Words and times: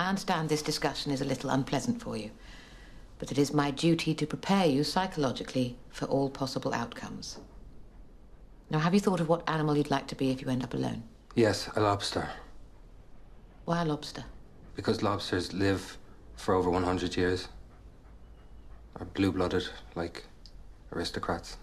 I 0.00 0.08
understand 0.08 0.48
this 0.48 0.62
discussion 0.62 1.10
is 1.10 1.22
a 1.22 1.24
little 1.24 1.50
unpleasant 1.50 2.02
for 2.02 2.16
you, 2.16 2.30
but 3.18 3.32
it 3.32 3.38
is 3.38 3.52
my 3.52 3.70
duty 3.70 4.14
to 4.14 4.26
prepare 4.26 4.66
you 4.66 4.84
psychologically 4.84 5.78
for 5.90 6.04
all 6.06 6.28
possible 6.28 6.74
outcomes. 6.74 7.38
Now, 8.70 8.80
have 8.80 8.94
you 8.94 9.00
thought 9.00 9.20
of 9.20 9.28
what 9.28 9.48
animal 9.48 9.76
you'd 9.76 9.90
like 9.90 10.06
to 10.08 10.16
be 10.16 10.30
if 10.30 10.42
you 10.42 10.48
end 10.48 10.64
up 10.64 10.74
alone? 10.74 11.02
Yes, 11.34 11.68
a 11.76 11.80
lobster. 11.80 12.28
Why 13.64 13.82
a 13.82 13.84
lobster? 13.84 14.24
Because 14.74 15.02
lobsters 15.02 15.52
live 15.52 15.98
for 16.36 16.54
over 16.54 16.68
100 16.70 17.16
years. 17.16 17.48
Are 18.96 19.06
blue 19.06 19.32
blooded 19.32 19.68
like 19.94 20.24
aristocrats. 20.92 21.56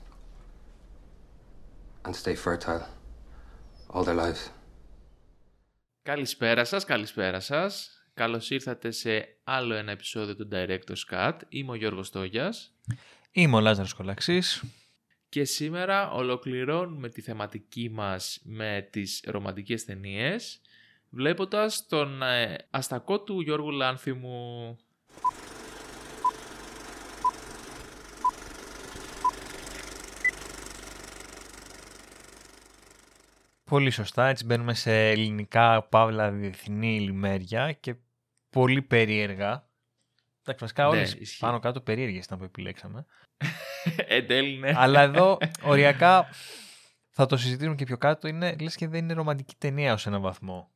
And 2.05 2.15
stay 2.15 2.35
fertile 2.35 2.87
all 3.89 4.03
their 4.03 4.15
lives. 4.15 4.49
Καλησπέρα 6.03 6.65
σας, 6.65 6.85
καλησπέρα 6.85 7.39
σας. 7.39 7.96
Καλώς 8.18 8.50
ήρθατε 8.50 8.90
σε 8.90 9.36
άλλο 9.44 9.74
ένα 9.74 9.90
επεισόδιο 9.90 10.36
του 10.36 10.48
Director's 10.52 11.14
Cut. 11.14 11.32
Είμαι 11.48 11.70
ο 11.70 11.74
Γιώργος 11.74 12.10
Τόγιας. 12.10 12.74
Είμαι 13.32 13.56
ο 13.56 13.60
Λάζαρος 13.60 13.92
Κολαξής. 13.94 14.62
Και 15.28 15.44
σήμερα 15.44 16.10
ολοκληρώνουμε 16.10 17.08
τη 17.08 17.20
θεματική 17.20 17.90
μας 17.90 18.40
με 18.44 18.88
τις 18.90 19.24
ρομαντικές 19.26 19.84
ταινίες, 19.84 20.60
βλέποντας 21.10 21.86
τον 21.86 22.22
ε, 22.22 22.56
αστακό 22.70 23.20
του 23.20 23.40
Γιώργου 23.40 23.70
Λάνθιμου 23.70 24.78
Πολύ 33.64 33.90
σωστά, 33.90 34.26
έτσι 34.26 34.44
μπαίνουμε 34.44 34.74
σε 34.74 35.08
ελληνικά 35.08 35.82
παύλα 35.82 36.30
διεθνή 36.30 37.00
λιμέρια 37.00 37.72
και 37.72 37.94
πολύ 38.50 38.82
περίεργα. 38.82 39.66
Εντάξει, 40.40 40.60
βασικά 40.64 40.82
Ναι, 40.82 40.88
όλες 40.88 41.14
ισχύει. 41.14 41.38
πάνω 41.40 41.58
κάτω 41.58 41.80
περίεργες 41.80 42.24
ήταν 42.24 42.38
που 42.38 42.44
επιλέξαμε. 42.44 43.06
Εν 43.96 44.26
τέλει, 44.26 44.58
ναι. 44.58 44.72
Αλλά 44.76 45.00
εδώ 45.02 45.38
οριακά 45.62 46.28
θα 47.10 47.26
το 47.26 47.36
συζητήσουμε 47.36 47.74
και 47.74 47.84
πιο 47.84 47.96
κάτω, 47.98 48.28
είναι 48.28 48.56
λες 48.60 48.74
και 48.76 48.88
δεν 48.88 49.04
είναι 49.04 49.12
ρομαντική 49.12 49.54
ταινία 49.58 49.92
ως 49.92 50.06
έναν 50.06 50.20
βαθμό. 50.20 50.70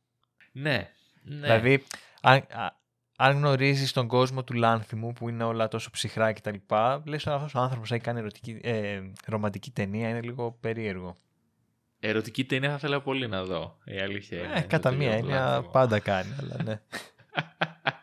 ναι, 0.51 0.89
ναι. 1.23 1.35
Δηλαδή, 1.39 1.83
αν, 2.21 2.35
α- 2.37 2.81
αν 3.17 3.37
γνωρίζεις 3.37 3.91
τον 3.91 4.07
κόσμο 4.07 4.43
του 4.43 4.53
Λάνθιμου 4.53 5.13
που 5.13 5.29
είναι 5.29 5.43
όλα 5.43 5.67
τόσο 5.67 5.89
ψυχρά 5.89 6.33
κτλ. 6.33 6.55
Λες 7.03 7.25
ότι 7.25 7.35
αυτός 7.35 7.55
ο 7.55 7.59
άνθρωπος 7.59 7.91
έχει 7.91 8.01
κάνει 8.03 8.19
ερωτική, 8.19 8.59
ε, 8.63 9.01
ρομαντική 9.25 9.71
ταινία, 9.71 10.09
είναι 10.09 10.21
λίγο 10.21 10.51
περίεργο. 10.51 11.15
Ερωτική 11.99 12.45
ταινία 12.45 12.69
θα 12.69 12.75
ήθελα 12.75 13.01
πολύ 13.01 13.27
να 13.27 13.43
δω. 13.43 13.77
Η 13.85 13.99
αλήθεια 13.99 14.37
είναι. 14.39 14.53
Ε, 14.53 14.61
κατά 14.61 14.89
το 14.89 14.95
μία 14.95 15.07
Γιώργο 15.09 15.25
έννοια 15.27 15.45
Λάνθιμο. 15.49 15.71
πάντα 15.71 15.99
κάνει, 15.99 16.35
αλλά 16.41 16.63
ναι. 16.63 16.81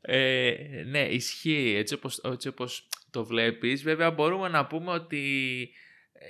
Ε, 0.00 0.54
ναι, 0.86 1.00
ισχύει 1.00 1.74
έτσι 1.76 1.94
όπως, 1.94 2.18
έτσι 2.18 2.48
όπως 2.48 2.88
το 3.10 3.24
βλέπεις. 3.24 3.82
Βέβαια 3.82 4.10
μπορούμε 4.10 4.48
να 4.48 4.66
πούμε 4.66 4.90
ότι 4.92 5.70
ε, 6.12 6.26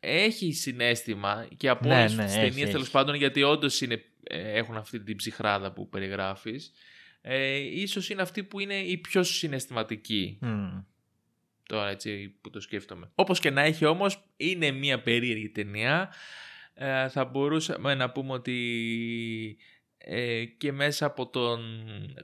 έχει 0.00 0.52
συνέστημα 0.52 1.48
και 1.56 1.68
από 1.68 1.88
Ναι, 1.88 1.94
όλες 1.98 2.14
ναι, 2.14 2.24
τις 2.24 2.36
έχει, 2.36 2.48
ταινίες 2.48 2.68
τέλος 2.70 2.82
έχει. 2.82 2.90
πάντων 2.92 3.14
γιατί 3.14 3.42
όντως 3.42 3.80
είναι, 3.80 4.02
ε, 4.22 4.52
έχουν 4.58 4.76
αυτή 4.76 5.00
την 5.02 5.16
ψυχράδα 5.16 5.72
που 5.72 5.88
περιγράφεις. 5.88 6.72
Ε, 7.20 7.56
ίσως 7.56 8.10
είναι 8.10 8.22
αυτή 8.22 8.42
που 8.44 8.60
είναι 8.60 8.74
η 8.78 8.96
πιο 8.98 9.22
συναισθηματική 9.22 10.38
Μμ. 10.40 10.78
τώρα 11.62 11.88
έτσι 11.90 12.28
που 12.40 12.50
το 12.50 12.60
σκέφτομαι. 12.60 13.10
Όπως 13.14 13.40
και 13.40 13.50
να 13.50 13.62
έχει 13.62 13.84
όμως 13.84 14.32
είναι 14.36 14.70
μια 14.70 15.00
περίεργη 15.02 15.48
ταινία. 15.48 16.12
Ε, 16.74 17.08
θα 17.08 17.24
μπορούσαμε 17.24 17.94
να 17.94 18.10
πούμε 18.10 18.32
ότι 18.32 19.56
ε, 19.98 20.44
και 20.44 20.72
μέσα 20.72 21.06
από 21.06 21.26
τον, 21.26 21.60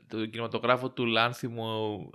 τον 0.09 0.31
κινηματογράφο 0.31 0.91
του 0.91 1.07
Λάνθιμου 1.07 2.11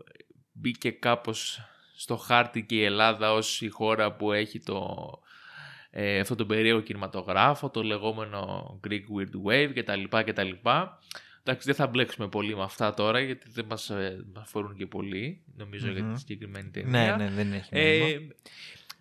μπήκε 0.52 0.92
κάπως 0.92 1.62
στο 1.96 2.16
χάρτη 2.18 2.64
και 2.64 2.76
η 2.76 2.84
Ελλάδα 2.84 3.34
ως 3.34 3.62
η 3.62 3.68
χώρα 3.70 4.16
που 4.16 4.32
έχει 4.32 4.60
το, 4.60 5.10
ε, 5.92 6.20
αυτό 6.20 6.36
τον 6.36 6.48
περίεργο 6.48 6.82
κινηματογράφο, 6.82 7.70
το 7.70 7.84
λεγόμενο 7.84 8.80
Greek 8.88 9.04
Weird 9.18 9.48
Wave 9.52 9.72
κτλ. 9.76 10.04
κτλ. 10.26 10.50
Εντάξει, 11.44 11.68
δεν 11.68 11.76
θα 11.76 11.88
μπλέξουμε 11.88 12.28
πολύ 12.28 12.56
με 12.56 12.64
αυτά 12.64 12.94
τώρα 12.94 13.20
γιατί 13.20 13.50
δεν 13.50 13.66
μας 13.66 13.90
ε, 13.90 14.26
μας 14.34 14.44
αφορούν 14.44 14.76
και 14.76 14.86
πολύ, 14.86 15.42
νομίζω, 15.56 15.92
για 15.92 16.04
Μμμ. 16.04 16.14
τη 16.14 16.20
συγκεκριμένη 16.20 16.70
ταινία. 16.70 17.16
Ναι, 17.16 17.24
ναι, 17.24 17.32
δεν 17.32 17.54
έχει 17.54 17.70
Ε, 17.72 18.00
νόημα. 18.00 18.34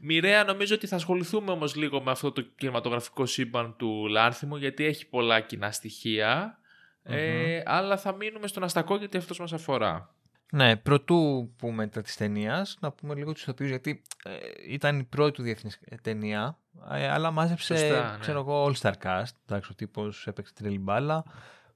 Μοιραία 0.01 0.45
νομίζω 0.45 0.75
ότι 0.75 0.87
θα 0.87 0.97
ασχοληθούμε 0.97 1.51
όμως 1.51 1.75
λίγο 1.75 2.03
με 2.03 2.11
αυτό 2.11 2.33
το 2.33 2.43
κινηματογραφικό 2.43 3.27
σύμπαν 3.27 3.75
του 3.77 4.07
Λάνθιμου 4.07 4.57
γιατί 4.57 4.85
έχει 4.85 5.09
πολλά 5.09 5.41
κοινά 5.41 5.71
στοιχεία, 5.71 6.59
ε, 7.03 7.63
αλλά 7.65 7.97
θα 7.97 8.13
μείνουμε 8.13 8.47
στον 8.47 8.63
αστακό 8.63 8.97
γιατί 8.97 9.17
αυτός 9.17 9.39
μας 9.39 9.53
αφορά. 9.53 10.13
Ναι, 10.53 10.77
πρωτού 10.77 11.51
πούμε 11.57 11.87
τα 11.87 12.03
της 12.03 12.17
ταινίας, 12.17 12.77
να 12.81 12.93
πούμε 12.93 13.15
λίγο 13.15 13.33
τους 13.33 13.43
ηθοποιούς, 13.43 13.69
γιατί 13.69 14.03
ε, 14.25 14.37
ήταν 14.69 14.99
η 14.99 15.05
πρώτη 15.05 15.33
του 15.33 15.43
διεθνής 15.43 15.81
ταινία, 16.03 16.59
ε, 16.91 17.09
αλλά 17.09 17.31
μάζεψε, 17.31 17.77
Σωστά, 17.77 18.13
ναι. 18.13 18.19
ξέρω 18.19 18.39
εγώ, 18.39 18.65
All 18.65 18.75
Star 18.81 18.93
Cast, 19.03 19.33
εντάξει, 19.47 19.71
ο 19.73 19.75
τύπος 19.75 20.27
έπαιξε 20.27 20.53
τρελή 20.55 20.79
μπάλα. 20.79 21.25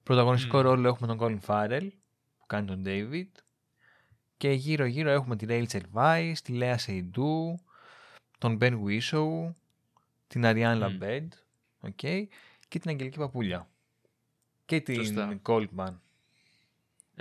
Πρωταγωνιστικό 0.03 0.57
Μμμ. 0.57 0.65
ρόλο 0.65 0.89
έχουμε 0.89 1.15
τον 1.15 1.19
Colin 1.21 1.47
Farrell, 1.47 1.89
που 2.39 2.47
κάνει 2.47 2.67
τον 2.67 2.83
David. 2.87 3.43
Και 4.37 4.51
γύρω-γύρω 4.51 5.11
έχουμε 5.11 5.37
τη 5.37 5.47
Rachel 5.49 5.83
Weisz, 5.95 6.37
τη 6.45 6.59
Lea 6.61 6.75
Seydoux, 6.87 7.55
τον 8.43 8.59
Ben 8.61 8.79
Whishaw, 8.85 9.53
την 10.27 10.43
Ariane 10.45 10.79
Μμ. 10.79 10.83
Lambert, 10.83 11.29
okay, 11.81 12.25
και 12.69 12.79
την 12.79 12.91
Αγγελική 12.91 13.19
Παπούλια. 13.19 13.69
Και 14.65 14.81
την 14.81 14.95
Σωστά. 14.95 15.41
Goldman. 15.47 15.95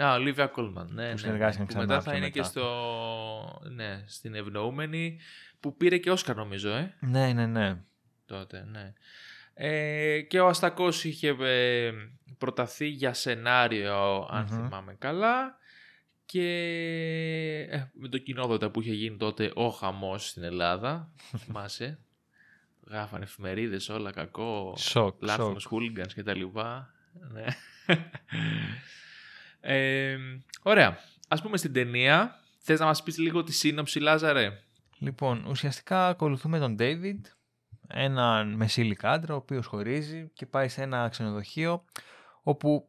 Α, 0.03 0.15
Olivia 0.17 0.47
Colman, 0.55 0.85
ναι, 0.87 1.03
ναι, 1.03 1.09
ναι, 1.09 1.17
συνεργάστηκαν 1.17 1.65
που 1.65 1.73
ξανά 1.73 1.85
μετά 1.85 2.01
πιο 2.01 2.11
θα 2.11 2.17
είναι 2.17 2.29
και 2.29 2.39
μετά. 2.39 2.49
στο, 2.51 3.61
ναι, 3.69 4.03
στην 4.07 4.35
Ευνοούμενη 4.35 5.19
που 5.59 5.77
πήρε 5.77 5.97
και 5.97 6.11
Όσκαρ 6.11 6.35
νομίζω, 6.35 6.69
ε, 6.69 6.95
Ναι, 6.99 7.33
ναι, 7.33 7.45
ναι. 7.45 7.77
τότε, 8.25 8.65
ναι. 8.71 8.93
Ε, 9.53 10.21
και 10.21 10.39
ο 10.39 10.47
Αστακός 10.47 11.03
είχε 11.03 11.35
ε, 11.39 11.91
προταθεί 12.37 12.87
για 12.87 13.13
σενάριο, 13.13 14.27
αν 14.31 14.47
Μμμ. 14.49 14.55
θυμάμαι 14.55 14.95
καλά. 14.99 15.57
Και 16.31 16.47
ε, 17.69 17.89
με 17.93 18.07
το 18.07 18.17
κοινόδοτα 18.17 18.69
που 18.69 18.81
είχε 18.81 18.93
γίνει 18.93 19.17
τότε 19.17 19.51
ο 19.55 19.69
χαμός 19.69 20.27
στην 20.27 20.43
Ελλάδα, 20.43 21.11
θυμάσαι. 21.37 21.99
Γράφανε 22.87 23.23
εφημερίδες 23.23 23.89
όλα 23.89 24.11
κακό, 24.11 24.73
Σοκ, 24.77 25.21
λάθος 25.21 25.61
σοκ. 25.61 25.71
hooligans 25.73 26.11
και 26.15 26.23
τα 26.23 26.35
λοιπά. 26.35 26.93
Ναι. 27.31 27.45
ε, 29.75 30.17
ωραία. 30.61 30.99
Ας 31.27 31.41
πούμε 31.41 31.57
στην 31.57 31.73
ταινία. 31.73 32.39
Θες 32.57 32.79
να 32.79 32.85
μας 32.85 33.03
πεις 33.03 33.17
λίγο 33.17 33.43
τη 33.43 33.51
σύνοψη 33.53 33.99
Λάζαρε; 33.99 34.59
Λοιπόν, 34.97 35.45
ουσιαστικά 35.47 36.07
ακολουθούμε 36.07 36.59
τον 36.59 36.75
David, 36.79 37.19
έναν 37.87 38.53
μεσήλικα 38.53 39.11
άντρα, 39.11 39.33
ο 39.33 39.37
οποίος 39.37 39.65
χωρίζει 39.65 40.29
και 40.33 40.45
πάει 40.45 40.67
σε 40.67 40.81
ένα 40.81 41.09
ξενοδοχείο 41.09 41.85
όπου 42.43 42.87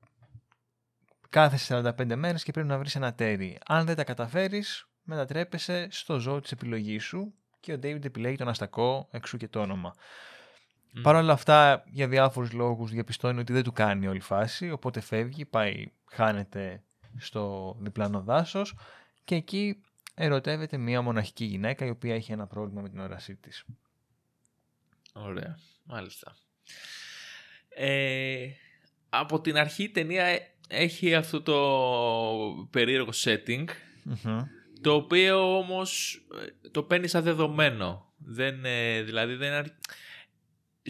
κάθεσαι 1.32 1.82
45 1.98 2.14
μέρες 2.16 2.42
και 2.42 2.52
πρέπει 2.52 2.68
να 2.68 2.78
βρεις 2.78 2.94
ένα 2.94 3.14
τέρι. 3.14 3.58
Αν 3.66 3.86
δεν 3.86 3.96
τα 3.96 4.04
καταφέρεις, 4.04 4.88
μετατρέπεσαι 5.02 5.88
στο 5.90 6.18
ζώο 6.18 6.40
της 6.40 6.52
επιλογής 6.52 7.04
σου 7.04 7.34
και 7.60 7.72
ο 7.72 7.76
David 7.76 8.04
επιλέγει 8.04 8.36
τον 8.36 8.48
αστακό, 8.48 9.08
εξού 9.10 9.36
και 9.36 9.48
το 9.48 9.60
όνομα. 9.60 9.94
Μμ. 10.92 11.02
Παρ' 11.02 11.14
όλα 11.14 11.32
αυτά, 11.32 11.84
για 11.86 12.08
διάφορους 12.08 12.52
λόγους 12.52 12.90
διαπιστώνει 12.90 13.40
ότι 13.40 13.52
δεν 13.52 13.62
του 13.62 13.72
κάνει 13.72 14.06
όλη 14.06 14.20
φάση, 14.20 14.70
οπότε 14.70 15.00
φεύγει, 15.00 15.44
πάει, 15.44 15.92
χάνεται 16.10 16.82
στο 17.18 17.76
διπλανό 17.80 18.20
δάσος 18.20 18.74
και 19.24 19.34
εκεί 19.34 19.82
ερωτεύεται 20.14 20.76
μια 20.76 21.02
μοναχική 21.02 21.44
γυναίκα 21.44 21.84
η 21.84 21.90
οποία 21.90 22.14
έχει 22.14 22.32
ένα 22.32 22.46
πρόβλημα 22.46 22.82
με 22.82 22.88
την 22.88 22.98
όρασή 22.98 23.36
της. 23.36 23.64
Ωραία, 25.12 25.58
μάλιστα. 25.84 26.36
Ε, 27.68 28.46
από 29.08 29.40
την 29.40 29.56
αρχή 29.56 29.82
η 29.82 29.90
ταινία 29.90 30.24
ε- 30.24 30.51
έχει 30.72 31.14
αυτό 31.14 31.42
το 31.42 31.56
περίεργο 32.70 33.10
setting, 33.24 33.64
Μμμ. 34.02 34.38
το 34.80 34.94
οποίο 34.94 35.56
όμως 35.56 36.22
ε, 36.64 36.68
το 36.70 36.82
παίρνει 36.82 37.06
σαν 37.08 37.22
δεδομένο. 37.22 38.12
Δεν, 38.18 38.64
ε, 38.64 39.02
δηλαδή 39.02 39.34
δεν 39.34 39.52
αρ- 39.52 39.66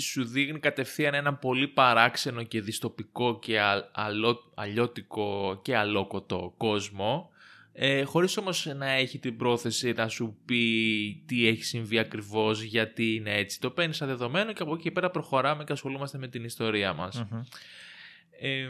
σου 0.01 0.25
δείχνει 0.25 0.59
κατευθείαν 0.59 1.15
έναν 1.15 1.39
πολύ 1.39 1.69
παράξενο 1.69 2.43
και 2.43 2.61
δυστοπικό 2.61 3.39
και 3.39 3.61
α, 3.61 3.91
αλό- 3.93 4.53
αλλιώτικο 4.55 5.61
και 5.65 5.77
αλόκοτο 5.77 6.55
κόσμο, 6.57 7.31
ε, 7.73 8.03
χωρίς 8.03 8.37
όμως 8.37 8.67
να 8.77 8.91
έχει 8.91 9.19
την 9.19 9.37
πρόθεση 9.37 9.93
να 9.93 10.09
σου 10.09 10.37
πει 10.45 10.65
τι 11.27 11.47
έχει 11.49 11.65
συμβεί 11.65 11.99
ακριβώς, 11.99 12.63
γιατί 12.63 13.15
είναι 13.15 13.35
έτσι. 13.35 13.61
Το 13.61 13.71
παίρνει 13.71 13.95
σαν 13.95 14.09
δεδομένο 14.09 14.53
και 14.53 14.63
από 14.63 14.75
εκεί 14.75 14.83
και 14.83 14.91
πέρα 14.91 15.11
προχωράμε 15.11 15.65
και 15.65 15.73
ασχολούμαστε 15.73 16.19
με 16.19 16.29
την 16.29 16.45
ιστορία 16.45 16.93
μας. 16.93 17.25
Μμμ. 17.31 17.41
Ε, 18.45 18.69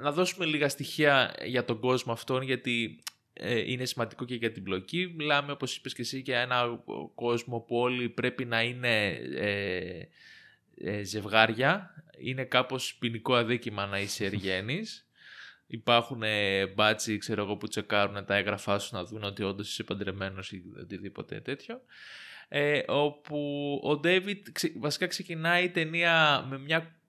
να 0.00 0.12
δώσουμε 0.12 0.44
λίγα 0.44 0.68
στοιχεία 0.68 1.34
για 1.44 1.64
τον 1.64 1.80
κόσμο 1.80 2.12
αυτόν 2.12 2.42
γιατί 2.42 3.02
ε, 3.32 3.72
είναι 3.72 3.84
σημαντικό 3.84 4.24
και 4.24 4.34
για 4.34 4.52
την 4.52 4.62
πλοκή. 4.62 5.12
Μιλάμε 5.16 5.52
όπως 5.52 5.76
είπες 5.76 5.94
και 5.94 6.02
εσύ 6.02 6.18
για 6.18 6.40
ένα 6.40 6.84
κόσμο 7.14 7.60
που 7.60 7.76
όλοι 7.76 8.08
πρέπει 8.08 8.44
να 8.44 8.62
είναι 8.62 9.06
ε, 9.36 10.02
ε, 10.76 11.02
ζευγάρια. 11.02 11.94
Είναι 12.18 12.44
κάπως 12.44 12.94
ποινικό 12.94 13.34
αδίκημα 13.34 13.86
να 13.86 14.00
είσαι 14.00 14.24
εργένης. 14.24 15.08
υπάρχουν 15.66 16.22
ε, 16.22 16.66
μπάτσι, 16.66 17.18
ξέρω 17.18 17.42
εγώ, 17.42 17.56
που 17.56 17.68
τσεκάρουν 17.68 18.24
τα 18.24 18.34
έγγραφά 18.34 18.78
σου 18.78 18.94
να 18.94 19.04
δουν 19.04 19.22
ότι 19.22 19.42
όντως 19.42 19.70
είσαι 19.70 19.82
παντρεμένος 19.82 20.52
ή 20.52 20.62
οτιδήποτε 20.80 21.40
τέτοιο. 21.40 21.80
Ε, 22.48 22.82
όπου 22.86 23.80
ο 23.82 23.96
Ντέιβιτ 23.96 24.46
βασικά 24.78 25.06
ξεκινάει 25.06 25.64
η 25.64 25.70
ταινία 25.70 26.46
με 26.48 26.58
μια 26.58 26.99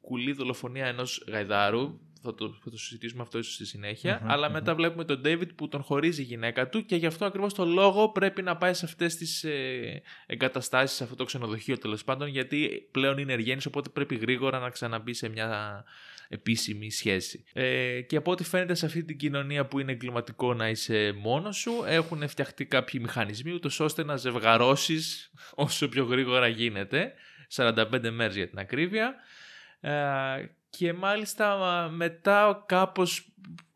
κουλή 0.00 0.32
δολοφονία 0.32 0.86
ενός 0.86 1.24
γαϊδάρου. 1.28 1.98
Θα 2.22 2.34
το, 2.34 2.58
θα 2.62 2.70
το 2.70 2.78
συζητήσουμε 2.78 3.22
αυτό 3.22 3.38
ίσως 3.38 3.54
στη 3.54 3.64
συνεχεια 3.66 4.22
αλλά 4.26 4.50
μετά 4.50 4.74
βλέπουμε 4.74 5.04
τον 5.04 5.22
David 5.24 5.54
που 5.54 5.68
τον 5.68 5.82
χωρίζει 5.82 6.20
η 6.20 6.24
γυναίκα 6.24 6.68
του 6.68 6.86
και 6.86 6.96
γι' 6.96 7.06
αυτό 7.06 7.24
ακριβώς 7.24 7.54
το 7.54 7.64
λόγο 7.64 8.08
πρέπει 8.08 8.42
να 8.42 8.56
πάει 8.56 8.74
σε 8.74 8.84
αυτές 8.84 9.16
τις 9.16 9.44
ε, 9.44 10.02
εγκαταστάσεις, 10.26 10.96
σε 10.96 11.02
αυτό 11.02 11.16
το 11.16 11.24
ξενοδοχείο 11.24 11.78
τέλος 11.78 12.04
πάντων, 12.04 12.28
γιατί 12.28 12.88
πλέον 12.90 13.18
είναι 13.18 13.32
εργένης, 13.32 13.66
οπότε 13.66 13.88
πρέπει 13.88 14.14
γρήγορα 14.16 14.58
να 14.58 14.70
ξαναμπεί 14.70 15.14
σε 15.14 15.28
μια 15.28 15.84
επίσημη 16.32 16.90
σχέση. 16.90 17.44
Ε, 17.52 18.00
και 18.00 18.16
από 18.16 18.30
ό,τι 18.30 18.44
φαίνεται 18.44 18.74
σε 18.74 18.86
αυτή 18.86 19.04
την 19.04 19.16
κοινωνία 19.16 19.66
που 19.66 19.78
είναι 19.78 19.92
εγκληματικό 19.92 20.54
να 20.54 20.68
είσαι 20.68 21.12
μόνος 21.12 21.56
σου, 21.56 21.72
έχουν 21.86 22.28
φτιαχτεί 22.28 22.64
κάποιοι 22.64 23.00
μηχανισμοί 23.02 23.52
ούτως 23.52 23.80
ώστε 23.80 24.04
να 24.04 24.16
ζευγαρώσεις 24.16 25.30
όσο 25.54 25.88
πιο 25.88 26.04
γρήγορα 26.04 26.48
γίνεται, 26.48 27.12
45 27.54 28.10
μέρες 28.10 28.36
για 28.36 28.48
την 28.48 28.58
ακρίβεια, 28.58 29.06
ε, 29.06 29.12
και 30.70 30.92
μάλιστα 30.92 31.88
μετά 31.92 32.64
κάπως 32.66 33.32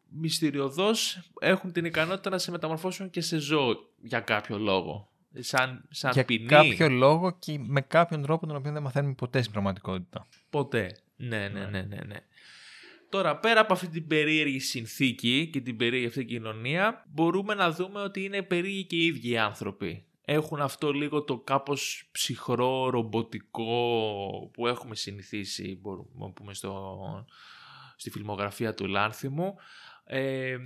μυστηριωδώς 0.08 1.30
έχουν 1.40 1.72
την 1.72 1.84
ικανότητα 1.84 2.30
να 2.30 2.38
σε 2.38 2.50
μεταμορφώσουν 2.50 3.10
και 3.10 3.20
σε 3.20 3.38
ζώο 3.38 3.74
για 4.02 4.20
κάποιο 4.20 4.58
λόγο. 4.58 5.08
Σαν, 5.38 5.84
σαν 5.90 6.12
για 6.12 6.24
ποινή. 6.24 6.46
κάποιο 6.46 6.88
λόγο 6.88 7.36
και 7.38 7.58
με 7.58 7.80
κάποιον 7.80 8.22
τρόπο 8.22 8.46
τον 8.46 8.56
οποίο 8.56 8.72
δεν 8.72 8.82
μαθαίνουμε 8.82 9.14
ποτέ 9.14 9.40
στην 9.40 9.52
πραγματικότητα. 9.52 10.26
Ποτέ. 10.50 10.96
Ναι, 11.16 11.48
ναι, 11.48 11.66
ναι, 11.66 11.82
ναι, 11.82 11.98
ναι. 12.06 12.16
Τώρα, 13.08 13.36
πέρα 13.36 13.60
από 13.60 13.72
αυτή 13.72 13.88
την 13.88 14.06
περίεργη 14.06 14.58
συνθήκη 14.58 15.50
και 15.52 15.60
την 15.60 15.76
περίεργη 15.76 16.06
αυτή 16.06 16.24
κοινωνία, 16.24 17.04
μπορούμε 17.08 17.54
να 17.54 17.70
δούμε 17.70 18.00
ότι 18.00 18.24
είναι 18.24 18.42
περίεργοι 18.42 18.84
και 18.84 18.96
οι 18.96 19.06
ίδιοι 19.06 19.30
οι 19.30 19.38
άνθρωποι 19.38 20.04
έχουν 20.24 20.60
αυτό 20.60 20.92
λίγο 20.92 21.22
το 21.22 21.38
κάπως 21.38 22.08
ψυχρό, 22.12 22.90
ρομποτικό 22.90 24.50
που 24.52 24.66
έχουμε 24.66 24.94
συνηθίσει, 24.94 25.78
μπορούμε 25.80 26.08
να 26.12 26.30
πούμε, 26.30 26.54
στο, 26.54 26.98
στη 27.96 28.10
φιλμογραφία 28.10 28.74
του 28.74 28.86
Λάνθιμου, 28.86 29.54
ε, 30.04 30.56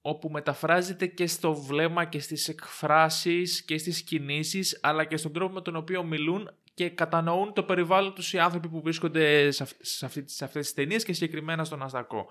όπου 0.00 0.30
μεταφράζεται 0.30 1.06
και 1.06 1.26
στο 1.26 1.54
βλέμμα 1.54 2.04
και 2.04 2.20
στις 2.20 2.48
εκφράσεις 2.48 3.62
και 3.64 3.78
στις 3.78 4.02
κινήσεις, 4.02 4.78
αλλά 4.82 5.04
και 5.04 5.16
στον 5.16 5.32
τρόπο 5.32 5.54
με 5.54 5.60
τον 5.60 5.76
οποίο 5.76 6.02
μιλούν 6.02 6.50
και 6.74 6.88
κατανοούν 6.88 7.52
το 7.52 7.62
περιβάλλον 7.62 8.14
τους 8.14 8.32
οι 8.32 8.38
άνθρωποι 8.38 8.68
που 8.68 8.80
βρίσκονται 8.80 9.50
σε, 9.50 9.62
αυτή, 10.04 10.24
σε 10.26 10.44
αυτές 10.44 10.64
τις 10.64 10.74
ταινίες 10.74 11.04
και 11.04 11.12
συγκεκριμένα 11.12 11.64
στον 11.64 11.82
Αστακό. 11.82 12.28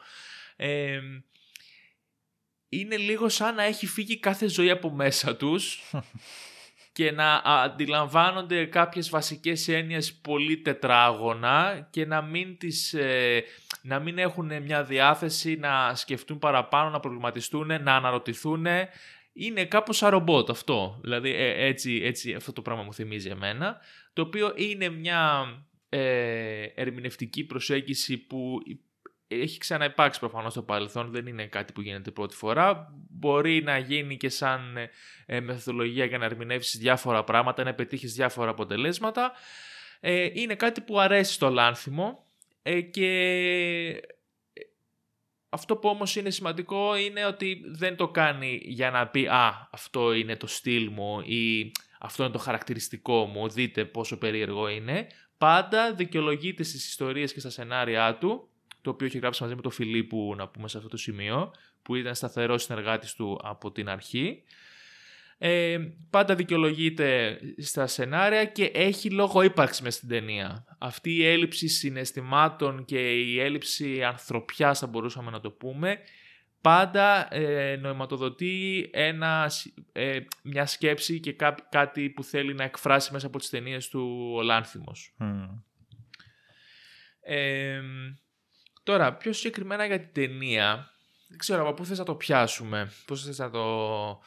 Ε, 0.56 1.00
είναι 2.70 2.98
λίγο 2.98 3.30
σαν 3.30 3.56
να 3.56 3.64
έχει 3.64 3.88
φύγει 3.88 4.20
κάθε 4.20 4.48
ζωή 4.48 4.70
από 4.70 4.90
μέσα 4.92 5.36
τους 5.36 5.82
και 6.98 7.12
να 7.12 7.42
αντιλαμβάνονται 7.44 8.66
κάποιες 8.66 9.10
βασικές 9.10 9.68
έννοιες 9.68 10.14
πολύ 10.14 10.58
τετράγωνα 10.58 11.88
και 11.90 12.06
να 12.06 12.22
μην, 12.22 12.58
τις, 12.58 12.94
ε, 12.94 13.44
να 13.82 14.00
μην 14.00 14.18
έχουν 14.18 14.62
μια 14.64 14.84
διάθεση 14.84 15.56
να 15.56 15.96
σκεφτούν 15.96 16.40
παραπάνω, 16.40 16.90
να 16.90 17.00
προβληματιστούν, 17.00 17.68
να 17.68 17.96
αναρωτηθούν. 17.96 18.66
Είναι 19.34 19.66
κάπως 19.66 19.98
σαν 19.98 20.10
ρομπότ 20.10 20.50
αυτό. 20.50 21.00
Δηλαδή 21.02 21.34
ε, 21.36 21.66
έτσι, 21.66 22.02
έτσι 22.04 22.34
αυτό 22.34 22.54
το 22.54 22.62
πράγμα 22.62 22.84
μου 22.84 22.94
θυμίζει 22.94 23.30
εμένα. 23.30 23.78
Το 24.14 24.22
οποίο 24.22 24.54
είναι 24.56 24.90
μια 24.90 25.46
ε, 25.90 26.64
ερμηνευτική 26.76 27.44
προσέγγιση 27.44 28.18
που 28.18 28.60
έχει 29.28 29.58
ξαναυπάρξει 29.58 30.20
προφανώς 30.20 30.52
στο 30.52 30.62
παρελθόν, 30.62 31.12
δεν 31.12 31.28
είναι 31.28 31.46
κάτι 31.46 31.74
που 31.74 31.82
γίνεται 31.82 32.12
πρώτη 32.12 32.36
φορά. 32.36 32.94
Μπορεί 33.10 33.64
να 33.64 33.78
γίνει 33.78 34.18
και 34.18 34.30
σαν 34.30 34.78
ε, 35.26 35.40
μεθοδολογία 35.40 36.06
για 36.06 36.18
να 36.18 36.26
ερμηνεύσεις 36.26 36.80
διάφορα 36.80 37.24
πράγματα, 37.24 37.64
να 37.64 37.74
πετύχεις 37.74 38.14
διάφορα 38.14 38.50
αποτελέσματα. 38.50 39.32
Ε, 40.00 40.30
είναι 40.34 40.56
κάτι 40.56 40.82
που 40.82 41.00
αρέσει 41.00 41.34
στο 41.34 41.50
λάνθιμο 41.50 42.26
ε, 42.62 42.82
και 42.82 43.10
ε, 44.54 44.62
αυτό 45.50 45.76
που 45.78 45.90
όμως 45.90 46.16
είναι 46.16 46.30
σημαντικό 46.30 46.96
είναι 46.96 47.26
ότι 47.26 47.62
δεν 47.66 47.96
το 47.96 48.08
κάνει 48.08 48.60
για 48.64 48.92
να 48.92 49.08
πει 49.08 49.26
«Α, 49.26 49.70
αυτό 49.72 50.14
είναι 50.14 50.36
το 50.36 50.48
στυλ 50.48 50.90
μου» 50.92 51.20
ή 51.20 51.72
«Αυτό 52.00 52.24
είναι 52.24 52.32
το 52.32 52.40
χαρακτηριστικό 52.40 53.26
μου, 53.26 53.50
δείτε 53.50 53.86
πόσο 53.86 54.18
περίεργο 54.18 54.68
είναι». 54.68 55.08
Πάντα 55.38 55.94
δικαιολογείται 55.94 56.64
στις 56.64 56.88
ιστορίες 56.88 57.34
και 57.34 57.40
στα 57.40 57.50
σενάρια 57.50 58.18
του 58.18 58.50
το 58.88 58.94
οποίο 58.94 59.08
έχει 59.08 59.18
γράψει 59.18 59.44
μαζί 59.44 59.56
με 59.56 59.62
τον 59.62 59.72
Φιλίππου, 59.72 60.34
να 60.38 60.48
πούμε 60.48 60.68
σε 60.68 60.78
αυτό 60.78 60.90
το 60.90 60.98
σημείο, 60.98 61.52
που 61.82 61.96
ήταν 61.96 62.16
σταθερός 62.16 62.64
συνεργάτης 62.64 63.14
του 63.14 63.40
από 63.44 63.72
την 63.72 63.90
αρχή. 63.90 64.44
Ε, 65.38 65.78
πάντα 66.10 66.36
δικαιολογείται 66.36 67.40
στα 67.58 67.88
σενάρια 67.88 68.46
και 68.46 68.64
έχει 68.64 69.10
λόγο 69.10 69.42
ύπαρξη 69.42 69.84
μες 69.84 69.96
στην 69.96 70.10
ταινία. 70.10 70.66
Αυτή 70.78 71.16
η 71.16 71.26
έλλειψη 71.26 71.68
συναισθημάτων 71.68 72.86
και 72.86 73.12
η 73.12 73.40
έλλειψη 73.40 74.04
ανθρωπιάς 74.04 74.80
θα 74.80 74.88
μπορούσαμε 74.88 75.32
να 75.32 75.40
το 75.40 75.52
πούμε 75.52 76.00
πάντα 76.62 77.34
ε, 77.36 77.76
νοηματοδοτεί 77.76 78.90
ένα, 78.94 79.52
ε, 79.92 80.20
μια 80.44 80.66
σκέψη 80.66 81.20
και 81.20 81.36
κάτι 81.70 82.10
που 82.10 82.24
θέλει 82.24 82.54
να 82.54 82.64
εκφράσει 82.64 83.14
μέσα 83.14 83.28
από 83.28 83.40
τις 83.40 83.50
ταινίες 83.50 83.90
του 83.90 84.34
ο 84.36 84.42
Λάνθιμος. 84.42 85.16
Ε, 87.22 87.82
Τώρα, 88.88 89.14
πιο 89.14 89.34
συγκεκριμένα 89.34 89.86
για 89.86 90.00
την 90.00 90.10
ταινία, 90.14 90.92
δεν 91.28 91.38
ξέρω 91.38 91.62
από 91.62 91.74
πού 91.74 91.86
θες 91.86 91.98
να 91.98 92.04
το 92.04 92.16
πιάσουμε, 92.16 92.92
πώς 93.06 93.24
θες 93.24 93.38
να 93.38 93.50
το... 93.50 94.22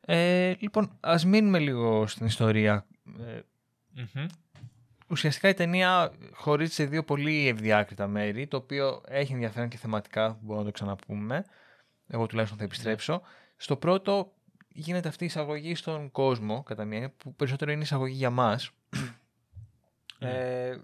Ε, 0.00 0.54
λοιπόν, 0.58 0.98
ας 1.00 1.24
μείνουμε 1.24 1.58
λίγο 1.58 2.06
στην 2.06 2.26
ιστορία. 2.26 2.86
Ε, 3.18 3.40
ουσιαστικά 5.08 5.48
η 5.48 5.54
ταινία 5.54 6.12
χωρίζει 6.32 6.72
σε 6.72 6.84
δύο 6.84 7.04
πολύ 7.04 7.48
ευδιάκριτα 7.48 8.06
μέρη, 8.06 8.46
το 8.46 8.56
οποίο 8.56 9.02
έχει 9.06 9.32
ενδιαφέρον 9.32 9.68
και 9.68 9.76
θεματικά, 9.76 10.38
μπορούμε 10.40 10.58
να 10.58 10.64
το 10.64 10.72
ξαναπούμε. 10.72 11.44
Εγώ 12.06 12.26
τουλάχιστον 12.26 12.58
θα 12.58 12.64
επιστρέψω. 12.64 13.22
Στο 13.56 13.76
πρώτο 13.76 14.32
γίνεται 14.68 15.08
αυτή 15.08 15.22
η 15.24 15.26
εισαγωγή 15.26 15.74
στον 15.74 16.10
κόσμο, 16.10 16.62
κατά 16.62 16.84
μία, 16.84 17.10
που 17.10 17.34
περισσότερο 17.34 17.70
είναι 17.70 17.82
εισαγωγή 17.82 18.16
για 18.16 18.30
μας. 18.30 18.70
Ε, 20.18 20.76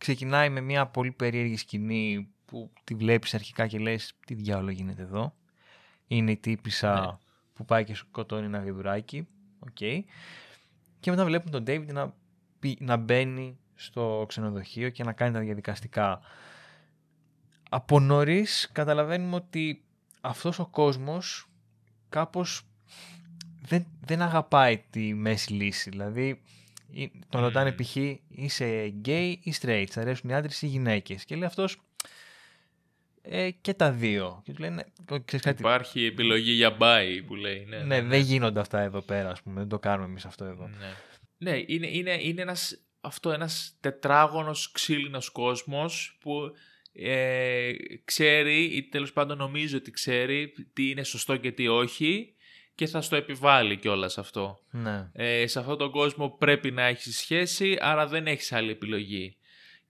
ξεκινάει 0.00 0.48
με 0.48 0.60
μια 0.60 0.86
πολύ 0.86 1.10
περίεργη 1.10 1.56
σκηνή 1.56 2.28
που 2.44 2.72
τη 2.84 2.94
βλέπεις 2.94 3.34
αρχικά 3.34 3.66
και 3.66 3.78
λες 3.78 4.14
τι 4.26 4.34
διάολο 4.34 4.70
γίνεται 4.70 5.02
εδώ. 5.02 5.34
Είναι 6.06 6.30
η 6.30 6.36
τύπησα 6.36 7.00
ναι. 7.00 7.16
που 7.54 7.64
πάει 7.64 7.84
και 7.84 7.94
σκοτώνει 7.94 8.46
ένα 8.46 8.62
γεδουράκι. 8.62 9.28
Okay. 9.70 10.00
Και 11.00 11.10
μετά 11.10 11.24
βλέπουμε 11.24 11.50
τον 11.50 11.64
David 11.66 11.92
να, 11.92 12.14
να 12.78 12.96
μπαίνει 12.96 13.58
στο 13.74 14.24
ξενοδοχείο 14.28 14.90
και 14.90 15.04
να 15.04 15.12
κάνει 15.12 15.32
τα 15.32 15.40
διαδικαστικά. 15.40 16.20
Από 17.70 18.00
νωρίς 18.00 18.68
καταλαβαίνουμε 18.72 19.36
ότι 19.36 19.84
αυτός 20.20 20.58
ο 20.58 20.66
κόσμος 20.66 21.48
κάπως 22.08 22.62
δεν, 23.62 23.86
δεν 24.00 24.22
αγαπάει 24.22 24.78
τη 24.90 25.14
μέση 25.14 25.52
λύση. 25.52 25.90
Δηλαδή 25.90 26.40
τον 27.28 27.40
ρωτάνε 27.40 27.72
π.χ. 27.72 27.96
είσαι 28.28 28.94
gay 29.04 29.34
ή 29.42 29.54
straight, 29.60 29.86
θα 29.90 30.00
αρέσουν 30.00 30.30
οι 30.30 30.34
άντρες 30.34 30.62
ή 30.62 30.66
οι 30.66 30.70
γυναίκες; 30.70 31.24
Και 31.24 31.36
λέει 31.36 31.44
αυτός 31.44 31.80
ε, 33.22 33.50
και 33.50 33.74
τα 33.74 33.92
δύο. 33.92 34.42
Και 34.44 34.50
τους 34.50 34.60
λένε, 34.60 34.84
ξέρεις 35.24 35.44
κάτι... 35.44 35.60
Υπάρχει 35.60 36.04
επιλογή 36.04 36.52
για 36.52 36.70
μπάι 36.70 37.22
που 37.22 37.34
λέει. 37.34 37.64
Ναι, 37.68 37.76
ναι, 37.76 38.00
ναι, 38.00 38.08
δεν 38.08 38.20
γίνονται 38.20 38.60
αυτά 38.60 38.80
εδώ 38.80 39.00
πέρα, 39.00 39.30
ας 39.30 39.42
πούμε. 39.42 39.60
Δεν 39.60 39.68
το 39.68 39.78
κάνουμε 39.78 40.08
εμείς 40.08 40.24
αυτό 40.24 40.44
εδώ. 40.44 40.68
Ναι, 40.68 40.94
ναι 41.38 41.62
είναι, 41.66 41.86
είναι, 41.86 42.18
είναι 42.20 42.42
ένας, 42.42 42.80
αυτό 43.00 43.30
ένας 43.30 43.76
τετράγωνος 43.80 44.72
ξύλινος 44.72 45.30
κόσμος 45.30 46.18
που 46.20 46.52
ε, 46.92 47.72
ξέρει 48.04 48.64
ή 48.64 48.82
τέλος 48.82 49.12
πάντων 49.12 49.36
νομίζει 49.36 49.76
ότι 49.76 49.90
ξέρει 49.90 50.52
τι 50.72 50.90
είναι 50.90 51.02
σωστό 51.02 51.36
και 51.36 51.52
τι 51.52 51.68
όχι 51.68 52.34
και 52.80 52.86
θα 52.86 53.00
στο 53.00 53.16
επιβάλλει 53.16 53.76
κιόλας 53.76 54.18
αυτό. 54.18 54.60
Ναι. 54.70 55.08
Ε, 55.12 55.46
σε 55.46 55.58
αυτόν 55.58 55.78
τον 55.78 55.90
κόσμο 55.90 56.36
πρέπει 56.38 56.70
να 56.70 56.82
έχεις 56.82 57.18
σχέση, 57.18 57.76
άρα 57.80 58.06
δεν 58.06 58.26
έχεις 58.26 58.52
άλλη 58.52 58.70
επιλογή. 58.70 59.36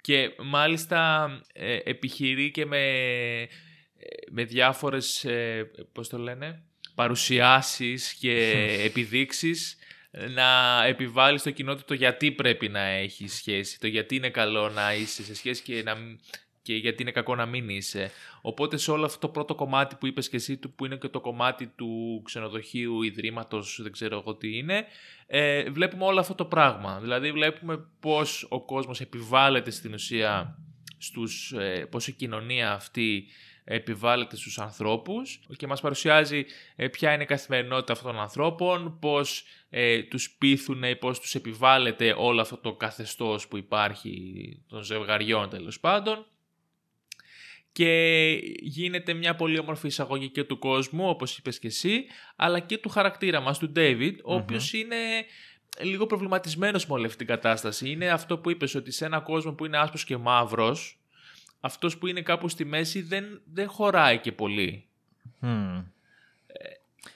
Και 0.01 0.31
μάλιστα 0.39 1.29
ε, 1.53 1.79
επιχειρεί 1.85 2.51
και 2.51 2.67
με, 2.67 2.79
ε, 2.79 3.49
με 4.31 4.45
διάφορες, 4.45 5.25
ε, 5.25 5.71
πώς 5.93 6.09
το 6.09 6.19
λένε, 6.19 6.63
παρουσιάσεις 6.95 8.13
και 8.13 8.61
επιδείξεις 8.89 9.77
να 10.11 10.85
επιβάλλει 10.87 11.39
στο 11.39 11.51
κοινό 11.51 11.77
το 11.77 11.95
γιατί 11.95 12.33
πρέπει 12.33 12.69
να 12.69 12.83
έχεις 12.83 13.35
σχέση, 13.35 13.81
το 13.81 13.87
γιατί 13.87 14.17
είναι 14.17 14.31
καλό 14.31 14.69
να 14.69 14.95
είσαι 14.95 15.23
σε 15.23 15.35
σχέση 15.35 15.63
και 15.63 15.83
να, 15.83 15.97
και 16.71 16.77
γιατί 16.77 17.03
είναι 17.03 17.11
κακό 17.11 17.35
να 17.35 17.47
μην 17.47 17.69
είσαι. 17.69 18.11
Οπότε 18.41 18.77
σε 18.77 18.91
όλο 18.91 19.05
αυτό 19.05 19.19
το 19.19 19.29
πρώτο 19.29 19.55
κομμάτι 19.55 19.97
που 19.97 20.07
είπες 20.07 20.29
και 20.29 20.37
εσύ, 20.37 20.59
που 20.59 20.85
είναι 20.85 20.97
και 20.97 21.09
το 21.09 21.21
κομμάτι 21.21 21.67
του 21.67 22.23
ξενοδοχείου, 22.25 23.03
ιδρύματος, 23.03 23.79
δεν 23.83 23.93
ξέρω 23.93 24.19
εγώ 24.19 24.35
τι 24.35 24.57
είναι, 24.57 24.85
ε, 25.27 25.71
βλέπουμε 25.71 26.05
όλο 26.05 26.21
αυτό 26.21 26.35
το 26.35 26.45
πράγμα. 26.45 26.99
Δηλαδή 27.01 27.33
βλέπουμε 27.33 27.87
πώς 28.01 28.47
ο 28.49 28.65
κόσμος 28.65 29.01
επιβάλλεται 29.01 29.71
στην 29.71 29.93
ουσία, 29.93 30.59
στους, 30.99 31.53
ε, 31.53 31.87
πώς 31.91 32.09
η 32.09 32.13
κοινωνία 32.13 32.73
αυτή 32.73 33.27
επιβάλλεται 33.65 34.37
στους 34.37 34.59
ανθρώπους 34.59 35.41
και 35.57 35.67
μας 35.67 35.81
παρουσιάζει 35.81 36.45
ε, 36.77 36.89
ποια 36.89 37.13
είναι 37.13 37.23
η 37.23 37.27
καθημερινότητα 37.27 37.93
αυτών 37.93 38.13
των 38.13 38.21
ανθρώπων, 38.21 38.99
πώς 39.01 39.45
ε, 39.71 40.03
τους 40.03 40.31
πείθουν 40.31 40.83
ή 40.83 40.97
πώς 40.97 41.21
τους 41.21 41.35
επιβάλλεται 41.35 42.15
όλο 42.19 42.41
αυτό 42.41 42.57
το 42.57 42.73
καθεστώς 42.73 43.49
που 43.49 43.57
υπάρχει 43.57 44.59
των 44.69 44.83
ζευγαριών 44.83 45.49
τέλος 45.49 45.81
πάντων 45.81 46.27
και 47.73 48.29
γίνεται 48.61 49.13
μια 49.13 49.35
πολύ 49.35 49.59
όμορφη 49.59 49.87
εισαγωγή 49.87 50.29
και 50.29 50.45
του 50.45 50.59
κόσμου, 50.59 51.09
όπως 51.09 51.39
είπες 51.39 51.59
και 51.59 51.67
εσύ, 51.67 52.05
αλλά 52.37 52.61
και 52.61 52.79
του 52.79 52.89
χαρακτήρα 52.89 53.41
μας, 53.41 53.59
του 53.59 53.73
David, 53.77 54.15
ο 54.25 54.35
οποίος 54.35 54.73
είναι 54.73 54.97
λίγο 55.81 56.07
προβληματισμένος 56.07 56.87
με 56.87 56.95
όλη 56.95 57.05
αυτή 57.05 57.19
την 57.19 57.27
κατάσταση. 57.27 57.91
Είναι 57.91 58.09
αυτό 58.09 58.39
που 58.39 58.51
είπες, 58.51 58.75
ότι 58.75 58.91
σε 58.91 59.05
ένα 59.05 59.21
κόσμο 59.21 59.53
που 59.53 59.65
είναι 59.65 59.79
άσπρος 59.79 60.05
και 60.05 60.17
μαύρος, 60.17 61.01
αυτός 61.61 61.99
που 61.99 62.07
είναι 62.07 62.23
κάπου 62.23 62.49
στη 62.49 62.65
μέση 62.65 63.03
δεν, 63.03 63.43
δεν 63.53 63.69
χωράει 63.69 64.19
και 64.19 64.33
πολύ. 64.33 64.85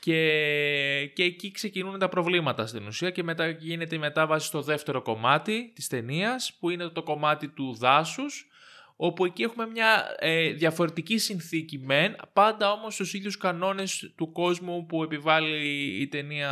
Και, 0.00 1.10
και 1.14 1.22
εκεί 1.22 1.50
ξεκινούν 1.50 1.98
τα 1.98 2.08
προβλήματα 2.08 2.66
στην 2.66 2.86
ουσία 2.86 3.10
και 3.10 3.22
μετά 3.22 3.48
γίνεται 3.48 3.94
η 3.94 3.98
μετάβαση 3.98 4.46
στο 4.46 4.62
δεύτερο 4.62 5.02
κομμάτι 5.02 5.72
της 5.74 5.88
ταινίας, 5.88 6.56
που 6.60 6.70
είναι 6.70 6.88
το 6.88 7.02
κομμάτι 7.02 7.48
του 7.48 7.74
δάσους 7.74 8.48
όπου 8.96 9.24
εκεί 9.24 9.42
έχουμε 9.42 9.66
μια 9.66 10.16
ε, 10.18 10.50
διαφορετική 10.50 11.18
συνθήκη 11.18 11.78
μεν, 11.78 12.16
πάντα 12.32 12.72
όμως 12.72 12.94
στους 12.94 13.14
ίδιους 13.14 13.36
κανόνες 13.36 14.12
του 14.16 14.32
κόσμου 14.32 14.86
που 14.86 15.02
επιβάλλει 15.02 15.66
η 16.00 16.08
ταινία 16.08 16.50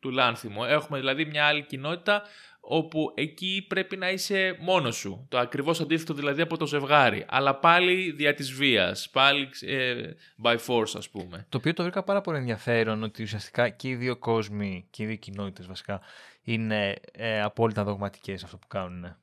του 0.00 0.10
Λάνθιμου. 0.10 0.64
Έχουμε 0.64 0.98
δηλαδή 0.98 1.24
μια 1.24 1.46
άλλη 1.46 1.62
κοινότητα 1.62 2.22
όπου 2.64 3.12
εκεί 3.14 3.64
πρέπει 3.68 3.96
να 3.96 4.10
είσαι 4.10 4.56
μόνος 4.60 4.96
σου. 4.96 5.26
Το 5.28 5.38
ακριβώς 5.38 5.80
αντίθετο 5.80 6.14
δηλαδή 6.14 6.42
από 6.42 6.56
το 6.56 6.66
ζευγάρι. 6.66 7.24
Αλλά 7.28 7.54
πάλι 7.54 8.10
δια 8.10 8.34
της 8.34 8.52
βίας. 8.52 9.10
Πάλι 9.10 9.48
ε, 9.60 10.10
by 10.42 10.56
force 10.66 10.96
ας 10.96 11.10
πούμε. 11.10 11.46
Το 11.48 11.56
οποίο 11.58 11.72
το 11.72 11.82
βρήκα 11.82 12.02
πάρα 12.02 12.20
πολύ 12.20 12.38
ενδιαφέρον 12.38 13.02
ότι 13.02 13.22
ουσιαστικά 13.22 13.68
και 13.68 13.88
οι 13.88 13.94
δύο 13.94 14.16
κόσμοι 14.16 14.86
και 14.90 15.02
οι 15.02 15.06
δύο 15.06 15.16
κοινότητες 15.16 15.66
βασικά 15.66 16.00
είναι 16.42 16.94
ε, 17.12 17.42
απόλυτα 17.42 17.84
δογματικές 17.84 18.44
αυτό 18.44 18.56
που 18.56 18.66
κάνουν. 18.66 19.16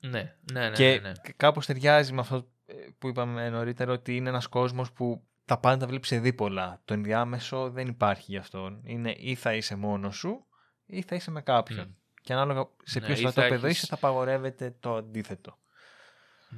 Ναι, 0.00 0.34
ναι, 0.52 0.68
ναι. 0.68 0.74
Και 0.76 0.98
ναι, 1.02 1.08
ναι. 1.08 1.12
κάπως 1.36 1.66
ταιριάζει 1.66 2.12
με 2.12 2.20
αυτό 2.20 2.48
ε, 2.66 2.74
που 2.98 3.08
είπαμε 3.08 3.48
νωρίτερα 3.50 3.92
ότι 3.92 4.16
είναι 4.16 4.28
ένας 4.28 4.46
κόσμος 4.46 4.92
που 4.92 5.24
τα 5.44 5.58
πάντα 5.58 5.86
βλέπει 5.86 6.06
σε 6.06 6.18
δίπολα. 6.18 6.80
Το 6.84 6.94
ενδιάμεσο 6.94 7.70
δεν 7.70 7.88
υπάρχει 7.88 8.24
γι' 8.30 8.36
αυτό. 8.36 8.80
Είναι 8.84 9.14
ή 9.16 9.34
θα 9.34 9.54
είσαι 9.54 9.74
μόνος 9.76 10.16
σου 10.16 10.46
ή 10.86 11.02
θα 11.02 11.14
είσαι 11.14 11.30
με 11.30 11.40
κάποιον. 11.42 11.96
Και 12.22 12.32
ανάλογα 12.32 12.68
σε 12.84 12.98
Ναι, 13.00 13.06
ποιος 13.06 13.18
ή 13.18 13.20
στρατόπεδο 13.20 13.60
θα 13.60 13.66
έχεις- 13.66 13.78
είσαι 13.78 13.86
θα 13.86 13.94
απαγορεύεται 13.94 14.74
το 14.80 14.94
αντίθετο. 14.96 15.58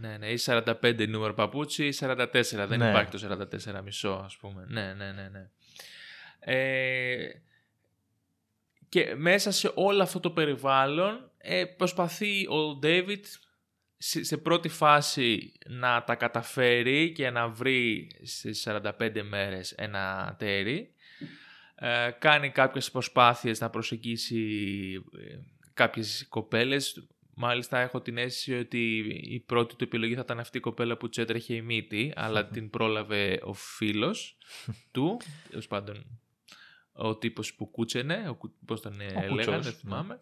Ναι, 0.01 0.17
ναι, 0.17 0.27
ή 0.27 0.37
45 0.37 1.07
νούμερο 1.09 1.35
παπούτσι 1.35 1.87
ή 1.87 1.93
44. 1.93 2.67
Δεν 2.67 2.79
Ναι. 2.79 2.89
υπάρχει 2.89 3.11
το 3.11 3.19
44 3.19 3.83
μισό, 3.83 4.23
ας 4.25 4.37
πούμε. 4.37 4.65
Ναι, 4.69 4.93
ναι, 4.95 5.13
ναι, 5.13 5.29
ναι. 5.29 5.49
Ε, 6.41 7.43
και 8.89 9.15
μέσα 9.15 9.51
σε 9.51 9.71
όλο 9.75 10.03
αυτό 10.03 10.21
το 10.21 10.31
περιβάλλον 10.31 11.31
ε, 11.43 11.65
προσπαθεί 11.65 12.47
ο 12.49 12.75
Ντέιβιτ 12.75 13.27
σε, 13.97 14.25
σε 14.25 14.37
πρώτη 14.37 14.69
φάση 14.69 15.53
να 15.69 16.05
τα 16.05 16.15
καταφέρει 16.15 17.13
και 17.13 17.31
να 17.31 17.49
βρει 17.49 18.11
στις 18.25 18.69
45 18.69 19.23
μέρες 19.29 19.73
ένα 19.73 20.35
τέρι. 20.39 20.95
Ε, 21.75 22.11
κάνει 22.19 22.51
κάποιες 22.51 22.91
προσπάθειες 22.91 23.61
να 23.61 23.71
προσεγγίσει 23.71 24.45
ε, 25.19 25.37
κάποιες 25.75 26.27
κοπέλες. 26.29 27.07
Μάλιστα 27.35 27.79
έχω 27.79 28.01
την 28.01 28.19
αίσθηση 28.19 28.55
ότι 28.55 28.97
η 29.23 29.41
πρώτη 29.41 29.77
του 29.77 29.85
επιλογή 29.85 30.15
θα 30.15 30.21
ήταν 30.21 30.41
αυτή 30.41 30.59
η 30.59 30.61
κοπέλα 30.61 30.97
που 30.97 31.09
τσέτρεχε 31.09 31.55
η 31.55 31.63
μύτη, 31.63 32.13
αλλά 32.17 32.47
την 32.47 32.71
πρόλαβε 32.71 33.41
ο 33.43 33.53
φίλος 33.53 34.37
του, 34.93 35.21
τέλος 35.51 35.67
πάντων 35.67 36.21
ο 36.93 37.17
τύπος 37.17 37.55
που 37.55 37.71
κούτσενε, 37.71 38.29
ο, 38.29 38.35
κου- 38.35 38.55
πώς 38.67 38.81
τον 38.81 39.01
ε, 39.01 39.05
Ο 39.05 39.09
λέγανε, 39.09 39.29
Κουτσός, 39.29 39.55
δεν 39.55 39.73
ναι. 39.73 39.79
θυμάμαι. 39.79 40.15
Ναι. 40.15 40.21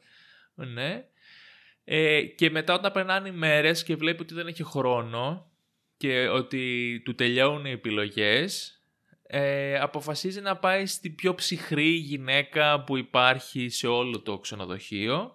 Ε, 1.85 2.23
και 2.23 2.51
μετά 2.51 2.75
όταν 2.75 2.93
περνάνε 2.93 3.29
οι 3.29 3.33
μέρες 3.33 3.83
και 3.83 3.97
βλέπει 3.97 4.23
ότι 4.23 4.35
δεν 4.35 4.47
έχει 4.47 4.63
χρόνο 4.65 5.51
και 5.97 6.29
ότι 6.29 7.03
του 7.05 7.15
τελειώνουν 7.15 7.65
οι 7.65 7.71
επιλογές, 7.71 8.81
ε, 9.23 9.79
αποφασίζει 9.79 10.41
να 10.41 10.57
πάει 10.57 10.87
στην 10.87 11.15
πιο 11.15 11.35
ψυχρή 11.35 11.89
γυναίκα 11.89 12.85
που 12.85 12.97
υπάρχει 12.97 13.69
σε 13.69 13.87
όλο 13.87 14.21
το 14.21 14.39
ξενοδοχείο, 14.39 15.31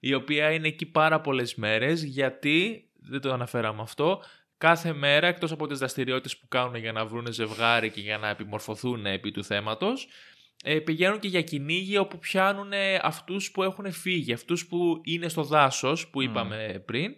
η 0.00 0.14
οποία 0.14 0.50
είναι 0.50 0.68
εκεί 0.68 0.86
πάρα 0.86 1.20
πολλές 1.20 1.54
μέρες, 1.54 2.04
γιατί, 2.04 2.88
δεν 3.00 3.20
το 3.20 3.32
αναφέραμε 3.32 3.82
αυτό, 3.82 4.22
κάθε 4.58 4.92
μέρα, 4.92 5.26
εκτός 5.26 5.52
από 5.52 5.66
τις 5.66 5.78
δραστηριότητες 5.78 6.36
που 6.36 6.48
κάνουν 6.48 6.74
για 6.74 6.92
να 6.92 7.06
βρουν 7.06 7.32
ζευγάρι 7.32 7.90
και 7.90 8.00
για 8.00 8.18
να 8.18 8.28
επιμορφωθούν 8.28 9.06
επί 9.06 9.30
του 9.30 9.44
θέματος, 9.44 10.08
ε, 10.66 10.78
πηγαίνουν 10.78 11.18
και 11.18 11.28
για 11.28 11.42
κυνήγι 11.42 11.96
όπου 11.96 12.18
πιάνουν 12.18 12.72
ε, 12.72 12.98
αυτούς 13.02 13.50
που 13.50 13.62
έχουν 13.62 13.92
φύγει, 13.92 14.32
αυτούς 14.32 14.66
που 14.66 15.00
είναι 15.04 15.28
στο 15.28 15.42
δάσος 15.42 16.08
που 16.08 16.22
είπαμε 16.22 16.82
πριν 16.86 17.14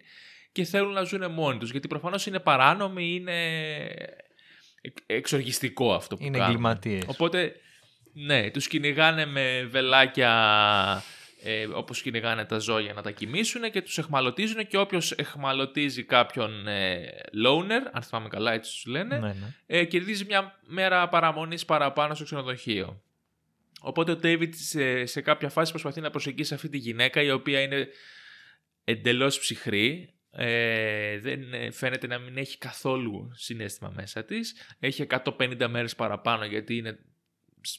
και 0.52 0.64
θέλουν 0.64 0.92
να 0.92 1.02
ζουν 1.02 1.30
μόνοι 1.30 1.58
τους. 1.58 1.70
Γιατί 1.70 1.88
προφανώς 1.88 2.26
είναι 2.26 2.38
παράνομοι, 2.40 3.14
είναι 3.14 3.36
εξ- 4.80 5.02
εξοργιστικό 5.06 5.94
αυτό 5.94 6.16
που 6.16 6.22
Είναι 6.24 6.38
κάνουν. 6.38 6.52
εγκληματίες. 6.52 7.02
Οπότε, 7.06 7.52
ναι, 8.12 8.50
τους 8.50 8.68
κυνηγάνε 8.68 9.26
με 9.26 9.66
βελάκια 9.70 11.02
ε, 11.42 11.64
όπως 11.66 12.02
κυνηγάνε 12.02 12.44
τα 12.44 12.58
ζώα 12.58 12.92
να 12.94 13.02
τα 13.02 13.10
κοιμήσουν 13.10 13.70
και 13.70 13.82
τους 13.82 13.98
εχμαλωτίζουν 13.98 14.66
και 14.66 14.78
όποιος 14.78 15.12
εχμαλωτίζει 15.12 16.04
κάποιον 16.04 16.66
ε, 16.68 17.04
loner, 17.46 17.90
αν 17.92 18.02
θυμάμαι 18.02 18.28
καλά 18.28 18.52
έτσι 18.52 18.70
τους 18.72 18.84
λένε, 18.86 19.18
Ναι, 19.18 19.26
ναι. 19.26 19.54
ε, 19.66 19.84
κερδίζει 19.84 20.24
μια 20.24 20.58
μέρα 20.66 21.08
παραμονής 21.08 21.64
παραπάνω 21.64 22.14
στο 22.14 22.24
ξενοδοχείο. 22.24 23.00
Οπότε 23.86 24.12
ο 24.12 24.18
David 24.22 24.48
σε, 24.54 25.06
σε 25.06 25.20
κάποια 25.20 25.48
φάση 25.48 25.70
προσπαθεί 25.70 26.00
να 26.00 26.10
προσεγγίσει 26.10 26.54
αυτή 26.54 26.68
τη 26.68 26.78
γυναίκα 26.78 27.22
η 27.22 27.30
οποία 27.30 27.60
είναι 27.60 27.88
εντελώς 28.84 29.38
ψυχρή. 29.38 30.14
Ε, 30.30 31.18
δεν 31.18 31.54
ε, 31.54 31.70
φαίνεται 31.70 32.06
να 32.06 32.18
μην 32.18 32.36
έχει 32.36 32.58
καθόλου 32.58 33.30
συνέστημα 33.34 33.92
μέσα 33.96 34.24
της. 34.24 34.54
Έχει 34.78 35.06
150 35.10 35.66
μέρες 35.70 35.94
παραπάνω 35.94 36.44
γιατί 36.44 36.76
είναι, 36.76 36.98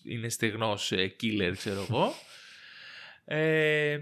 είναι 0.04 0.30
στεγνός 0.30 0.92
ε, 0.92 1.16
killer 1.22 1.54
ξέρω 1.58 1.86
εγώ. 1.90 2.14
Ε, 3.26 4.00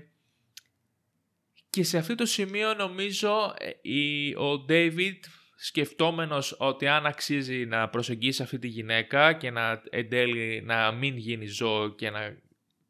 και 1.70 1.84
σε 1.84 1.98
αυτό 1.98 2.16
το 2.16 2.26
σημείο 2.26 2.74
νομίζω 2.74 3.54
ε, 3.58 3.90
η, 3.90 4.34
ο 4.36 4.66
David 4.70 5.20
σκεφτόμενος 5.56 6.56
ότι 6.60 6.88
αν 6.88 7.06
αξίζει 7.06 7.66
να 7.66 7.90
προσεγγίσει 7.90 8.42
αυτή 8.42 8.60
τη 8.60 8.68
γυναίκα 8.68 9.34
και 9.34 9.52
να 9.52 9.82
εν 9.90 10.10
τέλει 10.10 10.62
να 10.62 10.92
μην 10.92 11.18
γίνει 11.18 11.46
ζώο 11.46 11.90
και 11.90 12.10
να 12.10 12.38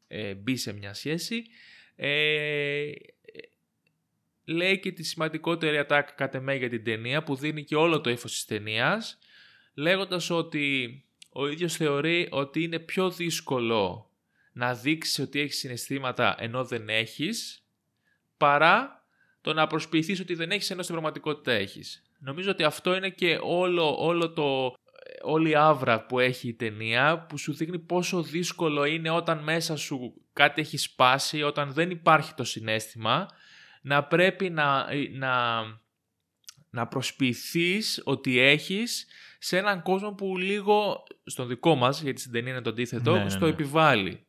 ε, 0.08 0.34
μπει 0.34 0.56
σε 0.56 0.74
μια 0.74 0.94
σχέση 0.94 1.44
ε, 1.96 2.92
λέει 4.46 4.80
και 4.80 4.92
τη 4.92 5.04
σημαντικότερη 5.04 5.78
ατάκα 5.78 6.12
κατ' 6.12 6.36
εμέ 6.36 6.56
για 6.56 6.70
την 6.70 6.84
ταινία 6.84 7.24
που 7.24 7.36
δίνει 7.36 7.64
και 7.64 7.76
όλο 7.76 8.02
το 8.02 8.10
ύφος 8.10 8.32
της 8.32 8.46
ταινίας 8.46 9.20
λέγοντας 9.74 10.30
ότι 10.30 11.00
ο 11.30 11.48
ίδιος 11.48 11.76
θεωρεί 11.76 12.28
ότι 12.32 12.64
είναι 12.64 12.80
πιο 12.80 13.12
δύσκολο 13.12 14.10
να 14.52 14.74
δείξεις 14.74 15.20
ότι 15.20 15.40
έχεις 15.40 15.58
συναισθήματα 15.58 16.36
ενώ 16.40 16.66
δεν 16.66 16.90
έχεις 16.90 17.66
παρά 18.38 19.06
το 19.42 19.54
να 19.54 19.68
προσποιηθείς 19.68 20.20
ότι 20.20 20.34
δεν 20.34 20.52
έχεις 20.52 20.70
ενώ 20.70 20.82
στην 20.82 20.94
πραγματικότητα 20.94 21.52
έχεις. 21.52 22.05
Νομίζω 22.20 22.52
ότι 22.52 22.64
αυτό 22.64 22.96
είναι 22.96 23.10
και 23.10 23.40
όλο, 23.42 23.96
όλο 24.00 24.34
το, 24.34 24.74
όλη 25.24 25.50
η 25.50 25.56
άβρα 25.56 26.06
που 26.06 26.20
έχει 26.20 26.48
η 26.48 26.54
ταινία 26.54 27.26
που 27.30 27.38
σου 27.38 27.54
δείχνει 27.54 27.80
πόσο 27.80 28.22
δύσκολο 28.22 28.86
είναι 28.86 29.10
όταν 29.10 29.44
μέσα 29.44 29.76
σου 29.76 30.14
κάτι 30.34 30.62
έχει 30.62 30.78
σπάσει, 30.78 31.42
όταν 31.42 31.74
δεν 31.74 31.90
υπάρχει 31.90 32.34
το 32.34 32.44
συνέστημα 32.44 33.28
να 33.82 34.04
πρέπει 34.04 34.50
να, 34.50 34.88
να, 35.12 35.64
να 36.70 36.88
προσποιηθείς 36.88 38.02
ότι 38.04 38.40
έχεις 38.40 39.08
σε 39.40 39.58
έναν 39.58 39.82
κόσμο 39.82 40.14
που 40.14 40.38
λίγο, 40.38 41.04
στον 41.26 41.48
δικό 41.48 41.76
μας, 41.76 42.02
γιατί 42.02 42.20
στην 42.20 42.32
ταινία 42.32 42.52
είναι 42.52 42.62
το 42.62 42.70
αντίθετο, 42.70 43.16
Ναι, 43.16 43.24
ναι, 43.24 43.30
στο 43.30 43.46
ναι. 43.46 43.52
επιβάλλει. 43.52 44.26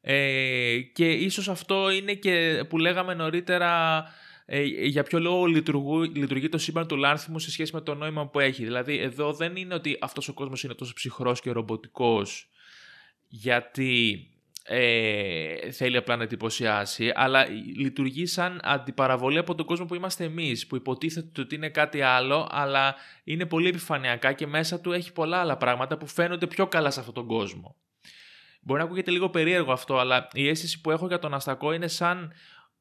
Ε, 0.00 0.78
και 0.80 1.12
ίσως 1.12 1.48
αυτό 1.48 1.90
είναι 1.90 2.14
και 2.14 2.64
που 2.68 2.78
λέγαμε 2.78 3.14
νωρίτερα 3.14 4.04
ε, 4.50 4.62
για 4.62 5.02
ποιο 5.02 5.20
λόγο 5.20 5.44
λειτουργού, 5.44 6.02
λειτουργεί 6.02 6.48
το 6.48 6.58
σύμπαν 6.58 6.86
του 6.86 6.96
Λάνθιμου 6.96 7.38
σε 7.38 7.50
σχέση 7.50 7.74
με 7.74 7.80
το 7.80 7.94
νόημα 7.94 8.26
που 8.26 8.40
έχει; 8.40 8.64
Δηλαδή 8.64 8.98
εδώ 8.98 9.32
δεν 9.32 9.56
είναι 9.56 9.74
ότι 9.74 9.98
αυτός 10.00 10.28
ο 10.28 10.32
κόσμος 10.32 10.62
είναι 10.62 10.74
τόσο 10.74 10.92
ψυχρός 10.92 11.40
και 11.40 11.50
ρομποτικός 11.50 12.48
γιατί 13.28 14.26
ε, 14.64 15.70
θέλει 15.70 15.96
απλά 15.96 16.16
να 16.16 16.22
εντυπωσιάσει, 16.22 17.12
αλλά 17.14 17.46
λειτουργεί 17.76 18.26
σαν 18.26 18.60
αντιπαραβολή 18.62 19.38
από 19.38 19.54
τον 19.54 19.66
κόσμο 19.66 19.84
που 19.84 19.94
είμαστε 19.94 20.24
εμείς, 20.24 20.66
που 20.66 20.76
υποτίθεται 20.76 21.40
ότι 21.40 21.54
είναι 21.54 21.68
κάτι 21.68 22.00
άλλο, 22.00 22.48
αλλά 22.50 22.94
είναι 23.24 23.46
πολύ 23.46 23.68
επιφανειακά 23.68 24.32
και 24.32 24.46
μέσα 24.46 24.80
του 24.80 24.92
έχει 24.92 25.12
πολλά 25.12 25.38
άλλα 25.38 25.56
πράγματα 25.56 25.98
που 25.98 26.06
φαίνονται 26.06 26.46
πιο 26.46 26.66
καλά 26.66 26.90
σε 26.90 27.00
αυτόν 27.00 27.14
τον 27.14 27.26
κόσμο. 27.26 27.76
Μπορεί 28.60 28.80
να 28.80 28.86
ακούγεται 28.86 29.10
λίγο 29.10 29.30
περίεργο 29.30 29.72
αυτό, 29.72 29.98
αλλά 29.98 30.28
η 30.32 30.48
αίσθηση 30.48 30.80
που 30.80 30.90
έχω 30.90 31.06
για 31.06 31.18
τον 31.18 31.34
Αστακό 31.34 31.72
είναι 31.72 31.88
σαν 31.88 32.32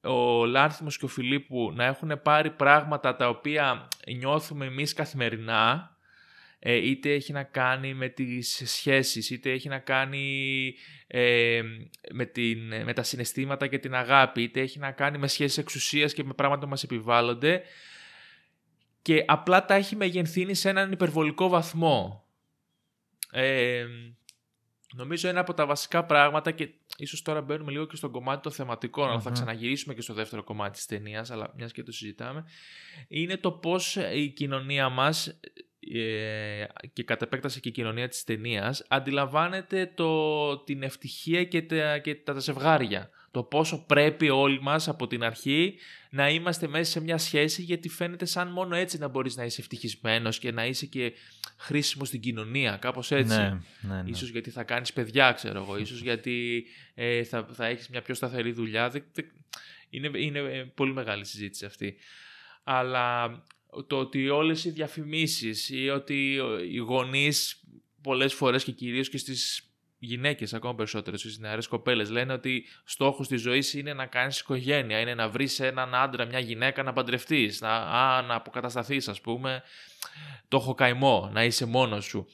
ο 0.07 0.45
Λάνθιμος 0.45 0.97
και 0.97 1.05
ο 1.05 1.07
Φιλίππου 1.07 1.71
να 1.75 1.85
έχουν 1.85 2.21
πάρει 2.23 2.49
πράγματα 2.49 3.15
τα 3.15 3.29
οποία 3.29 3.87
νιώθουμε 4.17 4.65
εμείς 4.65 4.93
καθημερινά 4.93 5.97
ε, 6.59 6.73
είτε 6.73 7.13
έχει 7.13 7.31
να 7.31 7.43
κάνει 7.43 7.93
με 7.93 8.09
τις 8.09 8.61
σχέσεις, 8.65 9.29
είτε 9.29 9.51
έχει 9.51 9.67
να 9.69 9.79
κάνει 9.79 10.75
ε, 11.07 11.61
με, 12.11 12.25
την, 12.25 12.83
με 12.83 12.93
τα 12.93 13.03
συναισθήματα 13.03 13.67
και 13.67 13.79
την 13.79 13.95
αγάπη, 13.95 14.41
είτε 14.41 14.61
έχει 14.61 14.79
να 14.79 14.91
κάνει 14.91 15.17
με 15.17 15.27
σχέσεις 15.27 15.57
εξουσίας 15.57 16.13
και 16.13 16.23
με 16.23 16.33
πράγματα 16.33 16.63
που 16.63 16.69
μας 16.69 16.83
επιβάλλονται 16.83 17.61
και 19.01 19.23
απλά 19.27 19.65
τα 19.65 19.73
έχει 19.73 19.95
μεγενθύνει 19.95 20.53
σε 20.53 20.69
έναν 20.69 20.91
υπερβολικό 20.91 21.47
βαθμό. 21.47 22.27
Ε, 23.31 23.85
νομίζω 24.97 25.29
ένα 25.29 25.39
από 25.39 25.53
τα 25.53 25.65
βασικά 25.65 26.05
πράγματα 26.05 26.51
και 26.51 26.69
ίσως 26.97 27.21
τώρα 27.21 27.41
μπαίνουμε 27.41 27.71
λίγο 27.71 27.85
και 27.85 27.95
στο 27.95 28.09
κομμάτι 28.09 28.41
των 28.41 28.51
θεματικών, 28.51 29.09
αλλά 29.09 29.19
θα 29.19 29.31
ξαναγυρίσουμε 29.31 29.93
και 29.93 30.01
στο 30.01 30.13
δεύτερο 30.13 30.43
κομμάτι 30.43 30.71
της 30.71 30.85
ταινίας, 30.85 31.31
αλλά 31.31 31.53
μιας 31.55 31.71
και 31.71 31.83
το 31.83 31.91
συζητάμε, 31.91 32.45
είναι 33.07 33.37
το 33.37 33.51
πώς 33.51 33.95
η 34.13 34.27
κοινωνία 34.27 34.89
μας 34.89 35.39
ε, 35.79 36.65
και 36.93 37.03
κατ' 37.03 37.21
επέκταση 37.21 37.59
και 37.59 37.69
η 37.69 37.71
κοινωνία 37.71 38.07
της 38.07 38.23
ταινίας 38.23 38.85
αντιλαμβάνεται 38.87 39.91
το, 39.95 40.57
την 40.57 40.83
ευτυχία 40.83 41.43
και 41.43 41.61
τα, 41.61 41.97
και 41.97 42.15
τα 42.15 42.39
ζευγάρια. 42.39 43.09
Το 43.37 43.43
πόσο 43.43 43.83
πρέπει 43.87 44.29
όλοι 44.29 44.61
μας 44.61 44.87
από 44.87 45.07
την 45.07 45.23
αρχή 45.23 45.75
να 46.09 46.29
είμαστε 46.29 46.67
μέσα 46.67 46.91
σε 46.91 47.01
μια 47.01 47.17
σχέση 47.17 47.61
γιατί 47.61 47.89
φαίνεται 47.89 48.25
σαν 48.25 48.51
μόνο 48.51 48.75
έτσι 48.75 48.97
να 48.97 49.07
μπορείς 49.07 49.35
να 49.35 49.43
είσαι 49.43 49.61
ευτυχισμένος 49.61 50.39
και 50.39 50.51
να 50.51 50.65
είσαι 50.65 50.85
και 50.85 51.13
χρήσιμος 51.57 52.07
στην 52.07 52.19
κοινωνία, 52.19 52.77
κάπως 52.77 53.11
έτσι. 53.11 53.37
Ναι, 53.37 53.59
ναι, 53.81 54.01
ναι. 54.01 54.09
Ίσως 54.09 54.29
γιατί 54.29 54.49
θα 54.49 54.63
κάνεις 54.63 54.93
παιδιά, 54.93 55.31
ξέρω 55.31 55.61
εγώ, 55.61 55.77
ίσως 55.77 56.01
γιατί 56.01 56.65
ε, 56.93 57.23
θα, 57.23 57.47
θα 57.51 57.65
έχεις 57.65 57.89
μια 57.89 58.01
πιο 58.01 58.13
σταθερή 58.13 58.51
δουλειά. 58.51 58.91
Είναι, 59.89 60.11
είναι 60.17 60.39
ε, 60.39 60.63
πολύ 60.75 60.93
μεγάλη 60.93 61.25
συζήτηση 61.25 61.65
αυτή. 61.65 61.95
Αλλά 62.63 63.29
το 63.87 63.97
ότι 63.97 64.29
όλες 64.29 64.65
οι 64.65 64.69
διαφημίσεις 64.69 65.69
ή 65.69 65.89
ότι 65.89 66.39
οι 66.71 66.77
γονείς 66.77 67.63
πολλές 68.01 68.33
φορές 68.33 68.63
και 68.63 68.71
κυρίως 68.71 69.09
και 69.09 69.17
στις 69.17 69.66
γυναίκες 70.07 70.53
ακόμα 70.53 70.75
περισσότερο, 70.75 71.17
στις 71.17 71.37
νεαρές 71.39 71.67
κοπέλες 71.67 72.09
λένε 72.09 72.33
ότι 72.33 72.65
στόχος 72.83 73.27
της 73.27 73.41
ζωής 73.41 73.73
είναι 73.73 73.93
να 73.93 74.05
κάνεις 74.05 74.39
οικογένεια, 74.39 74.99
είναι 74.99 75.15
να 75.15 75.29
βρεις 75.29 75.59
έναν 75.59 75.95
άντρα, 75.95 76.25
μια 76.25 76.39
γυναίκα 76.39 76.83
να 76.83 76.93
παντρευτείς, 76.93 77.61
να, 77.61 77.75
α, 77.75 78.21
να 78.21 78.35
αποκατασταθείς 78.35 79.07
ας 79.07 79.21
πούμε, 79.21 79.63
το 80.47 80.57
έχω 80.57 80.73
καημό, 80.73 81.29
να 81.33 81.43
είσαι 81.43 81.65
μόνος 81.65 82.05
σου. 82.05 82.27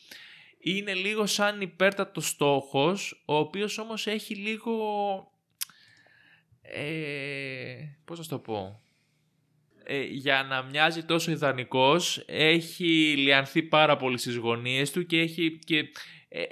Είναι 0.60 0.94
λίγο 0.94 1.26
σαν 1.26 1.62
υπέρτατο 1.62 2.22
στόχος, 2.22 3.24
ο 3.26 3.36
οποίος 3.36 3.78
όμως 3.78 4.08
έχει 4.08 4.36
λίγο... 4.36 4.74
Ε, 6.62 7.76
πώς 8.06 8.20
θα 8.20 8.26
το 8.30 8.40
πω 8.40 8.84
ε, 9.84 10.04
για 10.04 10.46
να 10.50 10.62
μοιάζει 10.62 11.04
τόσο 11.04 11.32
ιδανικός 11.32 12.24
έχει 12.28 13.16
λιανθεί 13.18 13.64
πάρα 13.64 13.98
πολύ 13.98 14.18
στις 14.18 14.36
γωνίες 14.36 14.92
του 14.92 15.06
και 15.06 15.20
έχει, 15.20 15.60
και, 15.66 15.78
ε, 15.78 15.84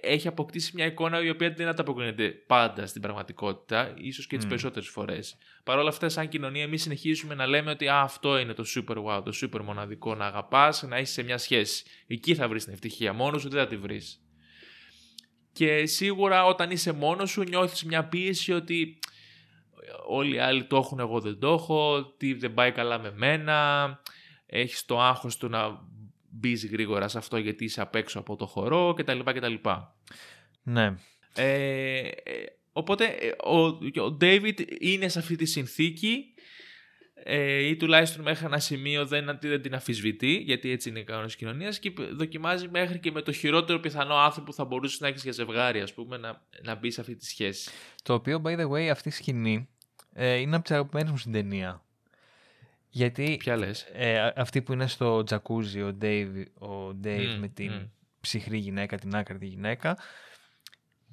έχει 0.02 0.28
αποκτήσει 0.28 0.72
μια 0.76 0.86
εικόνα 0.86 1.24
η 1.24 1.30
οποία 1.30 1.52
δεν 1.52 1.68
ανταποκρίνεται 1.68 2.30
πάντα 2.30 2.88
στην 2.88 3.02
πραγματικότητα, 3.02 3.94
ίσως 3.98 4.28
και 4.28 4.36
τις 4.36 4.46
mm. 4.46 4.50
περισσότερες 4.50 4.90
φορές. 4.90 5.38
Παρ' 5.64 5.78
όλα 5.78 5.90
αυτά, 5.90 6.10
σαν 6.10 6.28
κοινωνία, 6.28 6.64
εμείς 6.64 6.82
συνεχίζουμε 6.82 7.36
να 7.36 7.48
λέμε 7.48 7.72
ότι 7.72 7.88
αυτό 7.88 8.38
είναι 8.38 8.54
το 8.54 8.64
super 8.76 9.04
wow, 9.04 9.24
το 9.26 9.32
super 9.42 9.62
μοναδικό, 9.64 10.16
να 10.16 10.26
αγαπάς, 10.26 10.82
να 10.84 11.00
είσαι 11.00 11.14
σε 11.14 11.24
μια 11.24 11.38
σχέση. 11.38 11.84
Εκεί 12.08 12.36
θα 12.36 12.48
βρεις 12.48 12.64
την 12.64 12.74
ευτυχία, 12.74 13.14
μόνος 13.14 13.42
σου 13.42 13.50
δεν 13.50 13.60
θα 13.60 13.68
τη 13.68 13.78
βρεις. 13.78 14.26
Και 15.54 15.86
σίγουρα 15.86 16.46
όταν 16.46 16.72
είσαι 16.72 16.92
μόνος 16.92 17.30
σου 17.30 17.44
νιώθεις 17.44 17.84
μια 17.84 18.08
πίεση 18.08 18.54
ότι 18.54 19.00
όλοι 20.08 20.36
οι 20.36 20.40
άλλοι 20.40 20.64
το 20.64 20.78
έχουν, 20.78 21.00
εγώ 21.00 21.20
δεν 21.20 21.40
το 21.40 21.54
έχω, 21.54 22.06
τι 22.18 22.34
δεν 22.34 22.54
πάει 22.54 22.72
καλά 22.72 23.00
με 23.00 23.12
μένα, 23.16 24.00
έχεις 24.46 24.86
το 24.86 25.02
άγχος 25.02 25.38
του 25.38 25.50
να 25.50 25.90
μπεις 26.32 26.66
γρήγορα 26.66 27.08
σε 27.08 27.18
αυτό 27.18 27.38
γιατί 27.38 27.64
είσαι 27.64 27.82
απ' 27.82 27.96
έξω 27.96 28.20
από 28.20 28.36
το 28.36 28.46
χορό 28.46 28.94
κτλ. 28.98 29.20
κτλ. 29.20 29.54
Ναι. 30.64 30.96
Ε, 31.36 31.98
ε 31.98 32.12
οπότε 32.72 33.06
ε, 33.06 33.32
ο, 33.44 33.66
ο 34.06 34.18
David 34.22 34.62
είναι 34.80 35.08
σε 35.08 35.20
αυτή 35.20 35.36
τη 35.36 35.46
συνθήκη 35.46 36.34
ε, 37.24 37.68
ή 37.68 37.76
τουλάχιστον 37.76 38.24
μέχρι 38.24 38.46
ένα 38.46 38.60
σημείο 38.60 39.06
δεν, 39.06 39.38
δεν 39.42 39.62
την 39.62 39.76
αφισβητεί, 39.76 40.32
γιατί 40.32 40.72
έτσι 40.72 40.90
είναι 40.90 41.00
η 41.00 41.04
κανόνα 41.04 41.26
της 41.26 41.36
κοινωνίας 41.36 41.80
και 41.80 41.94
δοκιμάζει 42.12 42.68
μέχρι 42.70 43.00
και 43.00 43.12
με 43.12 43.22
το 43.22 43.32
χειρότερο 43.32 43.80
πιθανό 43.80 44.16
άνθρωπο 44.16 44.48
που 44.48 44.54
θα 44.54 44.66
μπορούσε 44.66 44.98
να 45.00 45.08
έχεις 45.08 45.24
για 45.24 45.32
ζευγάρι, 45.32 45.82
ας 45.82 45.94
πούμε, 45.94 46.18
να, 46.18 46.42
να 46.64 46.76
μπει 46.76 46.92
σε 46.92 47.02
αυτή 47.02 47.16
τη 47.16 47.26
σχέση. 47.26 47.72
Το 48.04 48.14
οποίο, 48.14 48.42
by 48.46 48.60
the 48.60 48.70
way, 48.70 48.88
αυτή 48.88 49.10
η 49.10 49.12
σκηνή 49.12 49.70
ε, 50.14 50.36
είναι 50.36 50.56
από 50.56 50.64
τις 50.64 50.74
αγαπημένες 50.74 51.12
μου 51.12 51.18
στην 51.18 51.32
ταινία. 51.32 51.84
Γιατί 52.94 53.36
Ποια 53.40 53.56
λες; 53.58 53.86
Ε, 53.94 54.32
αυτή 54.36 54.62
που 54.62 54.74
είναι 54.74 54.88
στο 54.88 55.24
τζακούζι, 55.24 55.82
ο 55.82 55.98
Dave, 56.02 56.44
ο 56.60 56.88
Dave 57.04 57.38
με 57.40 57.48
την 57.48 57.72
mm. 57.74 57.90
ψυχρή 58.22 58.58
γυναίκα, 58.58 58.98
την 58.98 59.16
άκρη 59.16 59.48
γυναίκα, 59.48 59.98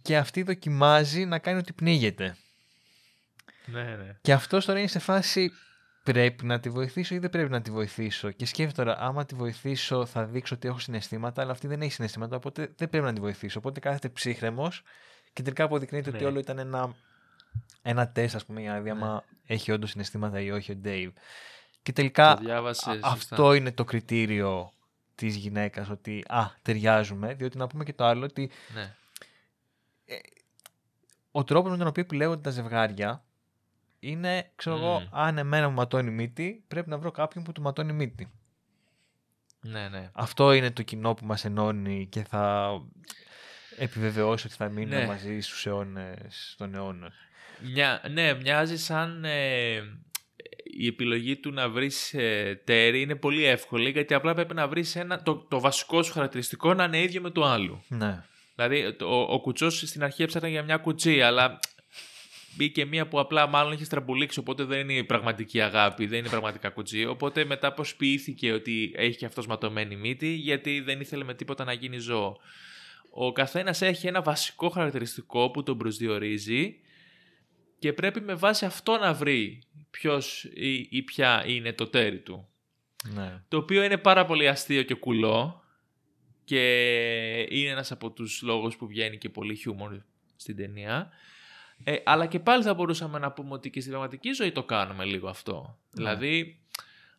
και 0.03 0.17
αυτή 0.17 0.43
δοκιμάζει 0.43 1.25
να 1.25 1.39
κάνει 1.39 1.59
ότι 1.59 1.73
πνίγεται. 1.73 2.37
Ναι, 3.67 3.83
ναι. 3.83 4.17
Και 4.21 4.33
αυτός 4.33 4.65
τώρα 4.65 4.79
είναι 4.79 4.89
σε 4.89 4.99
φάση 4.99 5.53
πρέπει 6.03 6.47
να 6.47 6.61
τη 6.61 6.71
βοηθήσω 6.71 7.15
ή 7.15 7.19
δεν 7.19 7.31
πρέπει 7.31 7.51
να 7.51 7.63
τη 7.63 7.71
βοηθήσω; 7.71 8.31
Και 8.31 8.47
σκέφτομαι 8.47 8.87
τώρα, 8.91 9.07
άμα 9.07 9.25
τη 9.25 9.35
βοηθήσω 9.35 10.07
θα 10.07 10.25
δείξω 10.25 10.55
ότι 10.55 10.69
έχω 10.69 10.79
συναισθήματα, 10.79 11.43
αλλά 11.43 11.51
αυτή 11.51 11.67
δεν 11.67 11.83
έχει 11.83 11.93
συναισθήματα, 11.93 12.37
οπότε 12.37 12.73
δεν 12.77 12.89
πρέπει 12.89 13.05
να 13.05 13.13
τη 13.13 13.21
βοηθήσω. 13.21 13.59
Οπότε 13.59 13.81
κάθεται 13.81 14.09
ψύχρεμος 14.09 14.83
και 15.33 15.43
τελικά 15.43 15.65
αποδεικνύεται 15.65 16.11
ότι 16.11 16.23
ναι. 16.23 16.29
όλο 16.29 16.39
ήταν 16.39 16.59
ένα, 16.59 16.95
ένα 17.83 18.09
τεστ, 18.09 18.35
ας 18.35 18.45
πούμε, 18.45 18.61
για 18.61 18.73
να 18.73 18.81
δει 18.81 18.91
άμα 18.91 19.13
ναι. 19.13 19.55
έχει 19.55 19.73
όντως 19.73 19.91
συναισθήματα 19.91 20.41
ή 20.41 20.51
όχι 20.51 20.73
ο 20.73 20.81
Dave. 20.85 21.11
Και 21.89 21.95
τελικά 21.95 22.41
αυτό 23.03 23.55
είναι 23.55 23.73
το 23.73 23.85
κριτήριο 23.85 24.73
της 25.15 25.37
γυναίκας 25.37 25.91
ότι 25.91 26.25
α, 26.29 26.47
ταιριάζουμε, 26.63 27.35
διότι 27.35 27.59
να 27.59 27.67
πούμε 27.67 27.85
και 27.85 27.93
το 27.93 28.05
άλλο 28.05 28.25
ότι 28.25 28.51
ναι. 28.75 28.95
ε, 30.05 30.17
ο 31.31 31.45
τρόπος 31.45 31.71
με 31.71 31.77
τον 31.77 31.87
οποίο 31.87 32.03
επιλέγονται 32.03 32.41
τα 32.41 32.51
ζευγάρια 32.51 33.25
είναι, 33.99 34.51
ξέρω 34.57 34.77
εγώ, 34.77 35.09
αν 35.11 35.39
εμένα 35.39 35.69
μου 35.69 35.75
ματώνει 35.75 36.11
μύτη, 36.11 36.65
πρέπει 36.69 36.89
να 36.89 36.99
βρω 36.99 37.11
κάποιον 37.11 37.45
που 37.45 37.53
του 37.53 37.63
ματώνει 37.63 37.93
μύτη. 37.93 38.31
Ναι, 39.61 39.89
ναι. 39.89 40.11
Αυτό 40.13 40.53
είναι 40.53 40.71
το 40.71 40.83
κοινό 40.83 41.15
που 41.15 41.25
μας 41.25 41.45
ενώνει 41.45 42.07
και 42.07 42.23
θα 42.23 42.71
επιβεβαιώσει 43.79 44.47
ότι 44.47 44.57
θα 44.57 44.69
μείνω 44.69 44.97
ναι. 44.97 45.07
μαζί 45.07 45.41
στους 45.41 45.67
αιώνες 45.67 46.55
των 46.59 46.75
αιώνων. 46.75 47.13
Μια, 47.61 48.03
ναι, 48.11 48.35
μοιάζει 48.35 48.79
σαν 48.79 49.25
ε, 49.25 49.81
η 50.81 50.87
επιλογή 50.87 51.37
του 51.37 51.53
να 51.53 51.69
βρεις 51.69 52.15
ε, 52.15 52.61
τέρι 52.65 53.01
είναι 53.01 53.15
πολύ 53.15 53.45
εύκολη 53.45 53.91
γιατί 53.91 54.15
απλά 54.15 54.35
πρέπει 54.35 54.55
να 54.55 54.69
βρεις 54.69 54.97
ένα, 54.97 55.23
το, 55.23 55.47
το 55.49 55.61
βασικό 55.61 56.03
σου 56.03 56.13
χαρακτηριστικό 56.13 56.75
να 56.75 56.85
είναι 56.85 57.03
ίδιο 57.03 57.21
με 57.21 57.31
το 57.31 57.45
άλλο. 57.45 57.85
Ναι. 57.89 58.25
Δηλαδή 58.55 58.97
ο, 59.01 59.21
ο 59.21 59.41
κουτσός 59.41 59.79
στην 59.79 60.05
αρχή 60.05 60.23
έψαχνε 60.23 60.49
για 60.49 60.63
μια 60.63 60.77
κουτσί 60.77 61.23
αλλά 61.23 61.59
μπήκε 62.57 62.85
μία 62.85 63.09
που 63.09 63.21
απλά 63.21 63.47
μάλλον 63.47 63.73
έχει 63.73 63.85
στραμπουλήξει, 63.85 64.39
οπότε 64.39 64.65
δεν 64.65 64.79
είναι 64.79 64.99
η 64.99 65.05
πραγματική 65.05 65.61
αγάπη, 65.61 66.07
δεν 66.07 66.19
είναι 66.19 66.29
πραγματικά 66.29 66.69
κουτζί. 66.69 67.07
Οπότε 67.07 67.45
μετά 67.45 67.73
προσποιήθηκε 67.73 68.53
ότι 68.53 68.93
έχει 68.97 69.17
και 69.17 69.27
αυτός 69.27 69.47
ματωμένη 69.47 69.97
μύτη, 69.97 70.29
γιατί 70.29 70.81
δεν 70.81 71.01
ήθελε 71.01 71.25
με 71.25 71.35
τίποτα 71.35 71.65
να 71.65 71.73
γίνει 71.73 71.99
ζώο. 71.99 72.37
Ο 73.11 73.33
καθένας 73.33 73.83
έχει 73.83 74.07
ένα 74.07 74.23
βασικό 74.23 74.69
χαρακτηριστικό 74.69 75.51
που 75.51 75.63
τον 75.63 75.79
προσδιορίζει 75.79 76.77
και 77.79 77.93
πρέπει 77.93 78.21
με 78.21 78.35
βάση 78.35 78.65
αυτό 78.65 78.99
να 78.99 79.15
βρει 79.15 79.63
ποιος 79.91 80.45
ή, 80.45 80.87
ή 80.91 81.03
ποια 81.03 81.45
είναι 81.47 81.73
το 81.73 81.87
τέρι 81.87 82.19
του. 82.19 82.49
Ναι. 83.15 83.43
Το 83.49 83.57
οποίο 83.57 83.83
είναι 83.83 83.97
πάρα 83.97 84.27
πολύ 84.27 84.49
αστείο 84.49 84.83
και 84.83 84.95
κουλό 84.95 85.63
και 86.45 86.63
είναι 87.51 87.71
ένας 87.71 87.93
από 87.93 88.11
τους 88.11 88.43
λόγους 88.43 88.77
που 88.77 88.87
βγαίνει 88.87 89.19
και 89.19 89.29
πολύ 89.29 89.55
χιούμορ 89.55 90.01
στην 90.37 90.57
ταινία. 90.57 91.11
Ε, 91.85 91.97
αλλά 92.05 92.27
και 92.27 92.39
πάλι 92.39 92.63
θα 92.63 92.75
μπορούσαμε 92.75 93.19
να 93.19 93.33
πούμε 93.33 93.53
ότι 93.53 93.71
και 93.71 93.81
στην 93.81 93.93
πραγματική 93.93 94.33
ζωή 94.33 94.53
το 94.53 94.65
κάνουμε 94.65 95.05
λίγο 95.05 95.29
αυτό. 95.29 95.79
Ναι. 95.91 96.05
Δηλαδή, 96.05 96.61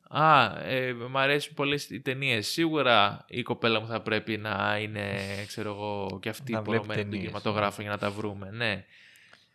α, 0.09 0.57
ε, 0.63 0.93
μ' 0.93 1.17
αρέσουν 1.17 1.53
πολλές 1.53 1.89
οι 1.89 2.01
ταινίες. 2.01 2.47
Σίγουρα 2.47 3.25
η 3.27 3.41
κοπέλα 3.41 3.79
μου 3.79 3.87
θα 3.87 4.01
πρέπει 4.01 4.37
να 4.37 4.77
είναι, 4.81 5.19
ξέρω 5.47 5.69
εγώ, 5.69 6.19
και 6.21 6.29
αυτή 6.29 6.51
υπορωμένη 6.51 7.03
του 7.03 7.17
κινηματογράφου 7.17 7.81
για 7.81 7.89
να 7.89 7.97
τα 7.97 8.09
βρούμε. 8.09 8.49
Ναι. 8.51 8.85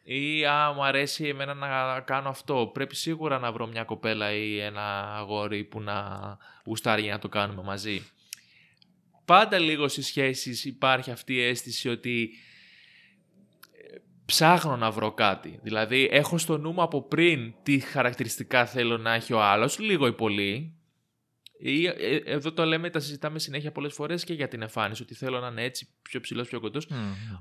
Ή 0.05 0.45
α, 0.45 0.73
μου 0.73 0.85
αρέσει 0.85 1.25
εμένα 1.29 1.55
να 1.55 2.01
κάνω 2.01 2.29
αυτό. 2.29 2.71
Πρέπει 2.75 2.97
σίγουρα 2.97 3.39
να 3.39 3.53
βρω 3.53 3.67
μια 3.67 3.85
κοπέλα 3.85 4.33
ή 4.33 4.59
ένα 4.59 5.17
αγόρι 5.17 5.65
που 5.65 5.81
να 5.81 5.97
γουστάρει 6.65 7.03
για 7.03 7.13
να 7.13 7.19
το 7.19 7.29
κάνουμε 7.29 7.63
μαζί. 7.63 8.07
Πάντα 9.25 9.59
λίγο 9.59 9.89
στις 9.89 10.07
σχέσεις 10.07 10.65
υπάρχει 10.65 11.11
αυτή 11.11 11.35
η 11.35 11.43
αίσθηση 11.43 11.89
ότι 11.89 12.31
ψάχνω 14.27 14.77
να 14.77 14.91
βρω 14.91 15.13
κάτι. 15.13 15.59
Δηλαδή, 15.63 16.09
έχω 16.13 16.39
στο 16.39 16.59
νου 16.59 16.73
μου 16.73 16.83
από 16.83 17.03
πριν 17.03 17.55
τι 17.63 17.79
χαρακτηριστικά 17.79 18.67
θέλω 18.67 18.99
να 18.99 19.15
έχει 19.15 19.33
ο 19.33 19.43
άλλος, 19.43 19.79
λίγο 19.79 20.07
ή 20.07 20.13
πολύ. 20.13 20.75
Ή, 21.67 21.87
ε, 21.87 22.17
εδώ 22.25 22.53
το 22.53 22.65
λέμε, 22.65 22.91
τα 22.91 23.01
συζητάμε 23.01 23.39
συνέχεια 23.39 23.73
πολλές 23.73 23.93
φορές 23.93 24.25
και 24.25 24.33
για 24.35 24.49
την 24.49 24.63
εμφάνιση, 24.63 25.03
ότι 25.03 25.15
θέλω 25.15 25.41
να 25.41 25.47
είναι 25.47 25.63
έτσι 25.63 25.89
πιο 26.03 26.21
ψηλός, 26.21 26.49
πιο 26.49 26.61
κοντός. 26.61 26.89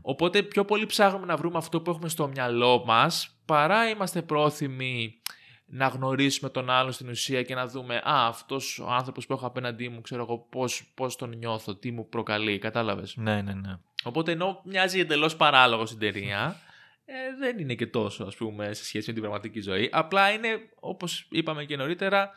Οπότε, 0.01 0.43
πιο 0.43 0.65
πολύ 0.65 0.85
ψάχνουμε 0.85 1.25
να 1.25 1.35
βρούμε 1.35 1.57
αυτό 1.57 1.81
που 1.81 1.89
έχουμε 1.89 2.09
στο 2.09 2.27
μυαλό 2.27 2.83
μας, 2.85 3.37
παρά 3.45 3.89
είμαστε 3.89 4.21
πρόθυμοι 4.21 5.21
να 5.65 5.87
γνωρίσουμε 5.87 6.49
τον 6.49 6.69
άλλο 6.69 6.91
στην 6.91 7.09
ουσία 7.09 7.43
και 7.43 7.55
να 7.55 7.67
δούμε 7.67 7.95
«Α, 7.95 8.27
αυτός 8.27 8.79
ο 8.79 8.91
άνθρωπος 8.91 9.25
που 9.25 9.33
έχω 9.33 9.45
απέναντί 9.45 9.89
μου, 9.89 10.01
ξέρω 10.01 10.21
εγώ 10.21 10.37
πώς, 10.49 10.91
πώς 10.93 11.15
τον 11.15 11.37
νιώθω, 11.37 11.75
τι 11.75 11.91
μου 11.91 12.09
προκαλεί», 12.09 12.59
κατάλαβες; 12.59 13.15
Ναι, 13.15 13.41
ναι, 13.41 13.53
ναι. 13.53 13.77
Οπότε 14.03 14.31
ενώ 14.31 14.61
μοιάζει 14.65 14.99
εντελώς 14.99 15.35
παράλογο 15.35 15.85
στην 15.85 15.99
ταινία, 15.99 16.59
ε, 17.05 17.13
δεν 17.39 17.59
είναι 17.59 17.73
και 17.73 17.87
τόσο 17.87 18.23
ας 18.23 18.35
πούμε 18.35 18.73
σε 18.73 18.85
σχέση 18.85 19.07
με 19.07 19.13
την 19.13 19.21
πραγματική 19.21 19.61
ζωή. 19.61 19.89
Απλά 19.91 20.31
είναι, 20.31 20.47
όπως 20.79 21.27
είπαμε 21.31 21.63
και 21.63 21.75
νωρίτερα, 21.75 22.31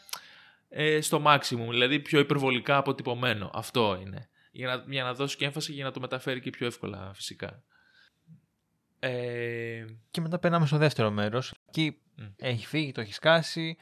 ε, 0.78 1.00
στο 1.00 1.22
maximum, 1.26 1.66
δηλαδή 1.70 2.00
πιο 2.00 2.18
υπερβολικά 2.18 2.76
αποτυπωμένο. 2.76 3.50
Αυτό 3.54 3.98
είναι. 4.00 4.28
Για 4.50 4.66
να, 4.66 4.84
για 4.92 5.02
να 5.02 5.14
δώσει 5.14 5.36
και 5.36 5.44
έμφαση 5.44 5.68
και 5.68 5.74
για 5.74 5.84
να 5.84 5.90
το 5.90 6.00
μεταφέρει 6.00 6.40
και 6.40 6.50
πιο 6.50 6.66
εύκολα 6.66 7.12
φυσικά. 7.14 7.62
Ε, 8.98 9.84
Και 10.10 10.20
μετά 10.20 10.38
περνάμε 10.38 10.66
στο 10.66 10.76
δεύτερο 10.76 11.10
μέρος. 11.10 11.54
Εκεί 11.68 11.98
Μμ. 12.14 12.24
έχει 12.36 12.66
φύγει, 12.66 12.92
το 12.92 13.00
έχει 13.00 13.12
σκάσει, 13.12 13.76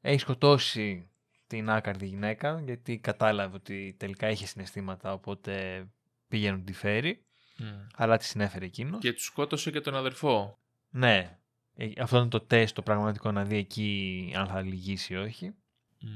έχει 0.00 0.20
σκοτώσει 0.20 1.10
την 1.46 1.70
άκαρδη 1.70 2.06
γυναίκα, 2.06 2.60
γιατί 2.64 2.98
κατάλαβε 2.98 3.56
ότι 3.56 3.94
τελικά 3.98 4.30
είχε 4.30 4.46
συναισθήματα, 4.46 5.12
οπότε 5.12 5.86
πήγε 6.28 6.50
να 6.50 6.60
τη 6.60 6.72
φέρει, 6.72 7.24
μ. 7.56 7.64
αλλά 7.94 8.16
τη 8.16 8.24
συνέφερε 8.24 8.64
εκείνος. 8.64 9.00
και 9.00 9.12
τους 9.12 9.24
σκότωσε 9.24 9.70
και 9.70 9.80
τον 9.80 9.94
αδερφό. 9.96 10.58
Ναι, 10.90 11.38
ε, 11.74 11.88
αυτό 11.98 12.18
είναι 12.18 12.28
το 12.28 12.40
τεστ 12.40 12.74
το 12.74 12.82
πραγματικό 12.82 13.32
να 13.32 13.44
δει 13.44 13.56
εκεί 13.56 14.32
αν 14.36 14.46
θα 14.46 14.60
λυγίσει 14.62 15.12
ή 15.12 15.16
όχι. 15.16 15.54
Μ. 16.00 16.08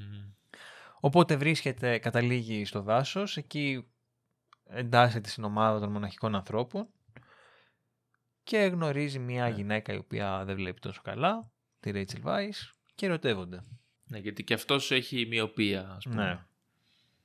Οπότε 1.01 1.37
βρίσκεται, 1.37 1.99
καταλήγει 1.99 2.64
στο 2.64 2.83
δάσος, 2.83 3.37
εκεί 3.37 3.87
εντάσσεται 4.64 5.29
στην 5.29 5.45
ομάδα 5.45 5.81
των 5.81 5.90
μοναχικών 5.93 6.35
ανθρώπων 6.35 6.88
και 8.43 8.59
γνωρίζει 8.59 9.19
μια 9.19 9.45
Ναι. 9.45 9.55
γυναίκα 9.55 9.93
η 9.93 9.97
οποία 9.97 10.45
δεν 10.45 10.57
βλέπει 10.57 10.81
τόσο 10.81 11.01
καλά, 11.05 11.51
τη 11.81 11.90
Rachel 11.95 12.25
Weisz, 12.25 12.73
και 12.95 13.07
ερωτεύονται. 13.07 13.64
Ναι, 14.05 14.19
γιατί 14.19 14.45
και 14.45 14.55
αυτός 14.55 14.90
έχει 14.90 15.27
μοιοπία, 15.27 15.90
ας 15.97 16.05
πούμε. 16.05 16.25
Ναι. 16.25 16.45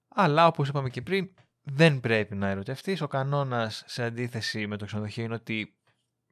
Αλλά 0.07 0.47
όπως 0.47 0.67
είπαμε 0.67 0.89
και 0.89 1.01
πριν, 1.01 1.29
δεν 1.63 1.99
πρέπει 1.99 2.35
να 2.35 2.47
ερωτευτείς. 2.47 3.01
Ο 3.01 3.07
κανόνας 3.07 3.83
σε 3.85 4.03
αντίθεση 4.03 4.67
με 4.67 4.77
το 4.77 4.85
ξενοδοχείο 4.85 5.23
είναι 5.23 5.33
ότι 5.33 5.75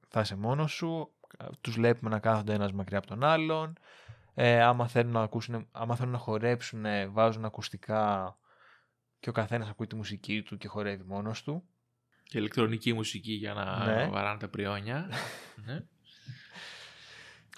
θα 0.07 0.21
είσαι 0.21 0.35
μόνος 0.35 0.71
σου, 0.71 1.13
τους 1.61 1.73
βλέπουμε 1.73 2.09
να 2.09 2.19
κάθονται 2.19 2.53
ένας 2.53 2.71
μακριά 2.71 2.97
από 2.97 3.07
τον 3.07 3.23
άλλον, 3.23 3.77
ε, 4.33 4.61
άμα, 4.61 4.87
θέλουν 4.87 5.11
να 5.11 5.21
ακούσουν, 5.21 5.67
άμα 5.71 5.95
θέλουν 5.95 6.11
να 6.11 6.17
χορέψουν 6.17 6.85
βάζουν 7.11 7.45
ακουστικά 7.45 8.37
και 9.19 9.29
ο 9.29 9.31
καθένας 9.31 9.69
ακούει 9.69 9.87
τη 9.87 9.95
μουσική 9.95 10.41
του 10.41 10.57
και 10.57 10.67
χορεύει 10.67 11.03
μόνος 11.03 11.43
του. 11.43 11.63
Και 12.23 12.37
ηλεκτρονική 12.37 12.93
μουσική 12.93 13.33
για 13.33 13.53
να 13.53 13.85
Ναι. 13.85 14.07
βαράνε 14.07 14.39
τα 14.39 14.49
πριόνια. 14.49 15.09
ναι. 15.65 15.85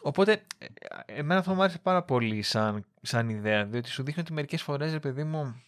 Οπότε, 0.01 0.45
ε, 0.57 0.67
εμένα 1.05 1.39
αυτό 1.39 1.53
μου 1.53 1.61
άρεσε 1.61 1.79
πάρα 1.79 2.03
πολύ 2.03 2.41
σαν, 2.41 2.85
σαν 3.01 3.29
ιδέα, 3.29 3.65
διότι 3.65 3.89
σου 3.89 4.03
δείχνει 4.03 4.21
ότι 4.21 4.33
μερικές 4.33 4.61
φορές, 4.61 4.91
ρε 4.91 4.99
παιδί 4.99 5.23
μου, 5.23 5.61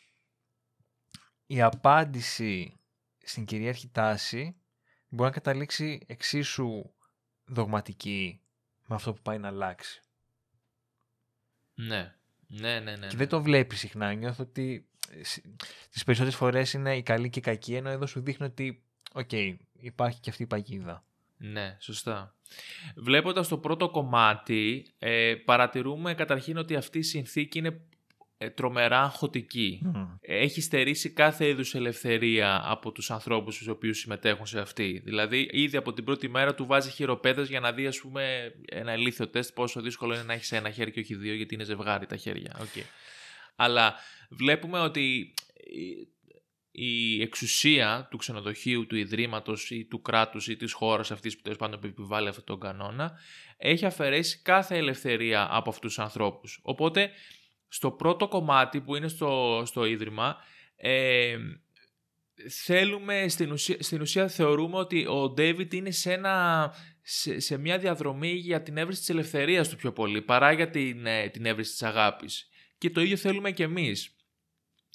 η 1.45 1.61
απάντηση 1.61 2.79
στην 3.23 3.45
κυρίαρχη 3.45 3.89
τάση 3.89 4.55
μπορεί 5.09 5.29
να 5.29 5.35
καταλήξει 5.35 6.03
εξίσου 6.07 6.69
δογματική 7.45 8.41
με 8.87 8.95
αυτό 8.95 9.13
που 9.13 9.21
πάει 9.21 9.37
να 9.37 9.47
αλλάξει. 9.47 10.01
Ναι. 11.77 12.11
Ναι, 12.47 12.79
ναι, 12.79 12.95
ναι. 12.95 13.07
Και 13.07 13.17
δεν 13.17 13.27
το 13.27 13.41
βλέπεις 13.41 13.79
συχνά. 13.79 14.13
Νιώθω 14.13 14.43
ότι 14.43 14.87
ε, 15.09 15.23
σ- 15.23 15.43
τις 15.89 16.03
περισσότερες 16.03 16.37
φορές 16.37 16.73
είναι 16.73 16.97
η 16.97 17.03
καλή 17.03 17.29
και 17.29 17.39
η 17.39 17.41
κακή, 17.41 17.75
ενώ 17.75 17.89
εδώ 17.89 18.05
σου 18.05 18.19
δείχνει 18.21 18.45
ότι, 18.45 18.83
οκ, 19.13 19.31
υπάρχει 19.79 20.19
και 20.19 20.29
αυτή 20.29 20.43
η 20.43 20.47
παγίδα. 20.47 21.05
Ναι, 21.37 21.77
σωστά. 21.79 22.35
Βλέποντας 22.95 23.47
το 23.47 23.57
πρώτο 23.57 23.89
κομμάτι, 23.89 24.87
ε, 24.99 25.35
παρατηρούμε 25.45 26.13
καταρχήν 26.13 26.57
ότι 26.57 26.75
αυτή 26.75 26.97
η 26.97 27.01
συνθήκη 27.03 27.57
είναι 27.57 27.67
ε, 27.67 27.75
τρομερά 28.53 29.01
αγχωτική. 29.01 29.79
Μμ. 29.83 30.03
Έχει 30.21 30.61
στερήσει 30.61 31.09
κάθε 31.09 31.47
είδους 31.47 31.75
ελευθερία 31.75 32.61
από 32.65 32.91
τους 32.91 33.11
ανθρώπους 33.11 33.57
τους 33.57 33.67
οποίους 33.67 33.99
συμμετέχουν 33.99 34.45
σε 34.45 34.59
αυτή. 34.59 35.01
Δηλαδή, 35.05 35.49
ήδη 35.51 35.77
από 35.77 35.93
την 35.93 36.03
πρώτη 36.03 36.29
μέρα 36.29 36.55
του 36.55 36.65
βάζει 36.65 36.89
χειροπέδες 36.89 37.49
για 37.49 37.59
να 37.59 37.71
δει, 37.71 37.87
ας 37.87 37.99
πούμε, 37.99 38.51
ένα 38.65 38.93
ηλίθιο 38.93 39.27
τεστ 39.29 39.53
πόσο 39.53 39.81
δύσκολο 39.81 40.13
είναι 40.13 40.23
να 40.23 40.33
έχεις 40.33 40.51
ένα 40.51 40.69
χέρι 40.71 40.91
και 40.91 40.99
όχι 40.99 41.15
δύο, 41.15 41.33
γιατί 41.33 41.53
είναι 41.53 41.63
ζευγάρι 41.63 42.05
τα 42.05 42.15
χέρια. 42.15 42.55
Okay. 42.59 42.83
Αλλά 43.55 43.95
βλέπουμε 44.29 44.79
ότι 44.79 45.33
η- 45.63 46.15
η 46.71 47.21
εξουσία 47.21 48.07
του 48.11 48.17
ξενοδοχείου, 48.17 48.87
του 48.87 48.95
ιδρύματος 48.95 49.71
ή 49.71 49.85
του 49.85 50.01
κράτους 50.01 50.47
ή 50.47 50.55
της 50.55 50.73
χώρας 50.73 51.11
αυτής 51.11 51.35
που 51.35 51.41
τέλος 51.41 51.57
πάντων 51.57 51.79
επιβάλλει 51.83 52.27
αυτόν 52.27 52.43
τον 52.43 52.59
κανόνα 52.59 53.19
έχει 53.57 53.85
αφαιρέσει 53.85 54.41
κάθε 54.41 54.77
ελευθερία 54.77 55.47
από 55.51 55.69
αυτούς 55.69 55.93
τους 55.93 56.03
ανθρώπους. 56.03 56.59
Οπότε 56.61 57.11
στο 57.67 57.91
πρώτο 57.91 58.27
κομμάτι 58.27 58.81
που 58.81 58.95
είναι 58.95 59.07
στο, 59.07 59.63
στο 59.65 59.85
ίδρυμα 59.85 60.37
ε, 60.75 61.37
θέλουμε 62.49 63.25
στην 63.27 63.51
ουσία, 63.51 63.77
στην 63.79 64.01
ουσία 64.01 64.27
θεωρούμε 64.27 64.77
ότι 64.77 65.05
ο 65.07 65.29
Ντέιβιτ 65.29 65.73
είναι 65.73 65.91
σε, 65.91 66.13
ένα, 66.13 66.73
σε, 67.01 67.39
σε 67.39 67.57
μια 67.57 67.77
διαδρομή 67.77 68.31
για 68.31 68.61
την 68.61 68.77
έβριση 68.77 68.99
της 68.99 69.09
ελευθερίας 69.09 69.69
του 69.69 69.75
πιο 69.75 69.91
πολύ 69.93 70.21
παρά 70.21 70.51
για 70.51 70.69
την, 70.69 71.05
ε, 71.05 71.29
την 71.29 71.45
έβριση 71.45 71.71
της 71.71 71.83
αγάπης. 71.83 72.49
Και 72.77 72.89
το 72.89 73.01
ίδιο 73.01 73.17
θέλουμε 73.17 73.51
και 73.51 73.63
εμείς. 73.63 74.15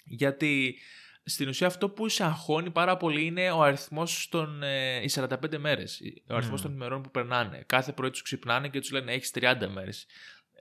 Γιατί 0.04 0.78
στην 1.24 1.48
ουσία 1.48 1.66
αυτό 1.66 1.88
που 1.90 2.08
σε 2.08 2.24
αγχώνει 2.24 2.70
πάρα 2.70 2.96
πολύ 2.96 3.24
είναι 3.24 3.50
ο 3.50 3.62
αριθμός 3.62 4.28
των 4.28 4.62
ε, 4.62 5.02
οι 5.02 5.10
45 5.14 5.58
μέρες. 5.58 6.00
Ο 6.28 6.34
αριθμός 6.34 6.60
Μμμ. 6.60 6.66
των 6.66 6.74
ημερών 6.74 7.02
που 7.02 7.10
περνάνε. 7.10 7.62
Κάθε 7.66 7.92
πρωί 7.92 8.10
τους 8.10 8.22
ξυπνάνε 8.22 8.68
και 8.68 8.80
τους 8.80 8.90
λένε 8.90 9.12
έχεις 9.12 9.30
30 9.34 9.68
μέρες. 9.72 10.06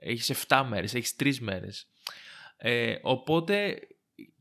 Έχεις 0.00 0.30
7 0.30 0.64
μέρες, 0.68 0.94
έχεις 0.94 1.16
3 1.16 1.38
μέρες. 1.40 1.91
Ε, 2.64 2.94
οπότε 3.02 3.78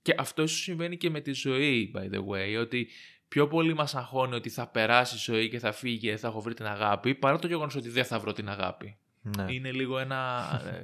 και 0.01 0.15
αυτό 0.17 0.41
ίσως 0.41 0.61
συμβαίνει 0.61 0.97
και 0.97 1.09
με 1.09 1.21
τη 1.21 1.31
ζωή, 1.31 1.91
by 1.95 2.15
the 2.15 2.19
way, 2.19 2.59
ότι 2.61 2.87
πιο 3.27 3.47
πολύ 3.47 3.73
μας 3.73 3.95
αγχώνει 3.95 4.35
ότι 4.35 4.49
θα 4.49 4.67
περάσει 4.67 5.15
η 5.15 5.17
ζωή 5.17 5.49
και 5.49 5.59
θα 5.59 5.71
φύγει 5.71 5.97
και 5.97 6.17
θα 6.17 6.27
έχω 6.27 6.41
βρει 6.41 6.53
την 6.53 6.65
αγάπη, 6.65 7.15
παρά 7.15 7.39
το 7.39 7.47
γεγονός 7.47 7.75
ότι 7.75 7.89
δεν 7.89 8.05
θα 8.05 8.19
βρω 8.19 8.33
την 8.33 8.49
αγάπη. 8.49 8.97
Ναι. 9.21 9.45
Είναι 9.53 9.71
λίγο 9.71 9.99
ένα 9.99 10.49
ε, 10.65 10.83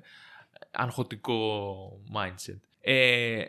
αγχωτικό 0.72 2.02
mindset. 2.14 2.60
Ε, 2.82 3.44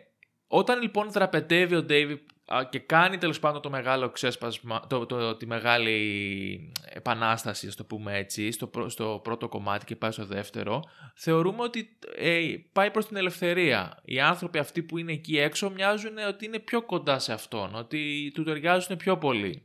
όταν 0.47 0.81
λοιπόν 0.81 1.11
δραπετεύει 1.11 1.75
ο 1.75 1.87
David 1.89 2.19
α, 2.19 2.38
και 2.71 2.79
κάνει 2.79 3.19
τέλος 3.19 3.39
πάντων 3.39 3.63
το 3.63 3.71
μεγάλο 3.71 4.11
ξέσπασμα, 4.11 4.87
το, 4.89 5.07
το, 5.07 5.37
τη 5.37 5.47
μεγάλη 5.47 6.73
επανάσταση, 6.85 7.67
ας 7.67 7.75
το 7.77 7.85
πούμε 7.85 8.17
έτσι, 8.19 8.51
στο, 8.51 8.67
πρω- 8.67 8.91
στο 8.91 9.21
πρώτο 9.25 9.49
κομμάτι 9.49 9.85
και 9.85 9.97
πάει 9.97 10.11
στο 10.11 10.25
δεύτερο, 10.27 10.83
θεωρούμε 11.15 11.63
ότι 11.63 11.99
ε, 12.17 12.55
πάει 12.73 12.91
προς 12.91 13.07
την 13.07 13.17
ελευθερία. 13.17 14.03
Οι 14.05 14.21
άνθρωποι 14.21 14.59
αυτοί 14.59 14.83
που 14.83 14.99
είναι 14.99 15.13
εκεί 15.13 15.39
έξω 15.39 15.71
μοιάζουν 15.71 16.19
ότι 16.29 16.45
είναι 16.45 16.59
πιο 16.59 16.83
κοντά 16.83 17.19
σε 17.19 17.33
αυτόν, 17.33 17.75
ότι 17.75 18.31
του 18.35 18.43
ταιριάζουν 18.43 18.97
πιο 18.97 19.19
πολύ. 19.19 19.63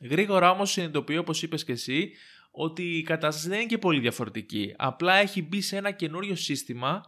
Γρήγορα 0.00 0.50
όμως 0.50 0.70
συνειδητοποιεί, 0.70 1.16
όπως 1.20 1.42
είπες 1.42 1.64
και 1.64 1.72
εσύ, 1.72 2.12
ότι 2.50 2.82
η 2.82 3.02
κατάσταση 3.02 3.48
δεν 3.48 3.58
είναι 3.58 3.68
και 3.68 3.78
πολύ 3.78 4.00
διαφορετική. 4.00 4.74
Απλά 4.76 5.14
έχει 5.14 5.42
μπει 5.42 5.60
σε 5.60 5.76
ένα 5.76 5.90
καινούριο 5.90 6.34
σύστημα 6.34 7.04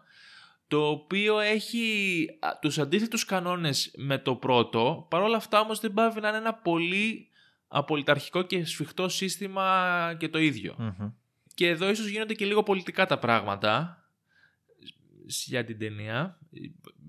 το 0.71 0.89
οποίο 0.89 1.41
έχει 1.41 2.27
α, 2.39 2.59
τους 2.61 2.79
αντίθετους 2.79 3.25
κανόνες 3.25 3.91
με 3.97 4.19
το 4.19 4.35
πρώτο, 4.35 5.07
παρόλα 5.11 5.37
αυτά 5.37 5.61
όμως 5.61 5.81
δεν 5.81 5.93
παύει 5.93 6.21
να 6.21 6.29
είναι 6.29 6.37
ένα 6.37 6.55
πολύ 6.55 7.29
απολυταρχικό 7.69 8.43
και 8.43 8.65
σφιχτό 8.65 9.09
σύστημα 9.09 10.17
και 10.19 10.29
το 10.29 10.39
ίδιο. 10.39 10.75
Μμμ. 10.79 11.11
Και 11.55 11.69
εδώ 11.69 11.91
ίσως 11.91 12.07
γίνονται 12.07 12.35
και 12.35 12.45
λίγο 12.45 12.63
πολιτικά 12.63 13.07
τα 13.07 13.19
πράγματα 13.19 14.05
για 15.27 15.65
την 15.65 15.79
ταινία, 15.79 16.39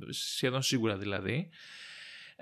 σχεδόν 0.09 0.61
σίγουρα 0.61 0.97
δηλαδή. 0.97 1.49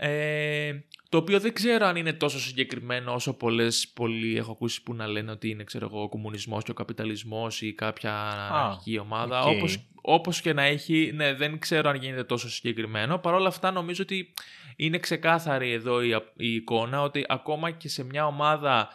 Ε, 0.02 0.80
το 1.10 1.18
οποίο 1.18 1.40
δεν 1.40 1.54
ξέρω 1.54 1.86
αν 1.86 1.96
είναι 1.96 2.14
τόσο 2.14 2.40
συγκεκριμένο 2.40 3.14
όσο 3.14 3.34
πολλές, 3.34 3.88
πολλοί 3.88 4.38
έχω 4.38 4.52
ακούσει 4.52 4.84
που 4.84 4.94
να 4.94 5.08
λένε 5.08 5.32
ότι 5.32 5.50
είναι 5.50 5.64
ξέρω 5.64 5.86
εγώ, 5.92 6.02
ο 6.02 6.10
κομμουνισμός 6.10 6.64
και 6.64 6.72
ο 6.72 6.74
καπιταλισμός 6.74 7.62
ή 7.62 7.74
κάποια 7.74 8.14
αναρχική 8.30 9.00
ομάδα. 9.00 9.42
οκ. 9.42 9.56
Όπως, 9.56 9.90
όπως 10.02 10.42
και 10.42 10.54
να 10.54 10.64
έχει, 10.64 11.12
ναι, 11.16 11.34
δεν 11.34 11.60
ξέρω 11.60 11.90
αν 11.90 11.96
γίνεται 11.96 12.24
τόσο 12.24 12.50
συγκεκριμένο. 12.50 13.18
Παρ' 13.18 13.34
όλα 13.34 13.48
αυτά 13.48 13.72
νομίζω 13.72 14.04
ότι 14.04 14.34
είναι 14.76 14.98
ξεκάθαρη 14.98 15.72
εδώ 15.72 16.02
η, 16.02 16.10
η 16.38 16.54
εικόνα 16.54 17.02
ότι 17.02 17.26
ακόμα 17.28 17.72
και 17.72 17.90
σε 17.90 18.04
μια 18.04 18.26
ομάδα 18.26 18.90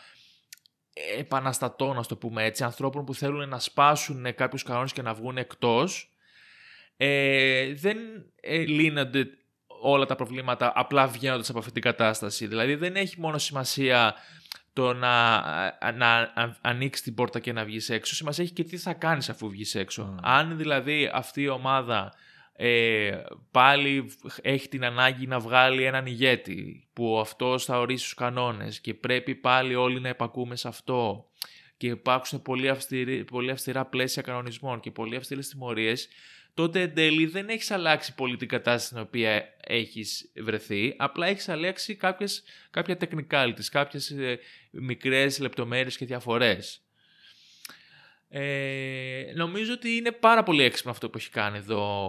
επαναστατών, 1.18 1.98
ας 1.98 2.06
το 2.06 2.16
πούμε 2.16 2.44
έτσι, 2.44 2.64
ανθρώπων 2.64 3.04
που 3.04 3.14
θέλουν 3.14 3.48
να 3.48 3.58
σπάσουν 3.58 4.34
κάποιους 4.34 4.62
κανόνες 4.62 4.92
και 4.92 5.02
να 5.02 5.14
βγουν 5.14 5.36
εκτός, 5.36 6.08
ε, 6.96 7.74
δεν 7.74 7.98
ε, 8.40 8.58
λύνονται 8.58 9.28
όλα 9.84 10.06
τα 10.06 10.14
προβλήματα 10.14 10.72
απλά 10.74 11.06
βγαίνοντας 11.06 11.50
από 11.50 11.58
αυτή 11.58 11.72
την 11.72 11.82
κατάσταση. 11.82 12.46
Δηλαδή 12.46 12.74
δεν 12.74 12.96
έχει 12.96 13.20
μόνο 13.20 13.38
σημασία 13.38 14.14
το 14.72 14.92
να, 14.92 15.40
να 15.94 16.16
α- 16.16 16.56
ανοίξεις 16.60 17.04
την 17.04 17.14
πόρτα 17.14 17.40
και 17.40 17.52
να 17.52 17.64
βγεις 17.64 17.88
έξω. 17.88 18.14
Σημασία 18.14 18.44
έχει 18.44 18.52
και 18.52 18.64
τι 18.64 18.76
θα 18.76 18.92
κάνεις 18.92 19.28
αφού 19.28 19.48
βγεις 19.48 19.74
έξω. 19.74 20.04
Μμ. 20.04 20.16
Αν 20.22 20.56
δηλαδή 20.56 21.10
αυτή 21.12 21.42
η 21.42 21.48
ομάδα 21.48 22.12
ε, 22.56 23.22
πάλι 23.50 24.12
έχει 24.42 24.68
την 24.68 24.84
ανάγκη 24.84 25.26
να 25.26 25.38
βγάλει 25.38 25.84
έναν 25.84 26.06
ηγέτη 26.06 26.88
που 26.92 27.18
αυτός 27.20 27.64
θα 27.64 27.78
ορίσει 27.78 28.04
τους 28.04 28.14
κανόνες 28.14 28.80
και 28.80 28.94
πρέπει 28.94 29.34
πάλι 29.34 29.74
όλοι 29.74 30.00
να 30.00 30.08
επακούμε 30.08 30.56
σε 30.56 30.68
αυτό 30.68 31.28
και 31.76 31.86
υπάρξουν 31.86 32.42
πολύ, 32.42 32.68
αυστηρή, 32.68 33.24
πολύ 33.24 33.50
αυστηρά 33.50 33.84
πλαίσια 33.84 34.22
κανονισμών 34.22 34.80
και 34.80 34.90
πολύ 34.90 35.16
αυστηρές 35.16 35.48
τιμωρίες, 35.48 36.08
τότε 36.54 36.80
εν 36.80 36.94
τέλει 36.94 37.26
δεν 37.26 37.48
έχεις 37.48 37.70
αλλάξει 37.70 38.14
πολύ 38.14 38.36
την 38.36 38.48
κατάσταση 38.48 38.86
στην 38.86 38.98
οποία 38.98 39.54
έχεις 39.66 40.30
βρεθεί, 40.36 40.94
απλά 40.96 41.26
έχεις 41.26 41.48
αλλάξει 41.48 41.94
κάποιες, 41.94 42.42
κάποια 42.70 42.96
technicalities, 43.00 43.64
κάποιες 43.70 44.10
ε, 44.10 44.38
μικρές 44.70 45.38
λεπτομέρειες 45.38 45.96
και 45.96 46.06
διαφορές. 46.06 46.84
Ε, 48.28 49.32
νομίζω 49.34 49.72
ότι 49.72 49.90
είναι 49.90 50.12
πάρα 50.12 50.42
πολύ 50.42 50.62
έξυπνο 50.62 50.90
αυτό 50.90 51.10
που 51.10 51.18
έχει 51.18 51.30
κάνει 51.30 51.56
εδώ 51.56 52.08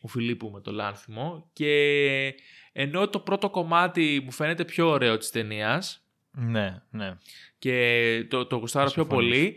ο 0.00 0.08
Φιλίππου 0.08 0.50
με 0.50 0.60
το 0.60 0.72
Λάνθιμο 0.72 1.50
και 1.52 2.34
ενώ 2.72 3.08
το 3.08 3.20
πρώτο 3.20 3.50
κομμάτι 3.50 4.20
μου 4.24 4.30
φαίνεται 4.30 4.64
πιο 4.64 4.88
ωραίο 4.88 5.16
της 5.16 5.30
ταινίας. 5.30 6.04
Ναι, 6.30 6.82
ναι. 6.90 7.16
Και 7.58 8.26
το, 8.28 8.46
το 8.46 8.56
γουστάρω 8.56 8.90
πιο 8.90 9.06
πολύ. 9.06 9.56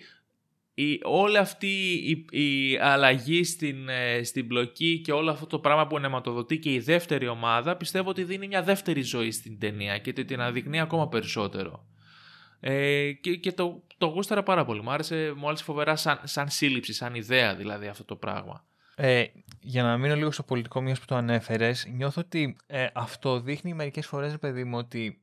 Η, 0.75 0.99
όλη 1.03 1.37
αυτή 1.37 1.67
η, 1.93 2.25
η 2.39 2.77
αλλαγή 2.77 3.43
στην, 3.43 3.89
ε, 3.89 4.23
στην 4.23 4.45
μπλοκή 4.45 4.99
και 4.99 5.11
όλο 5.11 5.31
αυτό 5.31 5.47
το 5.47 5.59
πράγμα 5.59 5.87
που 5.87 5.97
εναιματοδοτεί 5.97 6.59
και 6.59 6.73
η 6.73 6.79
δεύτερη 6.79 7.27
ομάδα 7.27 7.77
πιστεύω 7.77 8.09
ότι 8.09 8.23
δίνει 8.23 8.47
μια 8.47 8.63
δεύτερη 8.63 9.01
ζωή 9.01 9.31
στην 9.31 9.59
ταινία 9.59 9.97
και 9.97 10.13
την 10.13 10.41
αναδεικνύει 10.41 10.79
ακόμα 10.79 11.07
περισσότερο. 11.07 11.87
Ε, 12.59 13.11
και, 13.11 13.35
και 13.35 13.51
το, 13.51 13.83
το 13.97 14.05
γούσταρα 14.05 14.43
πάρα 14.43 14.65
πολύ. 14.65 14.81
Μου 14.81 14.91
άρεσε, 14.91 15.33
μου 15.35 15.47
άρεσε 15.47 15.63
φοβερά 15.63 15.95
σαν, 15.95 16.19
σαν 16.23 16.49
σύλληψη, 16.49 16.93
σαν 16.93 17.15
ιδέα 17.15 17.55
δηλαδή 17.55 17.87
αυτό 17.87 18.05
το 18.05 18.15
πράγμα. 18.15 18.65
Ε, 18.95 19.23
για 19.59 19.83
να 19.83 19.97
μείνω 19.97 20.15
λίγο 20.15 20.31
στο 20.31 20.43
πολιτικό 20.43 20.81
μιας 20.81 20.99
που 20.99 21.05
το 21.05 21.15
ανέφερες, 21.15 21.87
νιώθω 21.91 22.21
ότι 22.21 22.55
ε, 22.65 22.87
αυτό 22.93 23.39
δείχνει 23.39 23.73
μερικές 23.73 24.07
φορές, 24.07 24.37
παιδί 24.39 24.63
μου, 24.63 24.77
ότι 24.77 25.22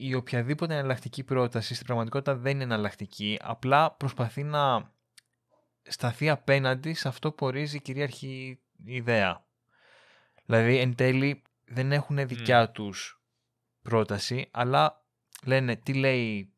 η 0.00 0.14
οποιαδήποτε 0.14 0.74
εναλλακτική 0.74 1.24
πρόταση 1.24 1.74
στην 1.74 1.86
πραγματικότητα 1.86 2.36
δεν 2.36 2.52
είναι 2.52 2.62
εναλλακτική, 2.62 3.38
απλά 3.40 3.92
προσπαθεί 3.92 4.42
να 4.42 4.92
σταθεί 5.82 6.28
απέναντι 6.28 6.94
σε 6.94 7.08
αυτό 7.08 7.32
που 7.32 7.46
ορίζει 7.46 7.76
η 7.76 7.80
κυρίαρχη 7.80 8.58
ιδέα. 8.84 9.46
Δηλαδή, 10.44 10.78
εν 10.78 10.94
τέλει, 10.94 11.42
δεν 11.64 11.92
έχουν 11.92 12.26
δικιά 12.26 12.70
τους 12.70 13.22
πρόταση, 13.82 14.48
αλλά 14.50 15.04
λένε 15.44 15.76
τι 15.76 15.94
λέει 15.94 16.52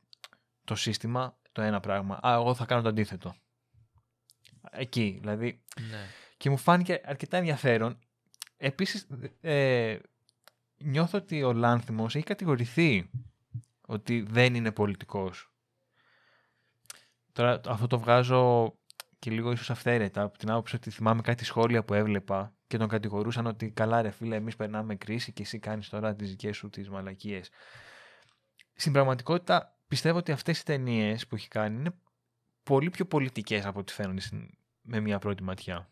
το 0.64 0.74
σύστημα, 0.74 1.38
το 1.52 1.62
ένα 1.62 1.80
πράγμα. 1.80 2.18
Α, 2.26 2.32
εγώ 2.32 2.54
θα 2.54 2.64
κάνω 2.64 2.82
το 2.82 2.88
αντίθετο. 2.88 3.34
Εκεί, 4.70 5.18
δηλαδή. 5.20 5.62
Ναι. 5.90 6.06
Και 6.36 6.50
μου 6.50 6.56
φάνηκε 6.56 7.00
αρκετά 7.04 7.36
ενδιαφέρον. 7.36 7.98
Επίσης, 8.56 9.06
ε, 9.40 9.98
νιώθω 10.76 11.18
ότι 11.18 11.42
ο 11.42 11.52
Λάνθιμος 11.52 12.14
έχει 12.14 12.24
κατηγορηθεί 12.24 13.10
ότι 13.90 14.20
δεν 14.20 14.54
είναι 14.54 14.72
πολιτικός. 14.72 15.52
Τώρα 17.32 17.60
αυτό 17.66 17.86
το 17.86 17.98
βγάζω 17.98 18.74
και 19.18 19.30
λίγο 19.30 19.52
ίσως 19.52 19.70
αυθαίρετα 19.70 20.22
από 20.22 20.38
την 20.38 20.50
άποψη 20.50 20.76
ότι 20.76 20.90
θυμάμαι 20.90 21.22
κάτι 21.22 21.44
σχόλια 21.44 21.84
που 21.84 21.94
έβλεπα 21.94 22.54
και 22.66 22.76
τον 22.76 22.88
κατηγορούσαν 22.88 23.46
ότι 23.46 23.70
καλά 23.70 24.02
ρε 24.02 24.10
φίλε 24.10 24.36
εμείς 24.36 24.56
περνάμε 24.56 24.94
κρίση 24.94 25.32
και 25.32 25.42
εσύ 25.42 25.58
κάνεις 25.58 25.88
τώρα 25.88 26.14
τις 26.14 26.30
δικές 26.30 26.56
σου 26.56 26.68
τις 26.70 26.88
μαλακίες. 26.88 27.50
Στην 28.74 28.92
πραγματικότητα 28.92 29.78
πιστεύω 29.88 30.18
ότι 30.18 30.32
αυτές 30.32 30.60
οι 30.60 30.64
ταινίες 30.64 31.26
που 31.26 31.34
έχει 31.34 31.48
κάνει 31.48 31.76
είναι 31.76 31.94
πολύ 32.62 32.90
πιο 32.90 33.04
πολιτικές 33.04 33.64
από 33.64 33.78
ό,τι 33.78 33.92
φαίνονται 33.92 34.22
με 34.82 35.00
μια 35.00 35.18
πρώτη 35.18 35.42
ματιά. 35.42 35.88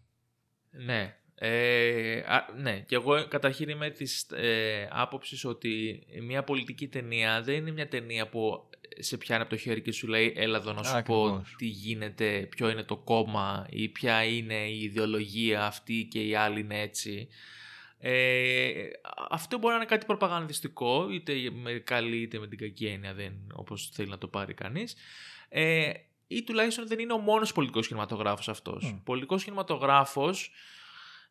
Ναι. 0.70 1.16
Ε, 1.40 2.22
ναι, 2.56 2.80
και 2.86 2.94
εγώ 2.94 3.26
καταρχήν 3.28 3.68
είμαι 3.68 3.90
της 3.90 4.26
ε, 4.30 4.88
άποψης 4.90 5.44
ότι 5.44 6.02
μια 6.20 6.42
πολιτική 6.42 6.88
ταινία 6.88 7.42
δεν 7.42 7.54
είναι 7.54 7.70
μια 7.70 7.88
ταινία 7.88 8.28
που 8.28 8.68
σε 8.98 9.16
πιάνει 9.16 9.42
από 9.42 9.50
το 9.50 9.56
χέρι 9.56 9.82
και 9.82 9.92
σου 9.92 10.06
λέει 10.06 10.32
έλα 10.36 10.56
εδώ 10.56 10.72
να 10.72 10.82
σου 10.82 11.02
πω 11.02 11.44
τι 11.56 11.66
γίνεται, 11.66 12.48
ποιο 12.50 12.68
είναι 12.68 12.82
το 12.82 12.96
κόμμα 12.96 13.66
ή 13.70 13.88
ποια 13.88 14.24
είναι 14.24 14.54
η 14.54 14.82
ιδεολογία 14.82 15.66
αυτή 15.66 16.08
και 16.10 16.26
η 16.26 16.34
άλλη 16.34 16.60
είναι 16.60 16.80
έτσι. 16.80 17.28
Ε, 18.00 18.72
αυτό 19.30 19.58
μπορεί 19.58 19.72
να 19.72 19.78
είναι 19.80 19.88
κάτι 19.88 20.06
προπαγανδιστικό, 20.06 21.10
είτε 21.10 21.32
με 21.52 21.72
καλή 21.72 22.16
είτε 22.16 22.38
με 22.38 22.46
την 22.46 22.58
κακή 22.58 22.86
έννοια, 22.86 23.14
δεν, 23.14 23.32
όπως 23.54 23.90
θέλει 23.92 24.08
να 24.08 24.18
το 24.18 24.28
πάρει 24.28 24.54
κανείς. 24.54 24.96
Ε, 25.48 25.92
ή 26.26 26.42
τουλάχιστον 26.42 26.86
δεν 26.86 26.98
είναι 26.98 27.12
ο 27.12 27.18
μόνος 27.18 27.52
πολιτικός 27.52 27.86
κινηματογράφος 27.86 28.48
αυτός. 28.48 28.92
Mm. 28.94 29.00
Πολιτικός 29.04 29.44
κινηματογράφος 29.44 30.50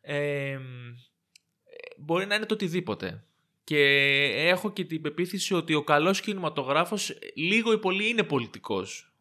ε, 0.00 0.58
μπορεί 1.98 2.26
να 2.26 2.34
είναι 2.34 2.46
το 2.46 2.54
οτιδήποτε. 2.54 3.22
Και 3.64 3.82
έχω 4.36 4.72
και 4.72 4.84
την 4.84 5.00
πεποίθηση 5.00 5.54
ότι 5.54 5.74
ο 5.74 5.84
καλός 5.84 6.20
κινηματογράφος 6.20 7.18
λίγο 7.34 7.72
ή 7.72 7.78
πολύ 7.78 8.08
είναι 8.08 8.22
πολιτικός. 8.22 9.12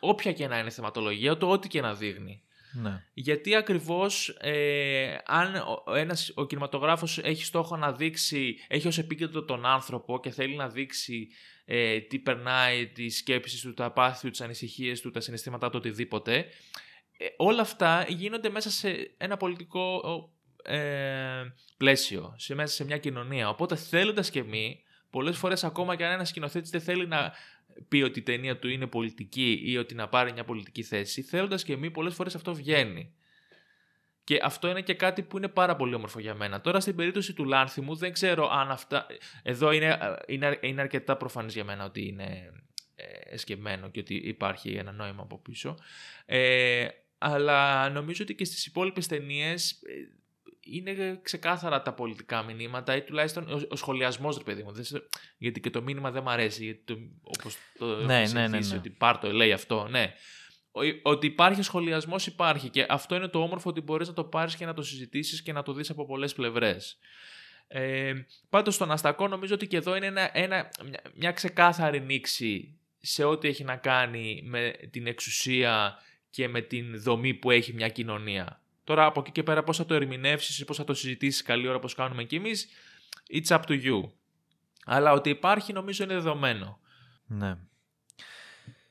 όποια 0.00 0.32
και 0.32 0.46
να 0.46 0.58
είναι 0.58 0.70
θεματολογία, 0.70 1.36
το 1.36 1.50
ό,τι 1.50 1.68
και 1.68 1.80
να 1.80 1.94
δείχνει. 1.94 2.42
Ναι. 2.72 3.02
Γιατί 3.14 3.54
ακριβώς 3.54 4.28
ε, 4.28 5.16
αν 5.26 5.54
ο, 5.86 5.94
ένας, 5.94 6.32
ο 6.34 6.46
κινηματογράφος 6.46 7.18
έχει 7.18 7.44
στόχο 7.44 7.76
να 7.76 7.92
δείξει, 7.92 8.56
έχει 8.68 8.86
ως 8.86 8.98
επίκεντρο 8.98 9.44
τον 9.44 9.66
άνθρωπο 9.66 10.20
και 10.20 10.30
θέλει 10.30 10.56
να 10.56 10.68
δείξει 10.68 11.28
ε, 11.64 12.00
τι 12.00 12.18
περνάει, 12.18 12.86
τις 12.86 13.16
σκέψεις 13.16 13.60
του, 13.60 13.74
τα 13.74 13.92
πάθη 13.92 14.20
του, 14.24 14.30
τις 14.30 14.40
ανησυχίες 14.40 15.00
του, 15.00 15.10
τα 15.10 15.20
συναισθήματά 15.20 15.70
του, 15.70 15.76
οτιδήποτε, 15.78 16.36
ε, 16.36 16.44
όλα 17.36 17.60
αυτά 17.60 18.04
γίνονται 18.08 18.50
μέσα 18.50 18.70
σε 18.70 19.14
ένα 19.16 19.36
πολιτικό 19.36 20.02
ε, 20.62 21.52
πλαίσιο, 21.76 22.34
σε, 22.36 22.54
μέσα 22.54 22.74
σε 22.74 22.84
μια 22.84 22.98
κοινωνία. 22.98 23.48
Οπότε 23.48 23.76
θέλοντας 23.76 24.30
και 24.30 24.38
εμεί, 24.38 24.82
πολλές 25.10 25.36
φορές 25.36 25.64
ακόμα 25.64 25.96
και 25.96 26.04
αν 26.04 26.12
ένας 26.12 26.28
σκηνοθέτης 26.28 26.70
δεν 26.70 26.80
θέλει 26.80 27.06
να 27.06 27.32
πει 27.88 28.02
ότι 28.02 28.18
η 28.18 28.22
ταινία 28.22 28.58
του 28.58 28.68
είναι 28.68 28.86
πολιτική 28.86 29.62
ή 29.64 29.76
ότι 29.76 29.94
να 29.94 30.08
πάρει 30.08 30.32
μια 30.32 30.44
πολιτική 30.44 30.82
θέση, 30.82 31.22
θέλοντας 31.22 31.64
και 31.64 31.72
εμεί 31.72 31.90
πολλές 31.90 32.14
φορές 32.14 32.34
αυτό 32.34 32.54
βγαίνει. 32.54 33.14
Και 34.24 34.40
αυτό 34.42 34.68
είναι 34.68 34.82
και 34.82 34.94
κάτι 34.94 35.22
που 35.22 35.36
είναι 35.36 35.48
πάρα 35.48 35.76
πολύ 35.76 35.94
όμορφο 35.94 36.20
για 36.20 36.34
μένα. 36.34 36.60
Τώρα 36.60 36.80
στην 36.80 36.96
περίπτωση 36.96 37.32
του 37.32 37.44
Λάνθιμου 37.44 37.94
δεν 37.94 38.12
ξέρω 38.12 38.50
αν 38.50 38.70
αυτά... 38.70 39.06
Εδώ 39.42 39.72
είναι, 39.72 40.18
είναι, 40.26 40.58
είναι 40.60 40.80
αρκετά 40.80 41.16
προφανές 41.16 41.54
για 41.54 41.64
μένα 41.64 41.84
ότι 41.84 42.06
είναι 42.06 42.52
ε, 42.94 43.34
εσκεμμένο 43.34 43.90
και 43.90 44.00
ότι 44.00 44.14
υπάρχει 44.14 44.70
ένα 44.70 44.92
νόημα 44.92 45.22
από 45.22 45.38
πίσω. 45.38 45.74
Ε, 46.26 46.88
αλλά 47.22 47.88
νομίζω 47.90 48.22
ότι 48.22 48.34
και 48.34 48.44
στις 48.44 48.66
υπόλοιπες 48.66 49.06
ταινίες 49.06 49.78
είναι 50.60 51.20
ξεκάθαρα 51.22 51.82
τα 51.82 51.92
πολιτικά 51.92 52.42
μηνύματα 52.42 52.96
ή 52.96 53.02
τουλάχιστον 53.02 53.52
ο, 53.52 53.60
ο 53.68 53.76
σχολιασμός, 53.76 54.36
ρε 54.36 54.42
παιδί 54.42 54.62
μου. 54.62 54.72
γιατί 55.38 55.60
και 55.60 55.70
το 55.70 55.82
μήνυμα 55.82 56.10
δεν 56.10 56.22
μου 56.22 56.30
αρέσει. 56.30 56.64
Γιατί 56.64 56.82
το, 56.84 56.98
όπως 57.22 57.56
το 57.78 57.86
ναι, 57.86 58.24
ναι, 58.32 58.48
ναι, 58.48 58.58
ναι, 58.58 58.76
ότι 58.76 58.90
πάρ 58.90 59.18
το, 59.18 59.32
λέει 59.32 59.52
αυτό. 59.52 59.88
Ναι. 59.90 60.14
ότι 61.02 61.26
υπάρχει 61.26 61.62
σχολιασμός 61.62 62.26
υπάρχει 62.26 62.68
και 62.68 62.86
αυτό 62.88 63.14
είναι 63.14 63.28
το 63.28 63.42
όμορφο 63.42 63.68
ότι 63.68 63.80
μπορείς 63.80 64.08
να 64.08 64.14
το 64.14 64.24
πάρεις 64.24 64.56
και 64.56 64.66
να 64.66 64.74
το 64.74 64.82
συζητήσεις 64.82 65.42
και 65.42 65.52
να 65.52 65.62
το 65.62 65.72
δεις 65.72 65.90
από 65.90 66.06
πολλές 66.06 66.34
πλευρές. 66.34 66.98
Ε, 67.68 68.12
Πάντως 68.48 68.74
στον 68.74 68.90
Αστακό 68.90 69.28
νομίζω 69.28 69.54
ότι 69.54 69.66
και 69.66 69.76
εδώ 69.76 69.96
είναι 69.96 70.06
ένα, 70.06 70.30
ένα, 70.32 70.68
μια, 70.84 71.00
μια 71.14 71.32
ξεκάθαρη 71.32 72.00
νήξη 72.00 72.78
σε 73.00 73.24
ό,τι 73.24 73.48
έχει 73.48 73.64
να 73.64 73.76
κάνει 73.76 74.42
με 74.44 74.72
την 74.90 75.06
εξουσία 75.06 75.98
και 76.30 76.48
με 76.48 76.60
την 76.60 77.02
δομή 77.02 77.34
που 77.34 77.50
έχει 77.50 77.72
μια 77.72 77.88
κοινωνία. 77.88 78.62
Τώρα 78.84 79.04
από 79.04 79.20
εκεί 79.20 79.30
και 79.30 79.42
πέρα 79.42 79.62
πώς 79.62 79.76
θα 79.76 79.86
το 79.86 79.94
ερμηνεύσεις 79.94 80.58
ή 80.58 80.64
πώς 80.64 80.76
θα 80.76 80.84
το 80.84 80.94
συζητήσεις 80.94 81.42
καλή 81.42 81.66
ώρα 81.66 81.76
όπως 81.76 81.94
κάνουμε 81.94 82.24
και 82.24 82.36
εμείς, 82.36 82.68
it's 83.32 83.56
up 83.56 83.60
to 83.66 83.82
you. 83.84 84.10
Αλλά 84.84 85.12
ότι 85.12 85.30
υπάρχει 85.30 85.72
νομίζω 85.72 86.04
είναι 86.04 86.14
δεδομένο. 86.14 86.80
Ναι. 87.26 87.56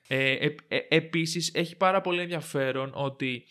Ε, 0.07 0.31
ε, 0.31 0.55
ε 0.67 0.79
επίσης 0.89 1.51
έχει 1.53 1.75
πάρα 1.75 2.01
πολύ 2.01 2.21
ενδιαφέρον 2.21 2.91
ότι 2.93 3.45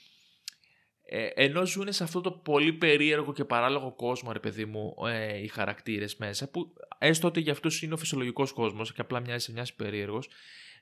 ε, 1.10 1.26
ενώ 1.34 1.66
ζουν 1.66 1.92
σε 1.92 2.04
αυτό 2.04 2.20
το 2.20 2.30
πολύ 2.30 2.72
περίεργο 2.72 3.32
και 3.32 3.44
παράλογο 3.44 3.92
κόσμο, 3.92 4.32
ρε 4.32 4.38
παιδί 4.38 4.64
μου, 4.64 4.94
ε, 5.06 5.42
οι 5.42 5.48
χαρακτήρες 5.48 6.16
μέσα, 6.16 6.50
που 6.50 6.72
έστω 6.98 7.26
ότι 7.26 7.40
για 7.40 7.52
αυτούς 7.52 7.82
είναι 7.82 7.94
ο 7.94 7.96
φυσιολογικός 7.96 8.52
κόσμος 8.52 8.92
και 8.92 9.00
απλά 9.00 9.20
μοιάζει 9.20 9.44
σε 9.44 9.52
μοιάζει 9.52 9.74
περίεργος, 9.74 10.28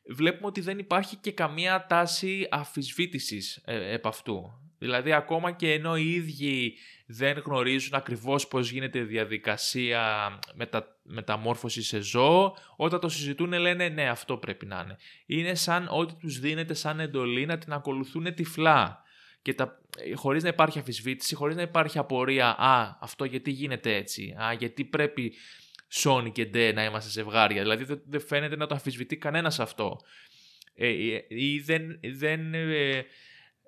βλέπουμε 0.08 0.46
ότι 0.46 0.60
δεν 0.60 0.78
υπάρχει 0.78 1.16
και 1.16 1.32
καμία 1.32 1.86
τάση 1.88 2.48
αφισβήτησης 2.50 3.62
ε, 3.64 3.92
επ' 3.92 4.06
αυτού. 4.06 4.60
Δηλαδή 4.78 5.12
ακόμα 5.12 5.52
και 5.52 5.72
ενώ 5.72 5.96
οι 5.96 6.12
ίδιοι 6.12 6.74
δεν 7.06 7.38
γνωρίζουν 7.44 7.94
ακριβώς 7.94 8.48
πώς 8.48 8.70
γίνεται 8.70 8.98
η 8.98 9.02
διαδικασία 9.02 10.30
μετα... 10.54 10.98
μεταμόρφωση 11.02 11.82
σε 11.82 12.00
ζώο, 12.00 12.56
όταν 12.76 13.00
το 13.00 13.08
συζητούν 13.08 13.52
λένε 13.52 13.88
ναι 13.88 14.08
αυτό 14.08 14.36
πρέπει 14.36 14.66
να 14.66 14.82
είναι. 14.84 14.96
Είναι 15.26 15.54
σαν 15.54 15.88
ό,τι 15.90 16.14
τους 16.14 16.38
δίνεται 16.38 16.74
σαν 16.74 17.00
εντολή 17.00 17.46
να 17.46 17.58
την 17.58 17.72
ακολουθούν 17.72 18.34
τυφλά. 18.34 19.04
Και 19.42 19.54
τα... 19.54 19.78
χωρίς 20.14 20.42
να 20.42 20.48
υπάρχει 20.48 20.78
αφισβήτηση, 20.78 21.34
χωρίς 21.34 21.56
να 21.56 21.62
υπάρχει 21.62 21.98
απορία 21.98 22.48
«Α, 22.48 22.96
αυτό 23.00 23.24
γιατί 23.24 23.50
γίνεται 23.50 23.94
έτσι, 23.94 24.36
α, 24.42 24.52
γιατί 24.52 24.84
πρέπει 24.84 25.34
Sony 26.02 26.32
και 26.32 26.44
Ντε 26.44 26.72
να 26.72 26.84
είμαστε 26.84 27.10
ζευγάρια». 27.10 27.62
Δηλαδή 27.62 28.00
δεν 28.06 28.20
φαίνεται 28.20 28.56
να 28.56 28.66
το 28.66 28.74
αφισβητεί 28.74 29.16
κανένας 29.16 29.60
αυτό. 29.60 30.00
Ε, 30.74 30.88
ε, 30.88 31.24
ή 31.28 31.58
δεν... 31.60 32.00
δεν 32.02 32.54
ε, 32.54 33.04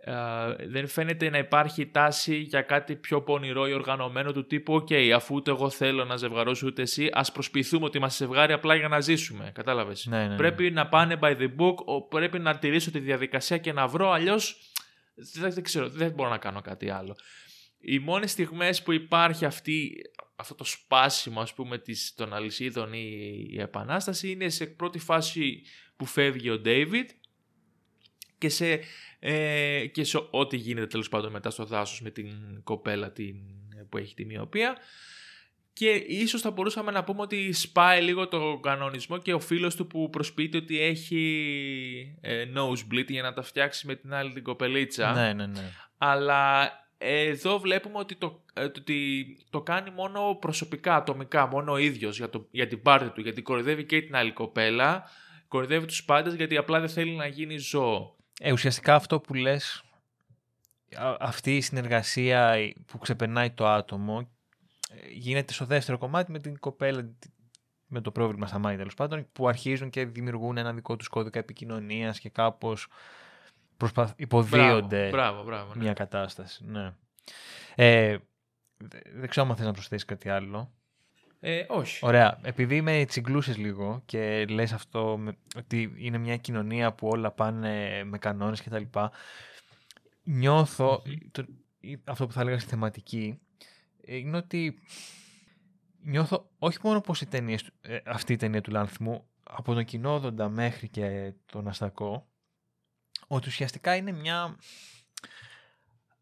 ε, 0.01 0.67
δεν 0.67 0.89
φαίνεται 0.89 1.31
να 1.31 1.39
υπάρχει 1.39 1.87
τάση 1.87 2.37
για 2.37 2.63
κάτι 2.63 2.97
πιο 2.97 3.23
πονηρό 3.23 3.69
ή 3.69 3.73
οργανωμένο 3.73 4.33
του 4.33 4.47
τύπου 4.47 4.75
«ΟΚ, 4.75 4.89
αφού 5.15 5.35
ούτε 5.35 5.51
εγώ 5.51 5.71
θέλω 5.71 6.05
να 6.05 6.17
ζευγαρώσω 6.17 6.67
ούτε 6.67 6.83
εσύ, 6.83 7.11
ας 7.13 7.33
προσποιηθούμε 7.33 7.85
ότι 7.85 7.97
είμαστε 7.97 8.25
ζευγάρι 8.25 8.53
απλά 8.53 8.75
για 8.75 8.89
να 8.89 9.01
ζήσουμε». 9.01 9.51
Κατάλαβες. 9.55 10.07
Ναι, 10.07 10.19
ναι, 10.19 10.29
ναι. 10.29 10.37
Πρέπει 10.37 10.71
να 10.71 10.89
πάνε 10.89 11.19
by 11.23 11.37
the 11.37 11.49
book, 11.59 11.75
ο- 11.85 12.03
πρέπει 12.03 12.39
να 12.39 12.59
τηρήσω 12.59 12.91
τη 12.91 12.99
διαδικασία 12.99 13.59
και 13.59 13.73
να 13.73 13.87
βρω, 13.87 14.11
αλλιώς 14.11 14.73
δεν, 15.15 15.53
δεν 15.53 15.63
ξέρω, 15.63 15.89
δεν 15.89 16.11
μπορώ 16.11 16.31
να 16.31 16.39
κάνω 16.39 16.61
κάτι 16.61 16.91
άλλο. 16.91 17.17
Οι 17.81 17.99
μόνες 17.99 18.31
στιγμές 18.31 18.83
που 18.83 18.93
υπάρχει 18.93 19.45
αυτή, 19.45 19.93
αυτό 20.41 20.55
το 20.55 20.65
σπάσιμο 20.65 21.41
ας 21.41 21.55
πούμε 21.55 21.79
της, 21.79 22.15
των 22.15 22.35
αλυσίδων 22.35 22.93
ή 22.93 23.47
η 23.51 23.61
επανάσταση 23.61 24.31
είναι 24.31 24.49
σε 24.49 24.67
πρώτη 24.67 24.99
φάση 24.99 25.63
που 25.97 26.05
φεύγει 26.05 26.51
ο 26.51 26.61
David 26.65 27.07
και 28.39 28.49
σε, 28.49 28.81
ε, 29.19 29.87
και 29.87 30.05
σε 30.05 30.29
ό,τι 30.31 30.57
γίνεται 30.57 30.87
τέλος 30.87 31.09
πάντων 31.09 31.33
μετά 31.33 31.51
στο 31.51 31.65
δάσος 31.65 32.01
με 32.01 32.11
την 32.11 32.29
κοπέλα 32.65 33.13
την, 33.13 33.37
που 33.89 33.99
έχει 33.99 34.15
τη 34.15 34.25
μοιοπία 34.25 34.77
και 35.73 35.91
ίσως 35.91 36.41
θα 36.41 36.51
μπορούσαμε 36.51 36.91
να 36.91 37.05
πούμε 37.05 37.21
ότι 37.21 37.53
σπάει 37.53 38.03
λίγο 38.03 38.29
το 38.29 38.59
κανονισμό 38.63 39.19
και 39.19 39.33
ο 39.33 39.41
φίλος 39.41 39.77
του 39.77 39.87
που 39.87 40.11
προσποιείται 40.11 40.57
ότι 40.57 40.81
έχει 40.81 42.19
ε, 42.21 42.45
nosebleed 42.55 43.07
για 43.09 43.23
να 43.23 43.33
τα 43.33 43.43
φτιάξει 43.43 43.87
με 43.87 43.95
την 43.95 44.15
άλλη 44.15 44.33
την 44.33 44.43
κοπελίτσα 44.43 45.13
Ναι, 45.13 45.33
ναι, 45.33 45.47
ναι. 45.47 45.73
αλλά 45.99 46.71
εδώ 46.99 47.59
βλέπουμε 47.59 47.99
ότι 47.99 48.15
το, 48.15 48.43
ε, 48.55 48.69
το, 48.69 48.81
ότι 48.81 49.27
το 49.51 49.63
κάνει 49.63 49.91
μόνο 49.91 50.35
προσωπικά, 50.41 50.97
ατομικά, 50.97 51.47
μόνο 51.47 51.73
ο 51.73 51.77
ίδιος 51.77 52.17
για, 52.17 52.31
το, 52.31 52.47
για 52.51 52.67
την 52.67 52.83
πάρτη 52.83 53.11
του, 53.11 53.21
γιατί 53.21 53.43
κοροϊδεύει 53.43 53.85
και 53.85 54.03
την 54.03 54.17
άλλη 54.17 54.33
κοπέλα, 54.33 55.11
κοροϊδεύει 55.49 55.87
τους 55.87 56.05
πάντες 56.05 56.35
γιατί 56.35 56.57
απλά 56.57 56.81
δεν 56.81 56.89
θέλει 56.89 57.13
να 57.13 57.27
γίνει 57.27 57.57
ζώο. 57.59 58.17
Ε, 58.41 58.53
ουσιαστικά 58.53 58.95
αυτό 58.95 59.21
που 59.21 59.35
λες, 59.35 59.85
α- 60.97 61.17
αυτή 61.21 61.57
η 61.57 61.61
συνεργασία 61.61 62.57
που 62.87 62.99
ξεπερνάει 62.99 63.51
το 63.51 63.67
άτομο 63.67 64.31
ε, 64.91 65.09
γίνεται 65.11 65.53
στο 65.53 65.65
δεύτερο 65.65 65.99
κομμάτι 65.99 66.31
με 66.33 66.39
την 66.39 66.59
κοπέλα 66.59 67.15
με 67.87 68.01
το 68.01 68.11
πρόβλημα 68.11 68.47
στα 68.47 68.59
μάτια 68.59 68.79
τέλος 68.79 68.95
πάντων 68.95 69.27
που 69.33 69.49
αρχίζουν 69.49 69.91
και 69.91 70.05
δημιουργούν 70.05 70.57
ένα 70.57 70.73
δικό 70.73 70.97
τους 70.97 71.09
κώδικα 71.09 71.39
επικοινωνίας 71.39 72.19
και 72.19 72.29
κάπως 72.29 72.89
προσπαθ... 73.79 74.13
υποδίονται 74.17 75.09
Μπράβο, 75.09 75.45
μπράβο. 75.45 75.75
ναι. 75.75 75.83
μια 75.83 75.93
κατάσταση. 75.93 76.65
Ναι. 76.67 76.93
Ε, 77.75 78.17
δε- 78.77 78.99
δεν 79.15 79.29
ξέρω 79.29 79.49
αν 79.49 79.57
θες 79.57 79.67
να 79.67 79.73
προσθέσεις 79.73 80.05
κάτι 80.05 80.29
άλλο. 80.29 80.73
Ε, 81.41 81.65
όχι. 81.69 82.07
Ωραία. 82.07 82.39
Επειδή 82.43 82.81
με 82.81 83.05
τσιγκλούσες 83.05 83.57
λίγο 83.57 84.03
και 84.07 84.45
λες 84.49 84.73
αυτό 84.73 85.17
με- 85.19 85.37
ότι 85.57 85.93
είναι 85.97 86.19
μια 86.19 86.37
κοινωνία 86.37 86.93
που 86.93 87.09
όλα 87.09 87.31
πάνε 87.31 88.05
με 88.05 88.19
κανόνες 88.19 88.61
και 88.61 88.71
τα 88.71 88.79
λοιπά, 88.79 89.11
νιώθω, 90.23 91.03
το- 91.31 91.45
ή- 91.81 92.01
αυτό 92.05 92.27
που 92.27 92.33
θα 92.33 92.41
έλεγα 92.41 92.59
στη 92.59 92.69
θεματική, 92.69 93.39
ε, 94.05 94.17
είναι 94.17 94.37
ότι 94.37 94.79
νιώθω 96.03 96.51
όχι 96.59 96.79
μόνο 96.83 97.01
πως 97.01 97.21
οι 97.21 97.27
ταινίες, 97.27 97.63
του- 97.63 97.73
ε, 97.81 97.99
αυτή 98.05 98.33
η 98.33 98.37
ταινία 98.37 98.61
του 98.61 98.71
Λάνθμου, 98.71 99.27
από 99.43 99.75
τον 99.75 99.85
κοινόδοντα 99.85 100.49
μέχρι 100.49 100.89
και 100.89 101.33
τον 101.47 101.69
Αστακό, 101.69 102.29
ότι 103.29 103.49
ουσιαστικά 103.49 103.97
είναι 103.97 104.13
μια 104.13 104.57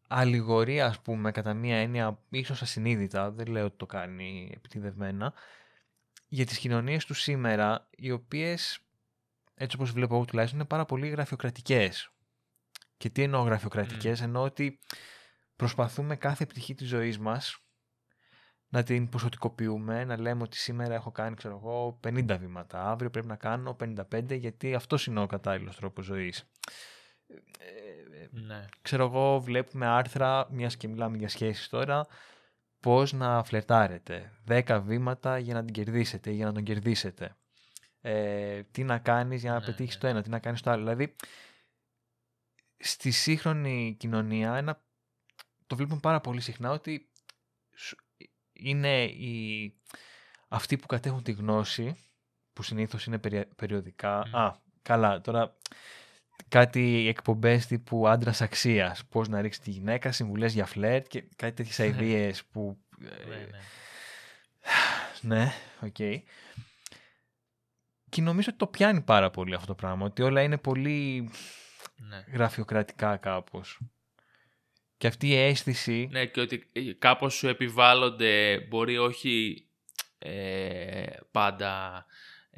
αλληγορία, 0.07 0.85
ας 0.85 0.99
πούμε, 0.99 1.31
κατά 1.31 1.53
μία 1.53 1.77
έννοια, 1.77 2.19
ίσως 2.29 2.61
ασυνείδητα, 2.61 3.31
δεν 3.31 3.47
λέω 3.47 3.65
ότι 3.65 3.77
το 3.77 3.85
κάνει 3.85 4.51
επιτιδευμένα, 4.55 5.33
για 6.27 6.45
τις 6.45 6.57
κοινωνίες 6.57 7.05
του 7.05 7.13
σήμερα, 7.13 7.87
οι 7.97 8.11
οποίες, 8.11 8.79
έτσι 9.55 9.75
όπως 9.75 9.91
βλέπω 9.91 10.15
εγώ 10.15 10.25
τουλάχιστον, 10.25 10.59
είναι 10.59 10.67
πάρα 10.67 10.85
πολύ 10.85 11.07
γραφειοκρατικές. 11.07 12.11
Και 12.97 13.09
τι 13.09 13.23
εννοώ 13.23 13.41
γραφειοκρατικές, 13.41 14.21
εννοώ 14.21 14.43
ότι 14.43 14.79
προσπαθούμε 15.55 16.15
κάθε 16.15 16.45
πτυχή 16.45 16.73
της 16.73 16.87
ζωής 16.87 17.19
μας 17.19 17.61
να 18.69 18.83
την 18.83 19.09
ποσοτικοποιούμε, 19.09 20.03
να 20.05 20.19
λέμε 20.19 20.43
ότι 20.43 20.57
σήμερα 20.57 20.93
έχω 20.93 21.11
κάνει, 21.11 21.35
ξέρω 21.35 21.55
εγώ, 21.55 21.99
50 22.03 22.37
βήματα, 22.39 22.89
αύριο 22.89 23.09
πρέπει 23.09 23.27
να 23.27 23.35
κάνω 23.35 23.73
55, 23.73 24.37
γιατί 24.37 24.75
αυτός 24.75 25.05
είναι 25.05 25.19
ο 25.19 25.25
κατάλληλος 25.25 25.75
τρόπος 25.75 26.05
ζωής. 26.05 26.49
Ε, 27.27 28.27
Ναι. 28.31 28.65
ξέρω 28.81 29.05
εγώ, 29.05 29.39
βλέπουμε 29.39 29.85
άρθρα, 29.85 30.47
μιας 30.51 30.77
και 30.77 30.87
μιλάμε 30.87 31.17
για 31.17 31.29
σχέσεις 31.29 31.69
τώρα, 31.69 32.07
πώς 32.79 33.13
να 33.13 33.43
φλερτάρετε. 33.43 34.31
10 34.47 34.81
βήματα 34.81 35.37
για 35.37 35.53
να 35.53 35.63
την 35.65 35.73
κερδίσετε 35.73 36.31
ή 36.31 36.35
για 36.35 36.45
να 36.45 36.53
τον 36.53 36.63
κερδίσετε. 36.63 37.35
Ε, 38.01 38.63
τι 38.63 38.83
να 38.83 38.97
κάνεις 38.99 39.41
για 39.41 39.51
να 39.51 39.59
Ναι, 39.59 39.65
πετύχεις 39.65 39.93
ναι. 39.95 39.99
το 40.01 40.07
ένα, 40.07 40.21
τι 40.21 40.29
να 40.29 40.39
κάνεις 40.39 40.61
το 40.61 40.71
άλλο. 40.71 40.81
Δηλαδή, 40.83 41.15
στη 42.77 43.11
σύγχρονη 43.11 43.95
κοινωνία, 43.99 44.55
ένα, 44.55 44.81
το 45.67 45.75
βλέπουμε 45.75 45.99
πάρα 45.99 46.21
πολύ 46.21 46.41
συχνά 46.41 46.71
ότι 46.71 47.09
σου- 47.75 47.97
είναι 48.53 49.03
οι, 49.03 49.73
αυτοί 50.47 50.77
που 50.77 50.87
κατέχουν 50.87 51.23
τη 51.23 51.31
γνώση, 51.31 51.95
που 52.53 52.63
συνήθως 52.63 53.05
είναι 53.05 53.19
περι- 53.19 53.55
περιοδικά. 53.55 54.27
Μμ. 54.27 54.35
Α, 54.35 54.59
καλά, 54.81 55.21
τώρα 55.21 55.57
κάτι 56.49 57.07
εκπομπές 57.07 57.65
τύπου 57.65 58.07
άντρας 58.07 58.41
αξίας. 58.41 59.05
Πώς 59.05 59.27
να 59.27 59.41
ρίξει 59.41 59.61
τη 59.61 59.71
γυναίκα, 59.71 60.11
συμβουλές 60.11 60.53
για 60.53 60.65
φλερτ 60.65 61.07
και 61.07 61.23
κάτι 61.35 61.55
τέτοιες 61.55 61.79
αηδίε 61.79 62.33
που. 62.51 62.77
ε, 63.01 63.27
Ναι, 63.27 63.35
ναι. 65.21 65.35
ναι, 65.35 65.51
οκ. 65.81 66.25
Και 68.09 68.21
νομίζω 68.21 68.47
ότι 68.49 68.57
το 68.57 68.67
πιάνει 68.67 69.01
πάρα 69.01 69.29
πολύ 69.29 69.53
αυτό 69.53 69.67
το 69.67 69.75
πράγμα. 69.75 70.05
Ότι 70.05 70.21
όλα 70.21 70.41
είναι 70.41 70.57
πολύ 70.57 71.29
ναι. 71.95 72.23
γραφειοκρατικά 72.33 73.17
κάπως. 73.17 73.79
Και 74.97 75.07
αυτή 75.07 75.27
η 75.27 75.35
αίσθηση. 75.35 76.07
Ναι, 76.11 76.25
και 76.25 76.41
ότι 76.41 76.69
ε, 76.71 76.93
κάπως 76.99 77.33
σου 77.33 77.47
επιβάλλονται, 77.47 78.59
μπορεί 78.69 78.97
όχι 78.97 79.67
ε, 80.19 81.05
πάντα 81.31 82.05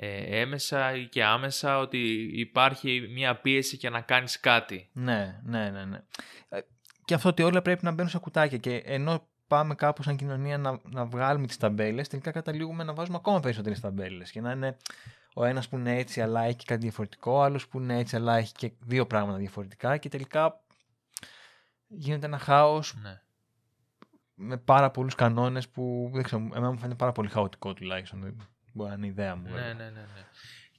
ε, 0.01 0.39
έμεσα 0.39 0.95
ή 0.95 1.07
και 1.07 1.23
άμεσα, 1.23 1.77
ότι 1.77 2.29
υπάρχει 2.33 3.09
μια 3.13 3.35
πίεση 3.35 3.75
για 3.75 3.89
να 3.89 4.01
κάνεις 4.01 4.39
κάτι. 4.39 4.89
Ναι, 4.93 5.39
ναι, 5.43 5.69
ναι, 5.69 5.85
ναι. 5.85 6.03
Ε, 6.49 6.59
Και 7.05 7.13
αυτό 7.13 7.29
ότι 7.29 7.43
όλα 7.43 7.61
πρέπει 7.61 7.85
να 7.85 7.91
μπαίνουν 7.91 8.11
σε 8.11 8.17
κουτάκια. 8.17 8.57
Και 8.57 8.75
ενώ 8.75 9.27
πάμε 9.47 9.75
κάπου 9.75 10.03
σαν 10.03 10.15
κοινωνία 10.15 10.57
να, 10.57 10.79
να 10.83 11.05
βγάλουμε 11.05 11.47
τις 11.47 11.57
ταμπέλες, 11.57 12.07
τελικά 12.07 12.31
καταλήγουμε 12.31 12.83
να 12.83 12.93
βάζουμε 12.93 13.17
ακόμα 13.17 13.39
περισσότερες 13.39 13.79
ταμπέλες. 13.79 14.31
Και 14.31 14.41
να 14.41 14.51
είναι 14.51 14.77
ο 15.33 15.43
ένας 15.45 15.69
που 15.69 15.77
είναι 15.77 15.97
έτσι 15.97 16.21
αλλά 16.21 16.43
έχει 16.43 16.65
κάτι 16.65 16.81
διαφορετικό, 16.81 17.31
ο 17.31 17.41
άλλος 17.43 17.67
που 17.67 17.79
είναι 17.79 17.97
έτσι 17.97 18.15
αλλά 18.15 18.37
έχει 18.37 18.53
και 18.53 18.71
δύο 18.79 19.07
πράγματα 19.07 19.37
διαφορετικά 19.37 19.97
και 19.97 20.09
τελικά 20.09 20.61
γίνεται 21.87 22.25
ένα 22.25 22.37
χάος 22.37 22.95
Ναι. 23.01 23.21
με 24.33 24.57
πάρα 24.57 24.91
πολλούς 24.91 25.15
κανόνες 25.15 25.69
που 25.69 26.09
δεν 26.13 26.23
ξέρω, 26.23 26.41
εμένα 26.41 26.71
μου 26.71 26.77
φαίνεται 26.77 26.95
πάρα 26.95 27.11
πολύ 27.11 27.29
χαοτικό 27.29 27.73
τουλάχιστον. 27.73 28.49
Δεν 28.83 28.87
Μπορεί 28.87 28.89
να 28.89 28.95
είναι 28.95 29.05
η 29.05 29.09
ιδέα 29.09 29.35
μου. 29.35 29.43
Ναι, 29.43 29.49
βέβαια. 29.49 29.73
ναι, 29.73 29.83
ναι, 29.83 29.89
ναι. 29.89 30.25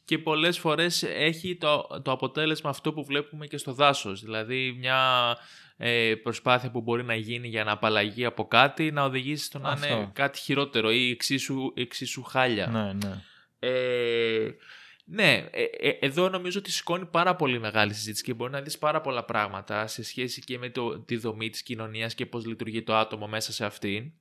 Και 0.04 0.18
πολλές 0.18 0.58
φορές 0.58 1.02
έχει 1.02 1.56
το, 1.56 2.00
το 2.02 2.12
αποτέλεσμα 2.12 2.70
αυτό 2.70 2.92
που 2.92 3.04
βλέπουμε 3.04 3.46
και 3.46 3.56
στο 3.56 3.72
δάσος. 3.72 4.22
Δηλαδή 4.22 4.76
μια 4.78 5.36
ε, 5.76 6.14
προσπάθεια 6.14 6.70
που 6.70 6.80
μπορεί 6.80 7.04
να 7.04 7.14
γίνει 7.14 7.48
για 7.48 7.64
να 7.64 7.72
απαλλαγεί 7.72 8.24
από 8.24 8.46
κάτι 8.46 8.90
να 8.90 9.04
οδηγήσει 9.04 9.44
στο 9.44 9.58
να 9.58 9.74
είναι 9.76 9.86
Αυτό. 9.86 10.10
κάτι 10.12 10.38
χειρότερο 10.38 10.90
ή 10.90 11.10
εξίσου, 11.10 11.72
εξίσου 11.74 12.22
χάλια. 12.22 12.66
ναι, 12.66 12.92
ναι. 12.92 13.22
Ε, 13.58 14.50
ναι, 15.04 15.48
ε, 15.50 15.62
ε, 15.62 15.88
εδώ 16.00 16.28
νομίζω 16.28 16.58
ότι 16.58 16.70
σηκώνει 16.70 17.06
πάρα 17.06 17.36
πολύ 17.36 17.58
μεγάλη 17.58 17.94
συζήτηση 17.94 18.22
και 18.22 18.34
μπορεί 18.34 18.52
να 18.52 18.60
δεις 18.60 18.78
πάρα 18.78 19.00
πολλά 19.00 19.24
πράγματα 19.24 19.86
σε 19.86 20.02
σχέση 20.02 20.40
και 20.40 20.58
με 20.58 20.70
το, 20.70 20.98
τη 20.98 21.16
δομή 21.16 21.50
της 21.50 21.62
κοινωνίας 21.62 22.14
και 22.14 22.26
πώς 22.26 22.46
λειτουργεί 22.46 22.82
το 22.82 22.96
άτομο 22.96 23.26
μέσα 23.26 23.52
σε 23.52 23.64
αυτήν. 23.64 24.12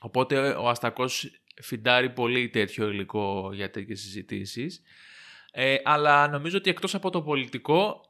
Οπότε 0.00 0.50
ο 0.50 0.68
Αστακός 0.68 1.39
φιντάρει 1.62 2.10
πολύ 2.10 2.48
τέτοιο 2.48 2.88
υλικό 2.88 3.50
για 3.52 3.70
τέτοιες 3.70 4.00
συζητήσεις. 4.00 4.82
Ε, 5.52 5.76
αλλά 5.84 6.28
νομίζω 6.28 6.56
ότι 6.56 6.70
εκτός 6.70 6.94
από 6.94 7.10
το 7.10 7.22
πολιτικό, 7.22 8.00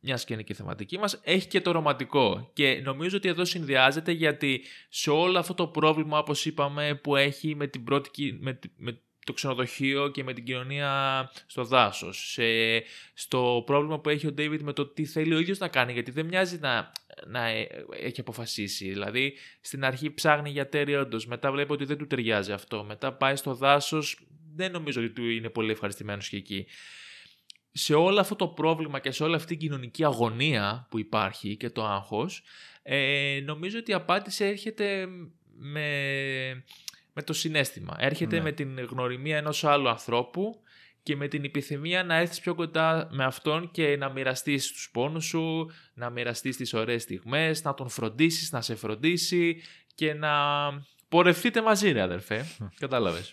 μιας 0.00 0.24
και 0.24 0.32
είναι 0.32 0.42
και 0.42 0.52
η 0.52 0.56
θεματική 0.56 0.98
μας, 0.98 1.20
έχει 1.24 1.46
και 1.46 1.60
το 1.60 1.70
ρομαντικό. 1.70 2.50
Και 2.52 2.80
νομίζω 2.84 3.16
ότι 3.16 3.28
εδώ 3.28 3.44
συνδυάζεται 3.44 4.12
γιατί 4.12 4.64
σε 4.88 5.10
όλο 5.10 5.38
αυτό 5.38 5.54
το 5.54 5.66
πρόβλημα, 5.66 6.18
όπως 6.18 6.46
είπαμε, 6.46 6.94
που 6.94 7.16
έχει 7.16 7.54
με, 7.54 7.66
την 7.66 7.84
πρώτη, 7.84 8.10
κυ- 8.10 8.36
με, 8.40 8.52
τη- 8.52 8.70
με 8.76 9.00
το 9.30 9.36
ξενοδοχείο 9.36 10.08
και 10.08 10.24
με 10.24 10.32
την 10.32 10.44
κοινωνία 10.44 11.30
στο 11.46 11.64
δάσος. 11.64 12.32
Σε, 12.32 12.42
στο 13.14 13.62
πρόβλημα 13.66 14.00
που 14.00 14.08
έχει 14.08 14.26
ο 14.26 14.32
Ντέιβιτ 14.32 14.60
με 14.60 14.72
το 14.72 14.86
τι 14.86 15.04
θέλει 15.04 15.34
ο 15.34 15.38
ίδιος 15.38 15.58
να 15.58 15.68
κάνει, 15.68 15.92
γιατί 15.92 16.10
δεν 16.10 16.26
μοιάζει 16.26 16.58
να, 16.58 16.92
να 17.26 17.46
ε- 17.46 17.68
έχει 18.00 18.20
αποφασίσει. 18.20 18.88
Δηλαδή, 18.88 19.34
στην 19.60 19.84
αρχή 19.84 20.14
ψάχνει 20.14 20.50
για 20.50 20.68
τέρι 20.68 20.96
όντως, 20.96 21.26
μετά 21.26 21.52
βλέπει 21.52 21.72
ότι 21.72 21.84
δεν 21.84 21.98
του 21.98 22.06
ταιριάζει 22.06 22.52
αυτό, 22.52 22.84
μετά 22.84 23.12
πάει 23.12 23.36
στο 23.36 23.54
δάσος, 23.54 24.20
δεν 24.54 24.72
νομίζω 24.72 25.00
ότι 25.00 25.10
του 25.10 25.28
είναι 25.28 25.48
πολύ 25.48 25.70
ευχαριστημένος 25.70 26.28
και 26.28 26.36
εκεί. 26.36 26.66
Σε 27.72 27.94
όλο 27.94 28.20
αυτό 28.20 28.36
το 28.36 28.48
πρόβλημα 28.48 28.98
και 28.98 29.10
σε 29.10 29.22
όλη 29.22 29.34
αυτή 29.34 29.48
την 29.48 29.58
κοινωνική 29.58 30.04
αγωνία 30.04 30.86
που 30.90 30.98
υπάρχει 30.98 31.56
και 31.56 31.70
το 31.70 31.84
άγχος, 31.84 32.42
ε, 32.82 33.40
νομίζω 33.44 33.78
ότι 33.78 33.90
η 33.90 33.94
απάντηση 33.94 34.44
έρχεται 34.44 35.08
με, 35.60 36.64
με 37.12 37.22
το 37.22 37.32
συνέστημα. 37.32 37.96
Έρχεται 37.98 38.36
Ναι. 38.36 38.42
με 38.42 38.52
την 38.52 38.78
γνωριμία 38.80 39.36
ενός 39.36 39.64
άλλου 39.64 39.88
ανθρώπου 39.88 40.60
και 41.02 41.16
με 41.16 41.28
την 41.28 41.44
επιθυμία 41.44 42.04
να 42.04 42.14
έρθεις 42.14 42.40
πιο 42.40 42.54
κοντά 42.54 43.08
με 43.10 43.24
αυτόν 43.24 43.70
και 43.70 43.96
να 43.96 44.08
μοιραστείς 44.08 44.72
τους 44.72 44.90
πόνους 44.92 45.24
σου, 45.24 45.70
να 45.94 46.10
μοιραστείς 46.10 46.56
τις 46.56 46.74
ωραίες 46.74 47.02
στιγμές, 47.02 47.62
να 47.62 47.74
τον 47.74 47.88
φροντίσεις, 47.88 48.52
να 48.52 48.60
σε 48.60 48.74
φροντίσει 48.74 49.62
και 49.94 50.14
να 50.14 50.30
πορευτείτε 51.08 51.62
μαζί 51.62 51.92
ρε 51.92 52.00
αδερφέ. 52.00 52.46
Κατάλαβες. 52.78 53.32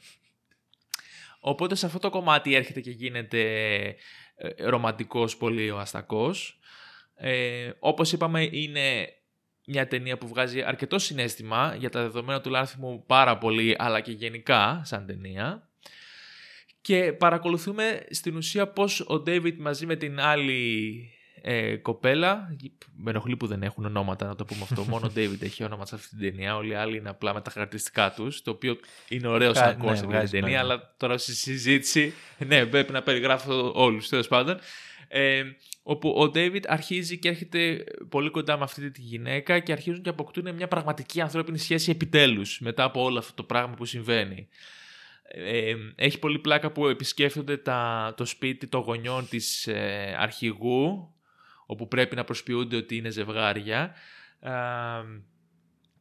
Οπότε 1.39 1.75
σε 1.75 1.85
αυτό 1.85 1.99
το 1.99 2.09
κομμάτι 2.09 2.55
έρχεται 2.55 2.81
και 2.81 2.91
γίνεται 2.91 3.41
ε, 4.35 4.49
ρομαντικός 4.69 5.37
πολύ 5.37 5.69
ο 5.71 5.79
Αστακός. 5.79 6.59
Ε, 7.15 7.69
όπως 7.79 8.11
είπαμε 8.11 8.43
είναι 8.51 9.07
μια 9.69 9.87
ταινία 9.87 10.17
που 10.17 10.27
βγάζει 10.27 10.61
αρκετό 10.61 10.99
συνέστημα 10.99 11.75
για 11.79 11.89
τα 11.89 12.01
δεδομένα 12.01 12.41
του 12.41 12.49
Λάνθιμου 12.49 13.03
πάρα 13.05 13.37
πολύ 13.37 13.75
αλλά 13.77 13.99
και 13.99 14.11
γενικά 14.11 14.81
σαν 14.85 15.05
ταινία. 15.05 15.69
Και 16.81 17.13
παρακολουθούμε 17.13 18.05
στην 18.09 18.35
ουσία 18.35 18.67
πώς 18.67 19.03
ο 19.07 19.19
Ντέιβιτ 19.19 19.59
μαζί 19.59 19.85
με 19.85 19.95
την 19.95 20.19
άλλη 20.19 21.01
ε, 21.41 21.75
κοπέλα. 21.75 22.55
Με 22.95 23.09
ενοχλεί 23.09 23.37
που 23.37 23.47
δεν 23.47 23.63
έχουν 23.63 23.85
ονόματα, 23.85 24.27
να 24.27 24.35
το 24.35 24.45
πούμε 24.45 24.59
αυτό. 24.63 24.83
Μόνο 24.89 25.07
ο 25.07 25.11
David 25.15 25.41
έχει 25.41 25.63
όνομα 25.63 25.85
σε 25.85 25.95
αυτή 25.95 26.09
την 26.09 26.19
ταινία. 26.19 26.55
Όλοι 26.55 26.71
οι 26.71 26.75
άλλοι 26.75 26.97
είναι 26.97 27.09
απλά 27.09 27.33
με 27.33 27.41
τα 27.41 27.51
χαρακτηριστικά 27.51 28.11
τους. 28.11 28.41
Το 28.41 28.51
οποίο 28.51 28.77
είναι 29.07 29.27
ωραίο 29.27 29.53
σαν 29.53 29.77
ναι, 29.83 29.93
για 29.93 30.19
την 30.19 30.29
ταινία, 30.29 30.59
αλλά 30.59 30.93
τώρα 30.97 31.17
στη 31.17 31.35
συζήτηση. 31.35 32.13
ναι, 32.47 32.65
πρέπει 32.65 32.91
να 32.91 33.01
περιγράφω 33.01 33.71
όλους 33.75 34.09
τέλος 34.09 34.27
πάντων. 34.27 34.59
Ε, 35.07 35.43
όπου 35.89 36.09
ο 36.09 36.23
David 36.23 36.61
αρχίζει 36.67 37.17
και 37.17 37.27
έρχεται 37.27 37.83
πολύ 38.09 38.29
κοντά 38.29 38.57
με 38.57 38.63
αυτή 38.63 38.91
τη 38.91 39.01
γυναίκα 39.01 39.59
και 39.59 39.71
αρχίζουν 39.71 40.01
και 40.01 40.09
αποκτούν 40.09 40.55
μια 40.55 40.67
πραγματική 40.67 41.21
ανθρώπινη 41.21 41.57
σχέση 41.57 41.91
επιτέλους 41.91 42.59
μετά 42.59 42.83
από 42.83 43.03
όλο 43.03 43.19
αυτό 43.19 43.33
το 43.33 43.43
πράγμα 43.43 43.75
που 43.75 43.85
συμβαίνει. 43.85 44.47
Ε, 45.23 45.73
έχει 45.95 46.19
πολύ 46.19 46.39
πλάκα 46.39 46.71
που 46.71 46.87
επισκέφτονται 46.87 47.57
τα, 47.57 48.13
το 48.17 48.25
σπίτι 48.25 48.67
των 48.67 48.81
γονιών 48.81 49.29
της 49.29 49.67
ε, 49.67 50.15
αρχηγού 50.19 51.13
όπου 51.65 51.87
πρέπει 51.87 52.15
να 52.15 52.23
προσποιούνται 52.23 52.75
ότι 52.75 52.95
είναι 52.95 53.09
ζευγάρια. 53.09 53.95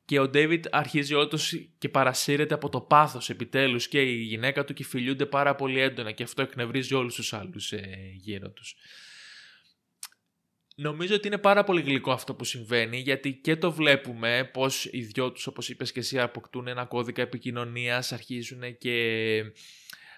Και 0.04 0.18
ο 0.18 0.28
Ντέιβιτ 0.28 0.64
αρχίζει 0.70 1.14
όντως 1.14 1.68
και 1.78 1.88
παρασύρεται 1.88 2.54
από 2.54 2.68
το 2.68 2.80
πάθος 2.80 3.30
επιτέλους 3.30 3.88
και 3.88 4.02
η 4.02 4.14
γυναίκα 4.14 4.64
του 4.64 4.74
και 4.74 4.84
φιλιούνται 4.84 5.26
πάρα 5.26 5.54
πολύ 5.54 5.80
έντονα 5.80 6.12
και 6.12 6.22
αυτό 6.22 6.42
εκνευρίζει 6.42 6.94
όλους 6.94 7.14
τους 7.14 7.32
άλλους 7.32 7.72
ε, 7.72 8.12
γύρω 8.14 8.50
τους. 8.50 8.76
Νομίζω 10.78 11.14
ότι 11.14 11.26
είναι 11.26 11.38
πάρα 11.38 11.64
πολύ 11.64 11.80
γλυκό 11.80 12.12
αυτό 12.12 12.34
που 12.34 12.44
συμβαίνει 12.44 12.98
γιατί 12.98 13.32
και 13.32 13.56
το 13.56 13.72
βλέπουμε 13.72 14.50
πως 14.52 14.84
οι 14.84 15.00
δυο 15.00 15.32
τους 15.32 15.46
όπως 15.46 15.68
είπες 15.68 15.92
και 15.92 16.00
εσύ 16.00 16.20
αποκτούν 16.20 16.66
ένα 16.66 16.84
κώδικα 16.84 17.22
επικοινωνίας, 17.22 18.12
αρχίζουν 18.12 18.78
και 18.78 18.94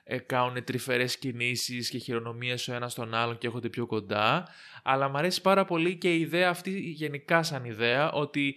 ε, 0.05 0.19
κάνουν 0.19 0.65
τρυφερές 0.65 1.19
κινήσεις 1.19 1.91
και 1.91 1.99
χειρονομίες 1.99 2.69
ο 2.69 2.75
ένας 2.75 2.93
στον 2.93 3.15
άλλον 3.15 3.39
και 3.39 3.47
έρχονται 3.47 3.69
πιο 3.69 3.87
κοντά. 3.87 4.49
Αλλά 4.83 5.09
μου 5.09 5.19
αρέσει 5.19 5.41
πάρα 5.41 5.65
πολύ 5.65 5.97
και 5.97 6.15
η 6.15 6.21
ιδέα 6.21 6.49
αυτή 6.51 6.81
γενικά 6.81 7.43
σαν 7.43 7.65
ιδέα 7.65 8.13
ότι 8.13 8.57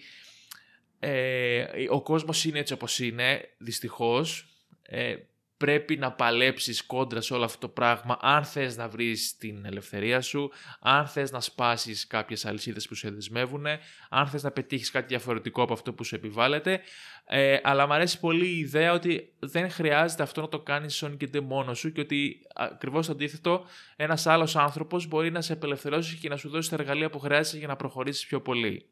ε, 0.99 1.65
ο 1.89 2.01
κόσμος 2.01 2.45
είναι 2.45 2.59
έτσι 2.59 2.73
όπως 2.73 2.99
είναι, 2.99 3.49
δυστυχώς. 3.57 4.47
Ε, 4.81 5.15
πρέπει 5.61 5.97
να 5.97 6.11
παλέψεις 6.11 6.83
κόντρα 6.85 7.21
σε 7.21 7.33
όλο 7.33 7.43
αυτό 7.43 7.57
το 7.59 7.67
πράγμα 7.67 8.17
αν 8.21 8.43
θες 8.43 8.77
να 8.77 8.87
βρεις 8.87 9.37
την 9.37 9.65
ελευθερία 9.65 10.21
σου, 10.21 10.51
αν 10.79 11.07
θες 11.07 11.31
να 11.31 11.39
σπάσεις 11.39 12.07
κάποιες 12.07 12.45
αλυσίδες 12.45 12.87
που 12.87 12.95
σε 12.95 13.09
δεσμεύουν, 13.09 13.65
αν 14.09 14.27
θες 14.27 14.43
να 14.43 14.51
πετύχεις 14.51 14.91
κάτι 14.91 15.05
διαφορετικό 15.07 15.61
από 15.61 15.73
αυτό 15.73 15.93
που 15.93 16.03
σου 16.03 16.15
επιβάλλεται. 16.15 16.81
Ε, 17.25 17.57
αλλά 17.63 17.87
μου 17.87 17.93
αρέσει 17.93 18.19
πολύ 18.19 18.47
η 18.47 18.57
ιδέα 18.57 18.93
ότι 18.93 19.33
δεν 19.39 19.71
χρειάζεται 19.71 20.23
αυτό 20.23 20.41
να 20.41 20.49
το 20.49 20.59
κάνεις 20.59 20.95
σον 20.95 21.17
και 21.17 21.41
μόνος 21.41 21.79
σου 21.79 21.91
και 21.91 22.01
ότι 22.01 22.41
ακριβώς 22.55 23.05
το 23.05 23.11
αντίθετο 23.11 23.65
ένας 23.95 24.27
άλλος 24.27 24.55
άνθρωπος 24.55 25.07
μπορεί 25.07 25.31
να 25.31 25.41
σε 25.41 25.53
απελευθερώσει 25.53 26.17
και 26.17 26.29
να 26.29 26.37
σου 26.37 26.49
δώσει 26.49 26.69
τα 26.69 26.75
εργαλεία 26.79 27.09
που 27.09 27.19
χρειάζεσαι 27.19 27.57
για 27.57 27.67
να 27.67 27.75
προχωρήσεις 27.75 28.25
πιο 28.25 28.41
πολύ. 28.41 28.85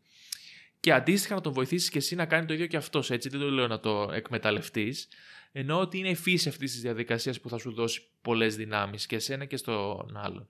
Και 0.80 0.94
αντίστοιχα 0.94 1.36
να 1.36 1.42
τον 1.42 1.54
βοηθήσεις 1.54 1.90
και 1.90 1.98
εσύ 1.98 2.16
να 2.16 2.26
κάνει 2.26 2.46
το 2.46 2.54
ίδιο 2.54 2.66
και 2.66 2.78
αυτός. 2.78 3.12
Έτσι, 3.12 3.30
δεν 3.30 3.40
το 3.40 3.50
λέω 3.50 3.68
να 3.68 3.80
το 3.80 4.10
εκμεταλλευτείς. 4.14 5.08
Ενώ 5.52 5.80
ότι 5.80 5.98
είναι 5.98 6.10
η 6.10 6.16
φύση 6.16 6.50
αυτής 6.50 6.72
της 6.72 6.82
διαδικασίας 6.82 7.40
που 7.40 7.50
θα 7.50 7.58
σου 7.58 7.74
δώσει 7.74 8.02
πολλές 8.22 8.56
δυνάμεις 8.56 9.06
και 9.06 9.16
εσένα 9.16 9.46
και 9.46 9.58
στον 9.58 10.18
άλλον. 10.24 10.48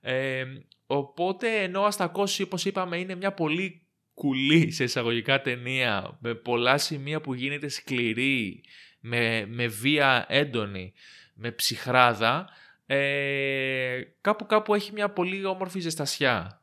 Ε, 0.00 0.44
οπότε 0.86 1.62
ενώ 1.62 1.82
Αστακός 1.82 2.40
όπως 2.40 2.64
είπαμε 2.64 2.98
είναι 2.98 3.14
μια 3.14 3.32
πολύ 3.32 3.86
κουλή 4.14 4.70
σε 4.70 4.84
εισαγωγικά 4.84 5.40
ταινία 5.40 6.18
με 6.20 6.34
πολλά 6.34 6.78
σημεία 6.78 7.20
που 7.20 7.34
γίνεται 7.34 7.68
σκληρή, 7.68 8.64
με, 9.00 9.46
με 9.46 9.66
βία 9.66 10.24
έντονη, 10.28 10.92
με 11.34 11.50
ψυχράδα 11.50 12.48
ε, 12.86 14.02
κάπου 14.20 14.46
κάπου 14.46 14.74
έχει 14.74 14.92
μια 14.92 15.10
πολύ 15.10 15.44
όμορφη 15.44 15.80
ζεστασιά. 15.80 16.60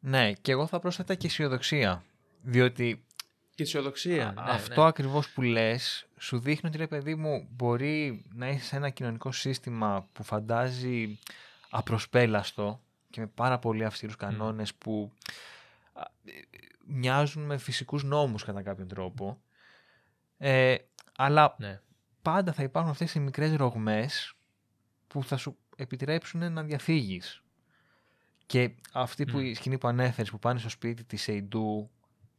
Ναι, 0.00 0.32
και 0.32 0.52
εγώ 0.52 0.66
θα 0.66 0.78
πρόσθετα 0.78 1.14
και 1.14 1.26
αισιοδοξία. 1.26 2.04
Διότι. 2.42 3.05
Και 3.56 3.62
αισιοδοξία. 3.62 4.32
Ναι, 4.36 4.42
αυτό 4.50 4.80
ναι. 4.80 4.86
ακριβώς 4.86 5.30
που 5.30 5.42
λες, 5.42 6.06
σου 6.18 6.38
δείχνει 6.38 6.68
ότι 6.68 6.78
ρε 6.78 6.86
παιδί 6.86 7.14
μου, 7.14 7.48
μπορεί 7.50 8.24
να 8.34 8.46
έχει 8.46 8.74
ένα 8.74 8.90
κοινωνικό 8.90 9.32
σύστημα 9.32 10.08
που 10.12 10.22
φαντάζει 10.22 11.18
απροσπέλαστο 11.70 12.80
και 13.10 13.20
με 13.20 13.26
πάρα 13.26 13.58
πολύ 13.58 13.84
αυστηρούς 13.84 14.16
κανόνες 14.16 14.74
που 14.74 15.12
μοιάζουν 16.86 17.42
με 17.42 17.58
φυσικούς 17.58 18.04
νόμους 18.04 18.44
κατά 18.44 18.62
κάποιον 18.62 18.88
τρόπο. 18.88 19.40
Ε, 20.38 20.76
αλλά 21.16 21.54
ναι. 21.58 21.80
πάντα 22.22 22.52
θα 22.52 22.62
υπάρχουν 22.62 22.90
αυτές 22.90 23.14
οι 23.14 23.20
μικρές 23.20 23.54
ρογμές 23.54 24.34
που 25.06 25.24
θα 25.24 25.36
σου 25.36 25.56
επιτρέψουν 25.76 26.52
να 26.52 26.62
διαφύγεις. 26.62 27.42
Και 28.46 28.74
αυτή 28.92 29.24
που, 29.24 29.38
η 29.38 29.54
σκηνή 29.54 29.78
που 29.78 29.88
ανέφερες 29.88 30.30
που 30.30 30.38
πάνε 30.38 30.58
στο 30.58 30.68
σπίτι 30.68 31.04
της 31.04 31.28
Εϊντού 31.28 31.90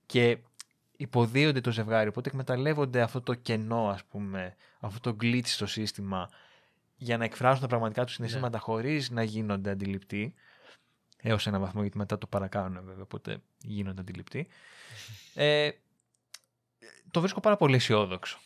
και 0.05 0.37
υποδίονται 0.97 1.61
το 1.61 1.71
ζευγάρι, 1.71 2.09
οπότε 2.09 2.29
εκμεταλλεύονται 2.29 3.01
αυτό 3.01 3.21
το 3.21 3.33
κενό, 3.33 3.89
ας 3.89 4.03
πούμε, 4.03 4.55
αυτό 4.79 5.11
το 5.11 5.17
glitch 5.21 5.45
στο 5.47 5.65
σύστημα 5.65 6.29
για 6.95 7.17
να 7.17 7.23
εκφράσουν 7.23 7.61
τα 7.61 7.67
πραγματικά 7.67 8.03
τους 8.03 8.13
συναισθήματα 8.13 8.57
ναι. 8.57 8.63
χωρίς 8.63 9.09
να 9.09 9.23
γίνονται 9.23 9.69
αντιληπτοί 9.69 10.33
έως 11.17 11.47
ένα 11.47 11.59
βαθμό, 11.59 11.81
γιατί 11.81 11.97
μετά 11.97 12.17
το 12.17 12.27
παρακάνουν 12.27 12.85
βέβαια, 12.85 13.03
οπότε 13.03 13.37
γίνονται 13.57 14.01
αντιληπτοί. 14.01 14.47
Ε, 15.39 15.69
το 17.11 17.19
βρίσκω 17.19 17.39
πάρα 17.39 17.55
πολύ 17.55 17.75
αισιόδοξο. 17.75 18.39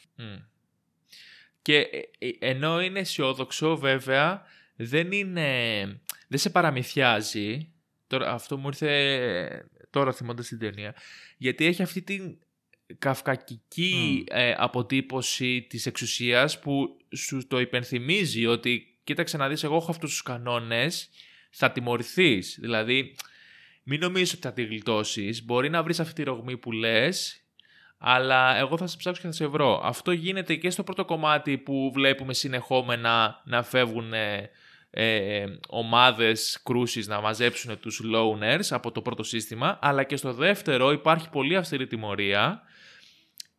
Και 1.61 1.77
ε, 1.77 2.01
ε, 2.17 2.31
ενώ 2.39 2.81
είναι 2.81 2.99
αισιόδοξο 2.99 3.77
βέβαια, 3.77 4.43
δεν 4.75 5.11
είναι 5.11 5.83
δεν 6.27 6.39
σε 6.39 6.49
παραμυθιάζει. 6.49 7.71
Τώρα, 8.07 8.31
αυτό 8.31 8.57
μου 8.57 8.67
ήρθε 8.67 9.69
τώρα 9.91 10.13
θυμώντας 10.13 10.47
την 10.47 10.59
ταινία. 10.59 10.95
Γιατί 11.37 11.65
έχει 11.65 11.81
αυτή 11.81 12.01
την 12.01 12.37
καυκακική 12.99 14.23
ε, 14.27 14.53
αποτύπωση 14.57 15.65
της 15.69 15.85
εξουσίας 15.85 16.59
που 16.59 16.97
σου 17.15 17.47
το 17.47 17.59
υπενθυμίζει 17.59 18.45
ότι 18.45 18.99
κοίταξε 19.03 19.37
να 19.37 19.47
δεις 19.47 19.63
εγώ 19.63 19.75
έχω 19.75 19.91
αυτούς 19.91 20.09
τους 20.09 20.21
κανόνες 20.21 21.09
θα 21.49 21.71
τιμωρηθείς. 21.71 22.57
Δηλαδή 22.61 23.15
μην 23.83 23.99
νομίζεις 23.99 24.33
ότι 24.33 24.41
θα 24.41 24.53
τη 24.53 24.63
γλιτώσεις. 24.63 25.43
Μπορεί 25.45 25.69
να 25.69 25.83
βρεις 25.83 25.99
αυτή 25.99 26.13
τη 26.13 26.23
ρογμή 26.23 26.57
που 26.57 26.71
λες 26.71 27.41
αλλά 28.03 28.57
εγώ 28.57 28.77
θα 28.77 28.87
σε 28.87 28.97
ψάξω 28.97 29.21
και 29.21 29.27
θα 29.27 29.33
σε 29.33 29.47
βρω. 29.47 29.81
Αυτό 29.83 30.11
γίνεται 30.11 30.55
και 30.55 30.69
στο 30.69 30.83
πρώτο 30.83 31.05
κομμάτι 31.05 31.57
που 31.57 31.91
βλέπουμε 31.93 32.33
συνεχόμενα 32.33 33.41
να 33.45 33.63
φεύγουν 33.63 34.13
ε, 34.91 35.45
ομάδες 35.67 36.61
κρούσεις 36.63 37.07
να 37.07 37.21
μαζέψουν 37.21 37.79
τους 37.79 38.01
loaners 38.13 38.67
από 38.69 38.91
το 38.91 39.01
πρώτο 39.01 39.23
σύστημα, 39.23 39.79
αλλά 39.81 40.03
και 40.03 40.15
στο 40.15 40.33
δεύτερο 40.33 40.91
υπάρχει 40.91 41.29
πολύ 41.29 41.55
αυστηρή 41.55 41.87
τιμωρία 41.87 42.61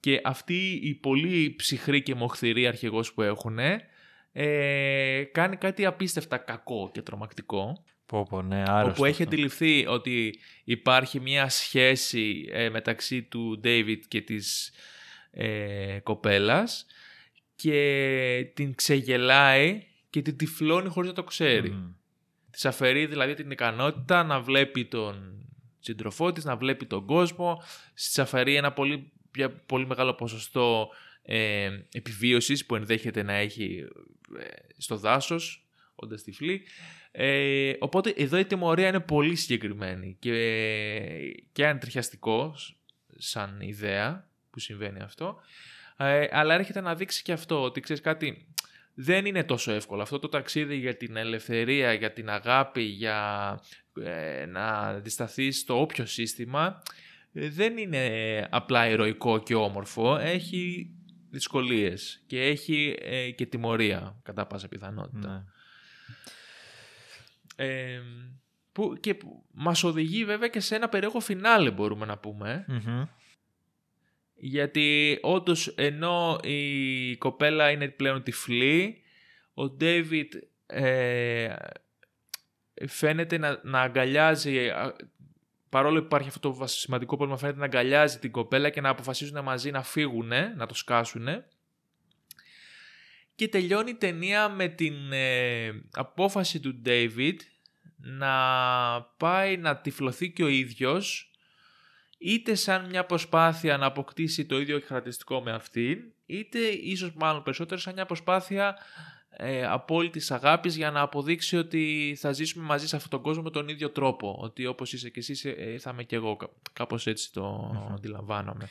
και 0.01 0.21
αυτή 0.25 0.81
η 0.83 0.95
πολύ 0.95 1.55
ψυχρή 1.57 2.03
και 2.03 2.15
μοχθηρή 2.15 2.67
αρχηγός 2.67 3.13
που 3.13 3.23
έχουν 3.23 3.59
ε, 4.33 5.23
κάνει 5.33 5.57
κάτι 5.57 5.85
απίστευτα 5.85 6.37
κακό 6.37 6.91
και 6.93 7.03
τρομακτικό. 7.03 7.85
Πω, 8.07 8.27
πω, 8.29 8.43
ναι, 8.43 8.63
όπου 8.85 9.05
έχει 9.05 9.23
αντιληφθεί 9.23 9.87
ότι 9.87 10.39
υπάρχει 10.65 11.21
μια 11.21 11.49
σχέση 11.49 12.49
ε, 12.53 12.69
μεταξύ 12.69 13.23
του 13.23 13.61
David 13.65 13.99
και 14.09 14.21
της 14.21 14.73
ε, 15.31 15.99
κοπέλας 16.03 16.87
και 17.55 18.51
την 18.55 18.75
ξεγελάει 18.75 19.87
και 20.13 20.23
την 20.23 20.37
τυφλώνει 20.37 20.89
χωρίς 20.89 21.09
να 21.09 21.15
το 21.15 21.25
ξέρει. 21.25 21.73
Mm. 21.75 21.95
Της 22.51 22.65
αφαιρεί 22.65 23.07
δηλαδή 23.07 23.35
την 23.35 23.51
ικανότητα 23.51 24.23
να 24.23 24.41
βλέπει 24.41 24.85
τον 24.85 25.47
σύντροφό 25.79 26.33
της, 26.33 26.45
να 26.45 26.57
βλέπει 26.57 26.87
τον 26.87 27.07
κόσμο, 27.07 27.63
της 27.95 28.19
αφαιρεί 28.19 28.57
ένα 28.57 28.73
πολύ, 28.73 29.13
πολύ 29.67 29.87
μεγάλο 29.87 30.15
ποσοστό 30.15 30.91
ε, 31.23 31.71
επιβίωσης 31.93 32.67
που 32.67 32.75
ενδέχεται 32.75 33.23
να 33.23 33.33
έχει 33.33 33.85
ε, 34.39 34.45
στο 34.77 34.97
δάσος, 34.97 35.67
όντας 35.95 36.23
τυφλή. 36.23 36.63
Ε, 37.11 37.73
οπότε 37.79 38.15
εδώ 38.17 38.39
η 38.39 38.45
τιμωρία 38.45 38.89
είναι 38.89 39.01
πολύ 39.01 39.35
συγκεκριμένη 39.35 40.17
και, 40.19 40.35
και 41.53 41.67
αντριχιαστικό 41.67 42.55
σαν 43.17 43.61
ιδέα 43.61 44.29
που 44.51 44.59
συμβαίνει 44.59 45.01
αυτό. 45.01 45.41
Ε, 45.97 46.27
αλλά 46.31 46.55
έρχεται 46.55 46.81
να 46.81 46.95
δείξει 46.95 47.23
και 47.23 47.33
αυτό 47.33 47.63
ότι 47.63 47.81
ξέρεις 47.81 48.03
κάτι 48.03 48.47
δεν 48.95 49.27
είναι 49.27 49.45
τόσο 49.45 49.73
εύκολο. 49.73 50.03
Αυτό 50.03 50.19
το 50.19 50.29
ταξίδι 50.29 50.77
για 50.77 50.97
την 50.97 51.17
ελευθερία, 51.17 51.93
για 51.93 52.13
την 52.13 52.31
αγάπη, 52.31 52.83
για 52.83 53.61
ε, 54.03 54.47
να 54.47 54.69
αντισταθείς 54.69 55.59
στο 55.59 55.81
όποιο 55.81 56.07
σύστημα, 56.07 56.83
ε, 57.33 57.49
δεν 57.49 57.77
είναι 57.77 58.49
απλά 58.51 58.89
ηρωικό 58.89 59.39
και 59.39 59.55
όμορφο. 59.55 60.17
Έχει 60.17 60.91
δυσκολίες 61.31 62.23
και 62.27 62.43
έχει 62.43 62.97
ε, 63.01 63.31
και 63.31 63.47
τιμωρία, 63.47 64.21
κατά 64.23 64.47
πάσα 64.47 64.69
πιθανότητα. 64.69 65.29
Ναι. 65.29 65.45
Ε, 67.67 68.01
που, 68.73 68.97
και 69.01 69.15
που 69.15 69.47
μας 69.51 69.85
οδηγεί 69.85 70.25
βέβαια 70.25 70.49
και 70.49 70.61
σε 70.61 70.75
ένα 70.75 70.89
περίεργο 70.89 71.21
φινάλε 71.21 71.71
μπορούμε 71.71 72.07
να 72.07 72.19
πούμε. 72.19 72.65
Μμμ. 72.69 73.05
Γιατί 74.45 75.19
όντως 75.21 75.69
ενώ 75.69 76.39
η 76.43 77.17
κοπέλα 77.17 77.71
είναι 77.71 77.89
πλέον 77.89 78.23
τυφλή, 78.23 79.03
ο 79.55 79.69
Ντέιβιτ 79.69 80.35
ε, 80.67 81.55
φαίνεται 82.89 83.39
να, 83.39 83.61
να 83.63 83.81
αγκαλιάζει, 83.81 84.69
α, 84.69 84.97
παρόλο 85.69 85.99
που 85.99 86.05
υπάρχει 86.05 86.29
αυτό 86.29 86.53
το 86.53 86.67
σημαντικό 86.67 87.17
πρόβλημα, 87.17 87.41
φαίνεται 87.41 87.59
να 87.59 87.65
αγκαλιάζει 87.65 88.19
την 88.19 88.31
κοπέλα 88.31 88.71
και 88.71 88.81
να 88.81 88.89
αποφασίζουν 88.89 89.43
μαζί 89.43 89.71
να 89.71 89.83
φύγουν, 89.83 90.33
να 90.57 90.67
το 90.67 90.75
σκάσουν. 90.75 91.29
Και 93.35 93.49
τελειώνει 93.49 93.91
η 93.91 93.95
ταινία 93.95 94.49
με 94.49 94.69
την 94.69 95.13
ε, 95.13 95.71
απόφαση 95.93 96.61
του 96.61 96.75
Ντέιβιτ 96.75 97.41
να 97.97 98.35
πάει 99.03 99.57
να 99.57 99.77
τυφλωθεί 99.77 100.31
και 100.31 100.45
ο 100.45 100.49
ίδιος 100.49 101.32
είτε 102.23 102.55
σαν 102.55 102.87
μια 102.89 103.05
προσπάθεια 103.07 103.77
να 103.77 103.87
αποκτήσει 103.87 104.47
το 104.47 104.61
ίδιο 104.61 104.81
χαρακτηριστικό 104.87 105.41
με 105.41 105.53
αυτήν, 105.53 105.99
είτε 106.27 106.59
ίσως 106.59 107.13
μάλλον 107.15 107.43
περισσότερο 107.43 107.81
σαν 107.81 107.95
μια 107.95 108.07
προσπάθεια 108.07 108.77
ε, 109.37 109.67
απόλυτης 109.67 110.31
αγάπης 110.31 110.77
για 110.77 110.91
να 110.91 111.01
αποδείξει 111.01 111.57
ότι 111.57 112.17
θα 112.21 112.33
ζήσουμε 112.33 112.65
μαζί 112.65 112.87
σε 112.89 112.97
αυτόν 112.97 113.11
τον 113.11 113.23
κόσμο 113.23 113.43
με 113.43 113.51
τον 113.51 113.69
ίδιο 113.69 113.91
τρόπο. 113.91 114.37
Ότι 114.41 114.67
όπως 114.67 114.93
είσαι 114.93 115.11
και 115.11 115.21
εσύ 115.21 115.55
ε, 115.57 115.79
θα 115.79 115.91
είμαι 115.91 116.03
και 116.03 116.17
εγώ. 116.17 116.37
Κά- 116.37 116.51
Κάπως 116.73 117.07
έτσι 117.07 117.33
το 117.33 117.73
αντιλαμβάνομαι. 117.95 118.69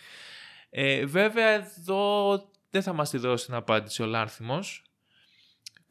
Ε, 0.69 1.05
βέβαια 1.05 1.49
εδώ 1.49 2.33
δεν 2.69 2.81
θα 2.81 2.93
μας 2.93 3.09
τη 3.09 3.17
δώσει 3.17 3.45
την 3.45 3.53
απάντηση 3.53 4.01
ο 4.03 4.05
Λάρθιμος. 4.05 4.83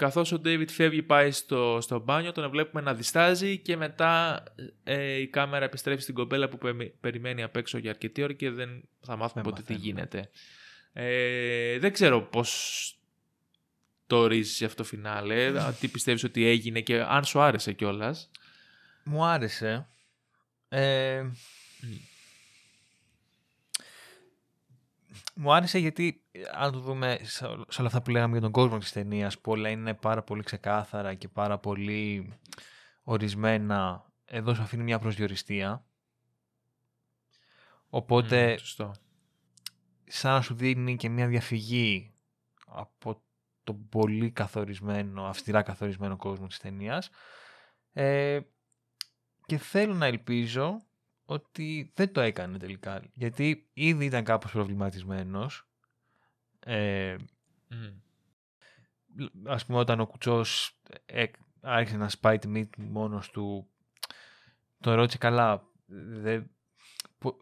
Καθώς 0.01 0.33
ο 0.33 0.39
Ντέιβιτ 0.39 0.71
φεύγει 0.71 1.03
πάει 1.03 1.31
στο, 1.31 1.79
στο 1.81 1.99
μπάνιο, 1.99 2.33
τον 2.33 2.51
βλέπουμε 2.51 2.83
να 2.83 2.95
διστάζει 2.95 3.59
και 3.59 3.77
μετά 3.77 4.43
ε, 4.85 5.15
η 5.15 5.27
κάμερα 5.29 5.65
επιστρέφει 5.65 6.03
στην 6.03 6.15
κοπέλα 6.15 6.49
που 6.49 6.59
πε- 6.59 6.93
περιμένει 7.01 7.43
απ' 7.43 7.57
έξω 7.57 7.79
για 7.79 7.91
αρκετή 7.91 8.23
ώρα 8.23 8.33
και 8.33 8.51
δεν 8.51 8.89
θα 9.01 9.17
μάθουμε 9.17 9.43
Δεν 9.43 9.53
ποτέ 9.53 9.63
τι 9.63 9.73
μαθαίνουμε. 9.73 10.01
γίνεται. 10.01 10.31
Ε, 10.93 11.79
δεν 11.79 11.93
ξέρω 11.93 12.23
πώς 12.23 12.95
το 14.07 14.17
ορίζεις 14.17 14.63
αυτό 14.63 14.83
το 14.83 14.89
φινάλε, 14.89 15.53
τι 15.81 15.89
πιστεύεις 15.89 16.25
ότι 16.25 16.47
έγινε 16.47 16.81
και 16.81 17.01
αν 17.01 17.25
σου 17.25 17.41
άρεσε 17.41 17.73
κιόλας; 17.73 18.31
Μου 19.05 19.25
άρεσε. 19.25 19.89
Ε, 20.69 21.23
Μου 25.43 25.53
άρεσε 25.53 25.79
γιατί, 25.79 26.25
ε, 26.31 26.41
αν 26.53 26.73
το 26.73 26.79
δούμε 26.81 27.19
σε 27.23 27.47
ό- 27.47 27.65
σε 27.69 27.81
όλα 27.81 27.87
αυτά 27.89 28.03
που 28.03 28.11
λέγαμε 28.11 28.33
για 28.33 28.41
τον 28.41 28.53
κόσμο 28.53 28.79
της 28.79 28.93
ταινίας, 28.93 29.39
που 29.39 29.51
όλα 29.51 29.69
είναι 29.69 29.95
πάρα 29.95 30.23
πολύ 30.23 30.43
ξεκάθαρα 30.43 31.15
και 31.15 31.29
πάρα 31.29 31.59
πολύ 31.59 32.33
ορισμένα, 33.03 34.11
εδώ 34.25 34.55
σου 34.55 34.63
αφήνει 34.63 34.83
μια 34.83 34.99
προσδιοριστία. 34.99 35.85
Οπότε, 37.89 38.57
σωστό. 38.57 38.95
σαν 40.05 40.33
να 40.33 40.41
σου 40.41 40.55
δίνει 40.55 40.97
και 40.97 41.09
μια 41.09 41.27
διαφυγή 41.27 42.15
από 42.67 43.23
τον 43.65 43.89
πολύ 43.89 44.31
καθορισμένο, 44.31 45.25
αυστηρά 45.27 45.63
καθορισμένο 45.63 46.17
κόσμο 46.17 46.47
της 46.47 46.59
ταινίας. 46.59 47.11
Ε, 47.93 48.41
και 49.47 49.59
θέλω 49.59 49.95
να 49.95 50.07
ελπίζω 50.07 50.83
ότι 51.31 51.93
δεν 51.95 52.13
το 52.13 52.21
έκανε 52.21 52.59
τελικά. 52.59 53.03
Γιατί 53.15 53.69
ήδη 53.73 54.05
ήταν 54.05 54.25
κάπως 54.25 54.51
προβληματισμένος. 54.53 55.69
Ε, 56.61 57.17
Μμ. 57.69 57.89
ας 59.47 59.67
πούμε 59.67 59.79
όταν 59.79 60.01
ο 60.01 60.07
Κουτσός 60.07 60.81
ε, 61.07 61.25
άρχισε 61.61 61.97
να 61.97 62.09
σπάει 62.09 62.39
τη 62.39 62.49
μύτη 62.49 62.71
του 62.71 62.83
μόνος 62.83 63.31
του 63.31 63.69
τον 64.81 64.95
ρώτησε 64.95 65.19
καλά 65.19 65.69
δε, 65.97 66.41
πο- 67.19 67.37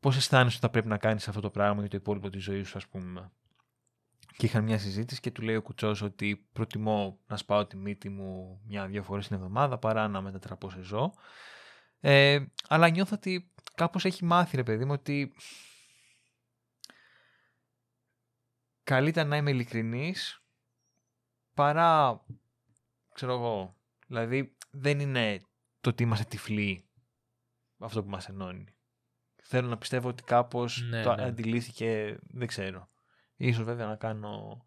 πώς 0.00 0.16
αισθάνεσαι 0.16 0.56
ότι 0.56 0.66
θα 0.66 0.70
πρέπει 0.70 0.88
να 0.88 0.98
κάνεις 0.98 1.28
αυτό 1.28 1.40
το 1.40 1.50
πράγμα 1.50 1.80
για 1.80 1.90
το 1.90 1.96
υπόλοιπο 1.96 2.30
της 2.30 2.42
ζωής 2.42 2.68
σου 2.68 2.76
ας 2.76 2.86
πούμε; 2.86 3.30
Και 4.36 4.46
είχαν 4.46 4.64
μια 4.64 4.78
συζήτηση 4.78 5.20
και 5.20 5.30
του 5.30 5.42
λέει 5.42 5.56
ο 5.56 5.62
Κουτσός 5.62 6.02
ότι 6.02 6.48
προτιμώ 6.52 7.18
να 7.26 7.36
σπάω 7.36 7.66
τη 7.66 7.76
μύτη 7.76 8.08
μου 8.08 8.60
μια-δυο 8.66 9.02
φορές 9.02 9.26
την 9.26 9.36
εβδομάδα 9.36 9.78
παρά 9.78 10.08
να 10.08 10.20
μετατραπώ 10.20 10.70
σε 10.70 10.82
ζώο 10.82 11.14
ε, 12.00 12.44
αλλά 12.68 12.88
νιώθω 12.88 13.14
ότι 13.14 13.52
κάπως 13.74 14.04
έχει 14.04 14.24
μάθει 14.24 14.56
ρε 14.56 14.62
παιδί 14.62 14.84
μου 14.84 14.92
ότι 14.92 15.32
καλύτερα 18.82 19.28
να 19.28 19.36
είμαι 19.36 19.50
ειλικρινής 19.50 20.42
παρά, 21.54 22.20
ξέρω 23.14 23.32
εγώ, 23.32 23.76
δηλαδή 24.06 24.56
δεν 24.70 25.00
είναι 25.00 25.40
το 25.80 25.90
ότι 25.90 26.02
είμαστε 26.02 26.24
τυφλοί 26.24 26.90
αυτό 27.78 28.02
που 28.02 28.10
μας 28.10 28.28
ενώνει. 28.28 28.64
Θέλω 29.42 29.68
να 29.68 29.78
πιστεύω 29.78 30.08
ότι 30.08 30.22
κάπως 30.22 30.82
Ναι, 30.88 31.02
το 31.02 31.14
ναι. 31.14 31.22
αντιλήθηκε, 31.22 32.18
δεν 32.22 32.46
ξέρω. 32.46 32.88
Ίσως 33.36 33.64
βέβαια 33.64 33.86
να 33.86 33.96
κάνω, 33.96 34.64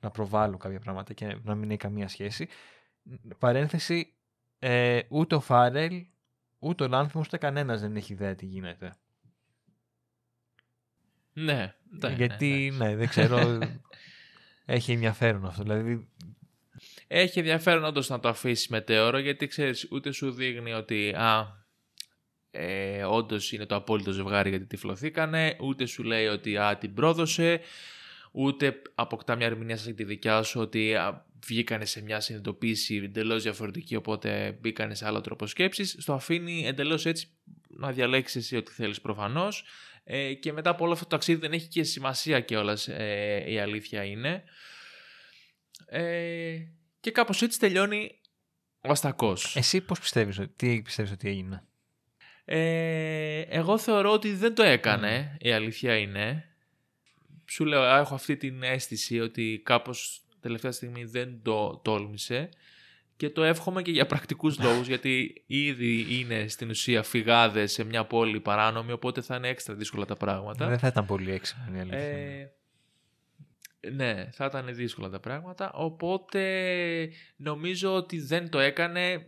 να 0.00 0.10
προβάλλω 0.10 0.56
κάποια 0.56 0.80
πράγματα 0.80 1.12
και 1.12 1.38
να 1.42 1.54
μην 1.54 1.70
έχει 1.70 1.78
καμία 1.78 2.08
σχέση. 2.08 2.48
Παρένθεση, 3.38 4.16
ε, 4.58 5.00
ούτε 5.08 5.34
ο 5.34 5.40
Φάρελ, 5.40 6.06
ούτε 6.58 6.84
ο 6.84 6.88
Λάνθιμος, 6.88 7.26
ούτε 7.26 7.36
κανένας 7.36 7.80
δεν 7.80 7.96
έχει 7.96 8.12
ιδέα 8.12 8.34
τι 8.34 8.46
γίνεται. 8.46 8.96
Ναι, 11.32 11.74
ναι, 12.00 12.12
Γιατί, 12.12 12.72
ναι, 12.76 12.86
ναι, 12.86 12.96
δεν 12.96 13.08
ξέρω, 13.08 13.58
έχει 14.64 14.92
ενδιαφέρον 14.92 15.46
αυτό. 15.46 15.62
Δηλαδή, 15.62 16.08
Έχει 17.06 17.38
ενδιαφέρον 17.38 17.84
όντως 17.84 18.08
να 18.08 18.20
το 18.20 18.28
αφήσει 18.28 18.68
μετέωρο 18.70 19.18
γιατί 19.18 19.46
ξέρεις 19.46 19.88
ούτε 19.90 20.10
σου 20.10 20.30
δείχνει 20.30 20.72
ότι 20.72 21.10
α, 21.10 21.46
ε, 22.50 23.04
όντως 23.04 23.52
είναι 23.52 23.66
το 23.66 23.74
απόλυτο 23.74 24.10
ζευγάρι 24.10 24.50
γιατί 24.50 24.66
τυφλωθήκανε, 24.66 25.56
ούτε 25.60 25.86
σου 25.86 26.02
λέει 26.02 26.26
ότι 26.26 26.56
α, 26.56 26.76
την 26.78 26.94
πρόδωσε, 26.94 27.60
ούτε 28.32 28.82
αποκτά 28.94 29.36
μια 29.36 29.46
ερμηνεία 29.46 29.76
σαν 29.76 29.94
τη 29.94 30.04
δικιά 30.04 30.42
σου 30.42 30.60
ότι 30.60 30.94
α, 30.94 31.25
βγήκανε 31.46 31.84
σε 31.84 32.02
μια 32.02 32.20
συνειδητοποίηση 32.20 32.96
εντελώς 32.96 33.42
διαφορετική 33.42 33.96
οπότε 33.96 34.58
μπήκανε 34.60 34.94
σε 34.94 35.06
άλλο 35.06 35.20
τρόπο 35.20 35.46
σκέψης. 35.46 35.96
Στο 35.98 36.12
αφήνει 36.12 36.66
εντελώς 36.66 37.06
έτσι 37.06 37.28
να 37.68 37.92
διαλέξεις 37.92 38.42
εσύ 38.44 38.56
ό,τι 38.56 38.72
θέλεις 38.72 39.00
προφανώς 39.00 39.64
ε, 40.04 40.34
και 40.34 40.52
μετά 40.52 40.70
από 40.70 40.84
όλο 40.84 40.92
αυτό 40.92 41.04
το 41.04 41.10
ταξίδι 41.10 41.40
δεν 41.40 41.52
έχει 41.52 41.68
και 41.68 41.82
σημασία 41.82 42.40
κιόλας 42.40 42.88
ε, 42.88 43.44
η 43.46 43.58
αλήθεια 43.58 44.04
είναι. 44.04 44.44
Ε, 45.86 46.56
και 47.00 47.10
κάπως 47.10 47.42
έτσι 47.42 47.58
τελειώνει 47.58 48.20
ο 48.80 48.90
Αστακός. 48.90 49.56
εσύ 49.56 49.80
πώς 49.80 50.00
πιστεύεις, 50.00 50.38
ότι- 50.38 50.52
τι 50.56 50.82
πιστεύεις 50.82 51.12
ότι 51.12 51.28
έγινε; 51.28 51.64
Ε, 52.44 53.40
εγώ 53.40 53.78
θεωρώ 53.78 54.12
ότι 54.12 54.32
δεν 54.32 54.54
το 54.54 54.62
έκανε, 54.62 55.36
η 55.40 55.52
αλήθεια 55.52 55.96
είναι. 55.96 56.44
Σου 57.48 57.64
λέω, 57.64 57.82
α, 57.82 57.98
έχω 57.98 58.14
αυτή 58.14 58.36
την 58.36 58.62
αίσθηση 58.62 59.20
ότι 59.20 59.60
κάπως 59.64 60.25
τελευταία 60.46 60.72
στιγμή 60.72 61.04
δεν 61.04 61.40
το 61.42 61.80
τόλμησε 61.84 62.48
και 63.16 63.30
το 63.30 63.42
εύχομαι 63.44 63.82
και 63.82 63.90
για 63.90 64.06
πρακτικούς 64.06 64.58
λόγους 64.64 64.86
γιατί 64.86 65.42
ήδη 65.46 66.06
είναι 66.20 66.48
στην 66.48 66.70
ουσία 66.70 67.02
φυγάδες 67.02 67.72
σε 67.72 67.84
μια 67.84 68.04
πόλη 68.04 68.40
παράνομη 68.40 68.92
οπότε 68.92 69.20
θα 69.20 69.36
είναι 69.36 69.48
έξτρα 69.48 69.74
δύσκολα 69.74 70.04
τα 70.04 70.16
πράγματα. 70.16 70.68
Δεν 70.68 70.78
θα 70.78 70.86
ήταν 70.86 71.06
πολύ 71.06 71.32
έξυπνο 71.32 71.76
η 71.76 71.80
αλήθεια. 71.80 72.10
είναι. 72.10 72.52
Ε, 73.80 73.90
ναι, 73.90 74.28
θα 74.32 74.44
ήταν 74.44 74.74
δύσκολα 74.74 75.08
τα 75.08 75.20
πράγματα. 75.20 75.72
Οπότε 75.72 77.10
νομίζω 77.36 77.94
ότι 77.94 78.20
δεν 78.20 78.50
το 78.50 78.58
έκανε 78.58 79.26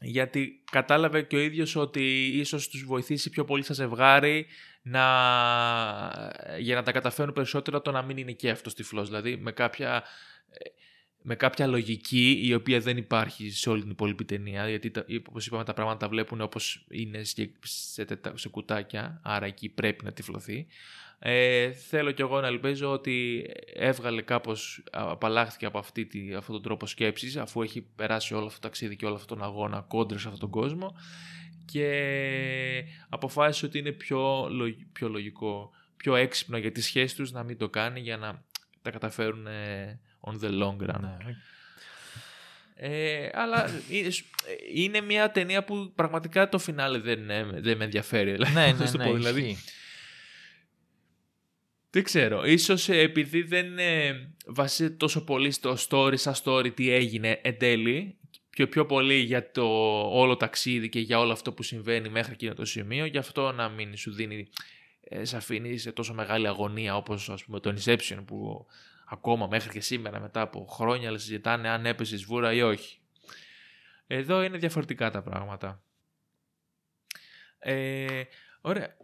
γιατί 0.00 0.62
κατάλαβε 0.70 1.22
και 1.22 1.36
ο 1.36 1.40
ίδιος 1.40 1.76
ότι 1.76 2.26
ίσως 2.26 2.68
τους 2.68 2.84
βοηθήσει 2.84 3.30
πιο 3.30 3.44
πολύ 3.44 3.62
στα 3.62 3.74
ζευγάρι 3.74 4.46
να, 4.88 5.06
για 6.58 6.74
να 6.74 6.82
τα 6.82 6.92
καταφέρουν 6.92 7.32
περισσότερο 7.32 7.80
το 7.80 7.90
να 7.90 8.02
μην 8.02 8.16
είναι 8.16 8.32
και 8.32 8.50
αυτός 8.50 8.74
τυφλός. 8.74 9.08
Δηλαδή 9.08 9.36
με 9.36 9.52
κάποια, 9.52 10.02
με 11.22 11.34
κάποια 11.34 11.66
λογική 11.66 12.40
η 12.42 12.54
οποία 12.54 12.80
δεν 12.80 12.96
υπάρχει 12.96 13.50
σε 13.50 13.70
όλη 13.70 13.80
την 13.80 13.90
υπόλοιπη 13.90 14.24
ταινία 14.24 14.68
γιατί 14.68 14.90
τα, 14.90 15.04
όπως 15.28 15.46
είπαμε 15.46 15.64
τα 15.64 15.74
πράγματα 15.74 15.98
τα 15.98 16.08
βλέπουν 16.08 16.40
όπως 16.40 16.86
είναι 16.90 17.24
σε, 17.24 17.52
σε, 17.62 18.04
τετα- 18.04 18.38
σε 18.38 18.48
κουτάκια 18.48 19.20
άρα 19.22 19.46
εκεί 19.46 19.68
πρέπει 19.68 20.04
να 20.04 20.12
τυφλωθεί. 20.12 20.66
Ε, 21.18 21.70
θέλω 21.70 22.10
κι 22.10 22.20
εγώ 22.20 22.40
να 22.40 22.46
ελπίζω 22.46 22.92
ότι 22.92 23.46
έβγαλε 23.74 24.22
κάπως, 24.22 24.84
απαλλάχθηκε 24.90 25.66
από 25.66 25.78
αυτή 25.78 26.06
τη, 26.06 26.34
αυτόν 26.34 26.54
τον 26.54 26.62
τρόπο 26.62 26.86
σκέψης 26.86 27.36
αφού 27.36 27.62
έχει 27.62 27.82
περάσει 27.82 28.34
όλο 28.34 28.46
αυτό 28.46 28.60
το 28.60 28.66
ταξίδι 28.66 28.96
και 28.96 29.06
όλο 29.06 29.14
αυτόν 29.14 29.38
τον 29.38 29.46
αγώνα 29.46 29.80
κόντρα 29.80 30.18
σε 30.18 30.24
αυτόν 30.28 30.40
τον 30.40 30.50
κόσμο 30.50 30.96
και 31.72 32.84
αποφάσισε 33.08 33.66
ότι 33.66 33.78
είναι 33.78 33.92
πιο, 33.92 34.48
λογ- 34.50 34.86
πιο 34.92 35.08
λογικό, 35.08 35.70
πιο 35.96 36.14
έξυπνο 36.14 36.56
για 36.56 36.72
τη 36.72 36.80
σχέση 36.82 37.16
τους 37.16 37.32
να 37.32 37.42
μην 37.42 37.58
το 37.58 37.68
κάνει 37.68 38.00
για 38.00 38.16
να 38.16 38.44
τα 38.82 38.90
καταφέρουν 38.90 39.46
ε, 39.46 40.00
on 40.20 40.44
the 40.44 40.62
long 40.62 40.76
run. 40.90 41.00
Ναι. 41.00 41.16
Ε, 42.78 43.28
αλλά 43.32 43.70
είναι, 43.90 44.08
είναι 44.74 45.00
μια 45.00 45.30
ταινία 45.30 45.64
που 45.64 45.92
πραγματικά 45.94 46.48
το 46.48 46.58
φινάλε 46.58 46.98
δεν, 46.98 47.30
ε, 47.30 47.44
δεν 47.54 47.76
με 47.76 47.84
ενδιαφέρει. 47.84 48.32
δηλαδή, 48.32 48.52
ναι, 48.54 48.66
να 48.72 48.78
ναι, 48.78 48.86
σου 48.86 48.96
ναι, 48.96 49.04
πω, 49.04 49.12
δηλαδή. 49.14 49.40
ισχύει. 49.40 49.64
Δεν 51.90 52.04
ξέρω. 52.04 52.44
Ίσως 52.44 52.88
ε, 52.88 52.98
επειδή 52.98 53.42
δεν 53.42 53.78
ε, 53.78 54.12
βασίζεται 54.46 54.94
τόσο 54.94 55.24
πολύ 55.24 55.50
στο 55.50 55.76
story 55.88 56.18
σαν 56.18 56.34
story 56.44 56.74
τι 56.74 56.90
έγινε 56.90 57.40
εν 57.42 57.58
τέλει, 57.58 58.15
πιο, 58.56 58.68
πιο 58.68 58.86
πολύ 58.86 59.14
για 59.14 59.50
το 59.50 59.64
όλο 60.10 60.36
ταξίδι 60.36 60.88
και 60.88 61.00
για 61.00 61.18
όλο 61.18 61.32
αυτό 61.32 61.52
που 61.52 61.62
συμβαίνει 61.62 62.08
μέχρι 62.08 62.32
εκείνο 62.32 62.54
το 62.54 62.64
σημείο, 62.64 63.04
γι' 63.04 63.18
αυτό 63.18 63.52
να 63.52 63.68
μην 63.68 63.96
σου 63.96 64.12
δίνει, 64.12 64.48
ε, 65.00 65.24
σε 65.24 65.36
αφήνει 65.36 65.78
σε 65.78 65.92
τόσο 65.92 66.14
μεγάλη 66.14 66.46
αγωνία 66.46 66.96
όπως 66.96 67.30
ας 67.30 67.44
πούμε 67.44 67.60
το 67.60 67.74
Inception 67.76 68.22
που 68.26 68.66
ακόμα 69.06 69.46
μέχρι 69.46 69.70
και 69.70 69.80
σήμερα 69.80 70.20
μετά 70.20 70.40
από 70.40 70.66
χρόνια 70.70 71.18
συζητάνε 71.18 71.68
αν 71.68 71.86
έπεσε 71.86 72.16
σβούρα 72.16 72.52
ή 72.52 72.62
όχι. 72.62 72.98
Εδώ 74.06 74.42
είναι 74.42 74.58
διαφορετικά 74.58 75.10
τα 75.10 75.22
πράγματα. 75.22 75.82
Ε, 77.58 78.22
ωραία. 78.60 78.96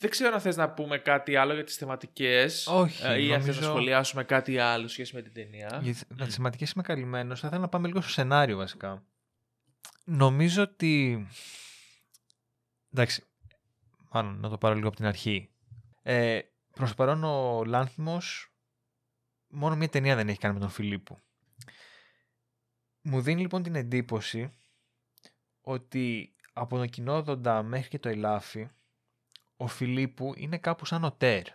Δεν 0.00 0.10
ξέρω 0.10 0.34
αν 0.34 0.40
θες 0.40 0.56
να 0.56 0.70
πούμε 0.70 0.98
κάτι 0.98 1.36
άλλο 1.36 1.54
για 1.54 1.64
τις 1.64 1.76
θεματικές 1.76 2.66
Όχι, 2.66 3.06
ε, 3.06 3.22
ή 3.22 3.32
αν 3.34 3.40
θες 3.42 3.46
να 3.46 3.52
νομίζω- 3.54 3.70
σχολιάσουμε 3.70 4.24
κάτι 4.24 4.58
άλλο 4.58 4.88
σχέση 4.88 5.14
με 5.14 5.22
την 5.22 5.32
ταινία. 5.32 5.80
Για 5.82 5.94
με 6.08 6.24
τις 6.26 6.34
θεματικές 6.34 6.70
είμαι 6.70 6.82
καλυμμένος. 6.82 7.40
Θα 7.40 7.46
ήθελα 7.46 7.62
να 7.62 7.68
πάμε 7.68 7.86
λίγο 7.86 8.00
στο 8.00 8.10
σενάριο 8.10 8.56
βασικά. 8.56 9.04
Νομίζω 10.04 10.62
ότι. 10.62 11.26
Εντάξει. 12.92 13.24
Μάλλον 14.12 14.40
να 14.40 14.48
το 14.48 14.58
πάρω 14.58 14.74
λίγο 14.74 14.88
από 14.88 14.96
την 14.96 15.06
αρχή. 15.06 15.50
Ε, 16.02 16.38
Προς 16.74 16.88
το 16.88 16.94
παρόν 16.94 17.24
ο 17.24 17.64
Λάνθιμος 17.64 18.52
μόνο 19.48 19.76
μία 19.76 19.88
ταινία 19.88 20.16
δεν 20.16 20.28
έχει 20.28 20.38
κάνει 20.38 20.54
με 20.54 20.60
τον 20.60 20.68
Φιλίππου. 20.68 21.18
Μου 23.02 23.20
δίνει 23.20 23.40
λοιπόν 23.40 23.62
την 23.62 23.74
εντύπωση 23.74 24.52
ότι 25.60 26.34
από 26.52 26.76
τον 26.76 26.88
κοινόδοντα 26.88 27.62
μέχρι 27.62 27.88
και 27.88 27.98
το 27.98 28.08
Ελάφι 28.08 28.68
ο 29.60 29.66
Φιλίππου 29.66 30.32
είναι 30.36 30.58
κάπου 30.58 30.84
σαν 30.84 31.04
ο 31.04 31.12
Τέρ. 31.12 31.46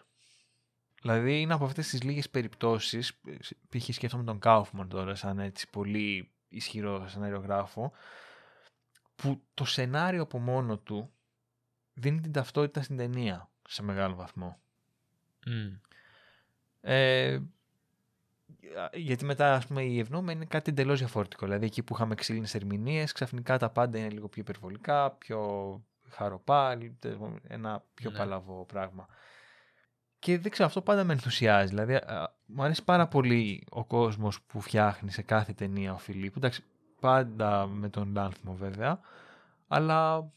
Δηλαδή 1.02 1.42
είναι 1.42 1.54
από 1.54 1.66
αυτές 1.66 1.88
τις 1.88 2.04
λίγες 2.04 2.30
περιπτώσεις, 2.30 3.20
π.χ. 3.70 3.94
σκέφτομαι 3.94 4.24
τον 4.24 4.40
Κάουφμαν 4.40 4.90
τώρα 4.90 5.16
σαν 5.16 5.40
έτσι 5.40 5.70
πολύ 5.70 6.32
ισχυρό 6.50 7.08
σενάριογράφο, 7.08 7.92
που 9.16 9.42
το 9.54 9.66
σενάριο 9.66 10.22
από 10.22 10.40
μόνο 10.40 10.78
του 10.78 11.14
δίνει 11.94 12.22
την 12.22 12.32
ταυτότητα 12.32 12.82
στην 12.82 12.98
ταινία 12.98 13.50
σε 13.68 13.84
μεγάλο 13.84 14.16
βαθμό. 14.16 14.60
Μμ. 15.46 15.74
Ε, 16.82 17.40
γιατί 18.94 19.26
μετά 19.26 19.54
ας 19.54 19.68
πούμε 19.68 19.84
η 19.84 20.00
ευνόμα 20.00 20.32
είναι 20.32 20.46
κάτι 20.46 20.70
εντελώς 20.70 21.00
διαφορετικό. 21.00 21.46
Δηλαδή 21.46 21.66
εκεί 21.66 21.84
που 21.84 21.94
είχαμε 21.94 22.16
ξύλινες 22.16 22.56
ερμηνείες 22.56 23.12
ξαφνικά 23.12 23.58
τα 23.58 23.70
πάντα 23.70 23.98
είναι 23.98 24.10
λίγο 24.10 24.28
πιο 24.28 24.42
υπερβολικά, 24.42 25.12
πιο 25.12 25.82
χαροπά, 26.16 26.78
ένα 27.48 27.84
πιο 27.94 28.12
Ναι. 28.12 28.18
παλαβό 28.18 28.66
πράγμα. 28.66 29.08
Και 30.20 30.40
δεν 30.40 30.52
ξέρω, 30.52 30.68
αυτό 30.68 30.82
πάντα 30.82 31.04
με 31.04 31.14
ενθουσιάζει. 31.14 31.70
Δηλαδή, 31.70 31.96
α, 31.96 32.34
μου 32.46 32.64
αρέσει 32.64 32.84
πάρα 32.84 33.08
πολύ 33.08 33.64
ο 33.70 33.86
κόσμος 33.86 34.42
που 34.42 34.62
φτιάχνει 34.62 35.12
σε 35.12 35.22
κάθε 35.22 35.54
ταινία 35.54 35.94
ο 35.94 35.98
Φιλίππου. 35.98 36.38
Εντάξει, 36.38 36.64
πάντα 37.00 37.68
με 37.68 37.90
τον 37.90 38.12
Λάνθιμο 38.14 38.54
βέβαια, 38.56 39.00
αλλά 39.68 40.30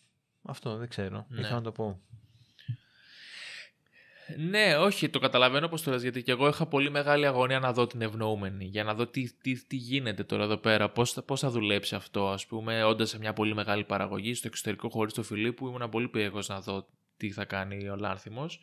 αυτό 0.42 0.76
δεν 0.76 0.88
ξέρω. 0.88 1.26
Ναι. 1.28 1.40
Ήθελα 1.40 1.54
να 1.56 1.62
το 1.62 1.72
πω. 1.72 2.00
Ναι, 4.36 4.76
όχι, 4.76 5.08
το 5.08 5.18
καταλαβαίνω 5.18 5.68
πώς 5.68 5.82
το 5.82 5.90
λες, 5.90 6.02
γιατί 6.02 6.22
και 6.22 6.30
εγώ 6.30 6.48
είχα 6.48 6.66
πολύ 6.66 6.90
μεγάλη 6.90 7.26
αγωνία 7.26 7.58
να 7.58 7.72
δω 7.72 7.86
την 7.86 8.02
ευνοούμενη, 8.02 8.64
για 8.64 8.84
να 8.84 8.94
δω 8.94 9.06
τι, 9.06 9.32
τι, 9.32 9.64
τι 9.66 9.76
γίνεται 9.76 10.24
τώρα 10.24 10.44
εδώ 10.44 10.56
πέρα, 10.56 10.88
πώς, 10.90 11.12
θα- 11.12 11.22
πώς 11.22 11.40
θα 11.40 11.50
δουλέψει 11.50 11.94
αυτό, 11.94 12.28
ας 12.28 12.46
πούμε, 12.46 12.82
όντας 12.84 13.08
σε 13.08 13.18
μια 13.18 13.32
πολύ 13.32 13.54
μεγάλη 13.54 13.84
παραγωγή, 13.84 14.34
στο 14.34 14.46
εξωτερικό 14.46 14.88
χωρίς 14.88 15.12
το 15.12 15.22
Φιλίππου, 15.22 15.66
ήμουν 15.66 15.88
πολύ 15.88 16.08
περίεργος 16.08 16.48
να 16.48 16.60
δω 16.60 16.86
τι 17.16 17.30
θα 17.30 17.44
κάνει 17.44 17.88
ο 17.88 17.96
Λάνθιμος, 17.96 18.60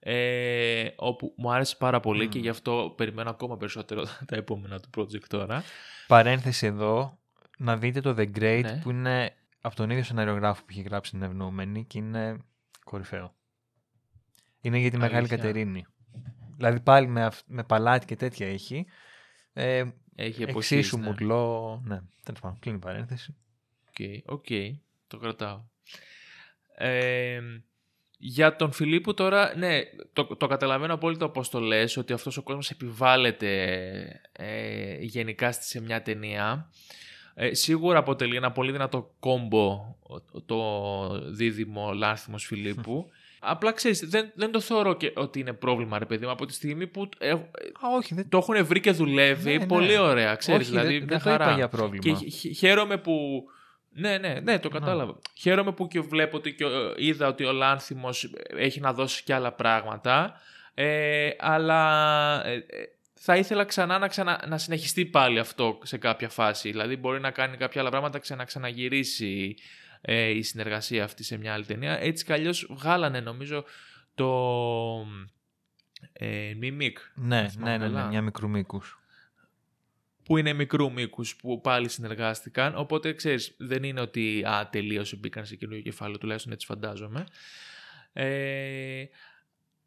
ε, 0.00 0.88
όπου 0.96 1.32
μου 1.36 1.52
άρεσε 1.52 1.76
πάρα 1.78 2.00
πολύ 2.00 2.22
Μμμ. 2.24 2.30
και 2.30 2.38
γι' 2.38 2.48
αυτό 2.48 2.94
περιμένω 2.96 3.30
ακόμα 3.30 3.56
περισσότερο 3.56 4.02
τα 4.28 4.36
επόμενα 4.36 4.80
του 4.80 4.88
project 4.96 5.24
τώρα. 5.28 5.62
Παρένθεση 6.06 6.66
εδώ, 6.66 7.18
να 7.58 7.76
δείτε 7.76 8.00
το 8.00 8.14
The 8.18 8.30
Great 8.38 8.60
Ναι. 8.62 8.80
που 8.82 8.90
είναι 8.90 9.34
από 9.60 9.76
τον 9.76 9.90
ίδιο 9.90 10.02
σεναριογράφο 10.04 10.60
που 10.62 10.66
έχει 10.70 10.82
γράψει 10.82 11.10
την 11.10 11.22
ευνοούμενη 11.22 11.84
και 11.84 11.98
είναι 11.98 12.36
κορυφαίο. 12.84 13.32
Είναι 14.60 14.78
για 14.78 14.90
τη 14.90 14.96
Μεγάλη 14.96 15.16
Αλήθεια. 15.16 15.36
Αικατερίνη. 15.36 15.86
Δηλαδή 16.56 16.80
πάλι 16.80 17.06
με, 17.06 17.24
αυ- 17.24 17.44
με 17.46 17.64
παλάτι 17.64 18.06
και 18.06 18.16
τέτοια 18.16 18.46
έχει. 18.48 18.86
Ε, 19.52 19.84
Έχει 20.14 20.42
εποχής, 20.42 20.70
εξίσου 20.70 20.98
ναι. 20.98 21.04
μουρλό. 21.06 21.80
Ναι, 21.84 21.98
τέλος 22.24 22.40
πάντων, 22.40 22.58
κλείνει 22.58 22.76
η 22.76 22.80
παρένθεση. 22.80 23.36
OK, 23.88 24.32
OK, 24.38 24.46
το 25.06 25.16
κρατάω. 25.18 25.62
Ε, 26.76 27.40
για 28.18 28.56
τον 28.56 28.72
Φιλίππου 28.72 29.14
τώρα, 29.14 29.56
ναι, 29.56 29.80
το, 30.12 30.24
το 30.36 30.46
καταλαβαίνω 30.46 30.94
απόλυτα 30.94 31.30
πώς 31.30 31.48
το 31.48 31.60
λες, 31.60 31.96
ότι 31.96 32.12
αυτός 32.12 32.36
ο 32.36 32.42
κόσμος 32.42 32.70
επιβάλλεται 32.70 33.50
ε, 34.32 34.96
γενικά 35.00 35.52
στη- 35.52 35.64
σε 35.64 35.80
μια 35.80 36.02
ταινία. 36.02 36.70
Ε, 37.34 37.54
σίγουρα 37.54 37.98
αποτελεί 37.98 38.36
ένα 38.36 38.52
πολύ 38.52 38.72
δυνατό 38.72 39.14
κόμπο 39.20 39.96
ο- 40.02 40.42
το 40.42 41.30
δίδυμο 41.30 41.92
Λάνθιμος 41.92 42.44
Φιλίππου. 42.44 43.06
Απλά 43.40 43.72
ξέρεις, 43.72 44.08
δεν, 44.08 44.30
δεν 44.34 44.50
το 44.50 44.60
θεωρώ 44.60 44.94
και 44.96 45.12
ότι 45.16 45.40
είναι 45.40 45.52
πρόβλημα, 45.52 45.98
ρε 45.98 46.04
παιδί 46.04 46.24
μου, 46.24 46.30
από 46.30 46.46
τη 46.46 46.52
στιγμή 46.52 46.86
που 46.86 47.08
ε, 47.18 47.30
Α, 47.30 47.38
όχι, 47.96 48.14
δεν, 48.14 48.28
το 48.28 48.38
έχουν 48.38 48.66
βρει 48.66 48.80
και 48.80 48.90
δουλεύει 48.90 49.50
Ναι, 49.52 49.56
ναι. 49.58 49.66
πολύ 49.66 49.98
ωραία, 49.98 50.34
ξέρεις, 50.34 50.60
όχι, 50.60 50.70
δηλαδή 50.70 50.92
δεν, 50.92 50.96
μια 50.96 51.06
δεν 51.06 51.18
το 51.18 51.30
χαρά. 51.30 51.44
είπα 51.44 51.54
για 51.54 51.68
πρόβλημα. 51.68 52.02
Και 52.02 52.24
χ- 52.26 52.34
χ- 52.34 52.56
χαίρομαι 52.56 52.96
που. 52.98 53.44
Ναι, 53.90 54.18
ναι, 54.18 54.40
ναι, 54.42 54.58
το 54.58 54.68
κατάλαβα. 54.68 55.18
Χαίρομαι 55.34 55.72
που 55.72 55.88
και 55.88 56.00
βλέπω 56.00 56.36
ότι 56.36 56.54
και 56.54 56.64
ο- 56.64 56.94
είδα 56.96 57.26
ότι 57.28 57.44
ο 57.44 57.52
Λάνθιμος 57.52 58.30
έχει 58.56 58.80
να 58.80 58.92
δώσει 58.92 59.22
και 59.24 59.34
άλλα 59.34 59.52
πράγματα. 59.52 60.40
Ε, 60.74 61.30
αλλά 61.38 62.46
ε, 62.46 62.52
ε, 62.54 62.62
θα 63.20 63.36
ήθελα 63.36 63.64
ξανά 63.64 63.98
να, 63.98 64.08
ξανα, 64.08 64.44
να 64.48 64.58
συνεχιστεί 64.58 65.04
πάλι 65.04 65.38
αυτό 65.38 65.78
σε 65.82 65.98
κάποια 65.98 66.28
φάση. 66.28 66.70
Δηλαδή 66.70 66.96
μπορεί 66.96 67.20
να 67.20 67.30
κάνει 67.30 67.56
κάποια 67.56 67.80
άλλα 67.80 67.90
πράγματα 67.90 68.18
και 68.18 68.34
να 68.34 68.44
ξαναγυρίσει 68.44 69.56
ε, 70.00 70.28
η 70.28 70.42
συνεργασία 70.42 71.04
αυτή 71.04 71.22
σε 71.24 71.36
μια 71.36 71.52
άλλη 71.52 71.64
ταινία. 71.64 71.98
Έτσι 72.00 72.24
κι 72.24 72.32
αλλιώς 72.32 72.66
βγάλανε 72.70 73.20
νομίζω 73.20 73.64
το 74.14 74.26
ε, 76.12 76.52
Mimic. 76.62 76.92
ναι, 77.14 77.48
θυμάμαι 77.48 77.70
ναι, 77.70 77.76
ναι, 77.76 77.76
ναι, 77.76 77.92
καλά. 77.92 78.06
μια 78.06 78.22
μικρού 78.22 78.48
μήκους. 78.48 78.98
που 80.24 80.36
είναι 80.36 80.52
μικρού 80.52 80.92
μήκους 80.92 81.36
που 81.36 81.60
πάλι 81.60 81.88
συνεργάστηκαν. 81.88 82.76
Οπότε 82.76 83.12
ξέρεις, 83.12 83.54
δεν 83.58 83.82
είναι 83.82 84.00
ότι 84.00 84.44
α, 84.44 84.68
τελείωσε, 84.68 85.16
μπήκαν 85.16 85.46
σε 85.46 85.56
καινούργιο 85.56 85.82
κεφάλαιο, 85.82 86.18
τουλάχιστον 86.18 86.52
έτσι 86.52 86.66
φαντάζομαι. 86.66 87.26
Ε, 88.12 89.04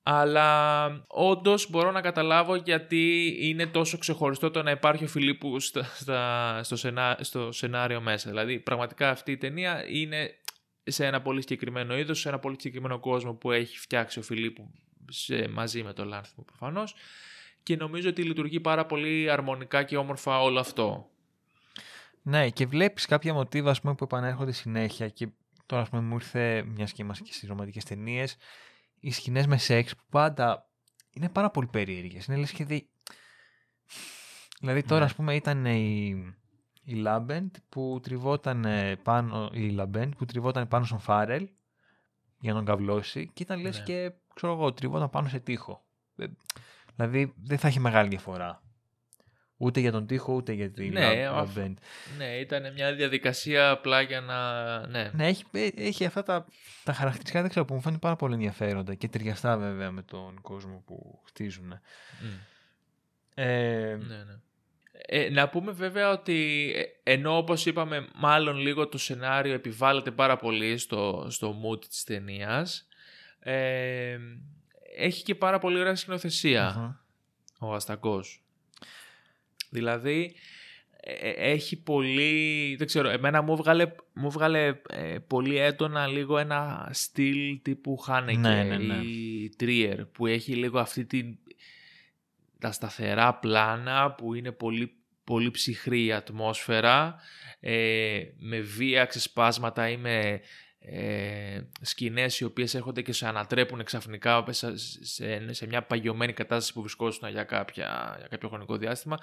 αλλά 0.04 0.86
όντως 1.08 1.70
μπορώ 1.70 1.92
να 1.92 2.02
καταλάβω 2.02 2.56
γιατί 2.56 3.36
είναι 3.40 3.66
τόσο 3.68 3.98
ξεχωριστό 3.98 4.52
το 4.52 4.64
να 4.64 4.72
υπάρχει 4.72 5.04
ο 5.04 5.08
Φιλίππου 5.08 5.60
στα, 5.60 5.84
στα- 5.84 6.64
στο, 6.64 6.76
σενά, 6.76 7.18
στο 7.22 7.52
σενάριο 7.52 8.02
μέσα. 8.02 8.30
Δηλαδή, 8.30 8.60
πραγματικά 8.60 9.10
αυτή 9.10 9.32
η 9.32 9.38
ταινία 9.38 9.84
είναι 9.88 10.30
σε 10.84 11.06
ένα 11.06 11.22
πολύ 11.22 11.42
συγκεκριμένο 11.42 11.98
είδος, 11.98 12.20
σε 12.20 12.30
ένα 12.30 12.40
πολύ 12.40 12.56
συγκεκριμένο 12.60 13.00
κόσμο 13.00 13.34
που 13.34 13.52
έχει 13.52 13.78
φτιάξει 13.78 14.20
ο 14.20 14.22
Φιλίππου 14.22 14.72
σε, 15.10 15.48
μαζί 15.48 15.84
με 15.84 15.94
τον 15.94 16.08
Λάνθιμο 16.08 16.46
προφανώς 16.46 16.96
και 17.64 17.76
νομίζω 17.76 18.10
ότι 18.10 18.24
λειτουργεί 18.24 18.60
πάρα 18.60 18.86
πολύ 18.86 19.32
αρμονικά 19.32 19.84
και 19.84 19.98
όμορφα 19.98 20.42
όλο 20.42 20.60
αυτό. 20.60 21.10
Ναι, 22.22 22.50
και 22.50 22.66
βλέπεις 22.66 23.06
κάποια 23.06 23.34
μοτίβα 23.34 23.70
ας 23.72 23.82
πούμε, 23.82 23.96
που 23.96 24.04
επανέρχονται 24.04 24.52
συνέχεια 24.52 25.08
και 25.10 25.28
τώρα 25.66 25.82
ας 25.82 25.90
πούμε, 25.90 26.02
μου 26.02 26.14
ήρθε 26.16 26.64
μιας 26.64 26.92
και 26.92 27.02
είμαστε 27.02 27.24
και 27.24 27.34
στις 27.34 27.50
ρομαντικές 27.50 27.84
ταινίες, 27.84 28.38
οι 29.02 29.12
σκηνές 29.12 29.48
με 29.48 29.58
σεξ 29.58 29.96
που 29.96 30.04
πάντα 30.10 30.70
είναι 31.14 31.30
πάρα 31.30 31.50
πολύ 31.50 31.68
περίεργες. 31.68 32.26
Είναι 32.26 32.38
λες 32.38 32.52
και 32.52 32.66
δι... 32.66 32.90
Δηλαδή 34.60 34.84
τώρα 34.84 35.00
Ναι. 35.00 35.06
ας 35.06 35.16
πούμε 35.16 35.36
ήταν 35.36 35.66
η, 35.66 36.10
η 36.84 36.94
Λάμπεντ 36.94 37.56
που 37.70 38.00
τριβόταν 38.04 38.66
πάνω, 39.04 39.50
η 39.54 39.70
Λαμπέντ 39.70 40.14
που 40.16 40.26
τριβόταν 40.26 40.68
πάνω 40.68 40.86
στον 40.86 41.00
Φάρελ 41.00 41.50
για 42.40 42.52
να 42.52 42.58
τον 42.58 42.66
καυλώσει 42.66 43.30
και 43.34 43.44
ήταν 43.44 43.62
λες 43.62 43.78
Ναι. 43.78 43.84
και 43.84 44.12
ξέρω 44.34 44.54
εγώ 44.54 44.74
τριβόταν 44.74 45.10
πάνω 45.10 45.28
σε 45.28 45.40
τοίχο. 45.40 45.86
Ε, 46.16 46.26
Δηλαδή 46.96 47.34
δεν 47.38 47.58
θα 47.58 47.68
έχει 47.68 47.80
μεγάλη 47.80 48.10
διαφορά. 48.10 48.64
Ούτε 49.64 49.80
για 49.80 49.92
τον 49.92 50.06
τοίχο 50.08 50.34
ούτε 50.34 50.52
για 50.52 50.72
τη 50.72 50.90
Ναι, 50.90 51.00
Λα- 51.24 51.32
αφ- 51.32 51.56
Λαμπέντ. 51.58 51.78
Ναι, 52.18 52.26
ήταν 52.26 52.74
μια 52.74 52.94
διαδικασία 52.96 53.70
απλά 53.70 54.02
για 54.02 54.22
να... 54.22 54.88
Ναι, 54.88 55.12
Ναι, 55.14 55.28
έχει, 55.28 55.44
ε, 55.52 55.68
έχει 55.76 56.06
αυτά 56.06 56.24
τα, 56.24 56.46
τα 56.84 56.94
χαρακτηριστικά 56.94 57.42
δεν 57.42 57.50
ξέρω, 57.50 57.66
που 57.66 57.74
μου 57.74 57.82
φαίνεται 57.82 58.00
πάρα 58.00 58.16
πολύ 58.16 58.34
ενδιαφέροντα 58.34 58.94
και 58.96 59.08
ταιριαστά 59.08 59.58
βέβαια 59.58 59.92
με 59.92 60.02
τον 60.02 60.42
κόσμο 60.42 60.84
που 60.86 61.22
χτίζουν. 61.26 61.68
Μμ. 61.68 62.28
Ε, 63.34 63.96
ναι, 63.96 64.16
ναι. 64.16 64.40
Ε, 65.06 65.30
να 65.30 65.50
πούμε 65.50 65.72
βέβαια 65.72 66.10
ότι 66.12 66.72
ε, 67.04 67.12
ενώ 67.12 67.38
όπως 67.38 67.66
είπαμε 67.66 68.08
μάλλον 68.16 68.58
λίγο 68.58 68.88
το 68.88 68.98
σενάριο 68.98 69.54
επιβάλλεται 69.54 70.12
πάρα 70.12 70.38
πολύ 70.38 70.78
στο, 70.78 71.28
στο 71.30 71.56
mood 71.66 71.86
της 71.86 72.04
ταινίας. 72.04 72.88
Ε, 73.40 74.18
έχει 74.98 75.24
και 75.24 75.36
πάρα 75.36 75.60
πολύ 75.60 75.80
ωραία 75.80 75.96
σκηνοθεσία. 75.96 76.68
αχα. 76.68 77.04
ο 77.60 77.74
Αστακός. 77.74 78.44
Δηλαδή, 79.72 80.36
ε, 81.04 81.14
ε, 81.14 81.52
έχει 81.52 81.84
πολύ, 81.84 82.76
δεν 82.78 82.88
ξέρω, 82.88 83.10
εμένα 83.10 83.42
μου 83.42 83.56
βγάλε, 83.56 83.92
μου 84.14 84.32
βγάλε 84.32 84.74
ε, 84.90 85.18
πολύ 85.28 85.58
έντονα 85.58 86.08
λίγο 86.08 86.38
ένα 86.38 86.90
στυλ 86.92 87.62
τύπου 87.62 87.98
Χάνεκε 87.98 88.40
Ναι, 88.40 88.64
ναι, 88.64 88.78
ναι. 88.78 88.96
ή 88.96 89.50
Τρίερ 89.58 90.06
που 90.06 90.28
έχει 90.28 90.54
λίγο 90.54 90.80
αυτή 90.80 91.06
την, 91.06 91.38
τα 92.60 92.72
σταθερά 92.72 93.34
πλάνα 93.36 94.12
που 94.12 94.34
είναι 94.34 94.52
πολύ, 94.52 94.92
πολύ 95.24 95.52
ψυχρή 95.52 96.06
η 96.06 96.12
ατμόσφαιρα 96.12 97.16
ε, 97.60 98.22
με 98.38 98.60
βία 98.60 99.06
ξεσπάσματα 99.06 99.90
ή 99.90 99.98
με 99.98 100.42
ε, 100.84 101.62
σκηνές 101.82 102.40
οι 102.40 102.44
οποίες 102.44 102.76
έρχονται 102.76 103.02
και 103.02 103.14
σε 103.14 103.28
ανατρέπουν 103.28 103.84
ξαφνικά 103.84 104.46
σε, 104.50 104.78
σε, 104.78 105.54
σε 105.54 105.68
μια 105.68 105.84
παγιωμένη 105.84 106.34
κατάσταση 106.34 106.74
που 106.74 106.82
βρισκόσουν 106.82 107.30
για, 107.30 107.44
κάποια, 107.44 108.16
για 108.18 108.28
κάποιο 108.28 108.50
χρονικό 108.50 108.78
διάστημα. 108.78 109.18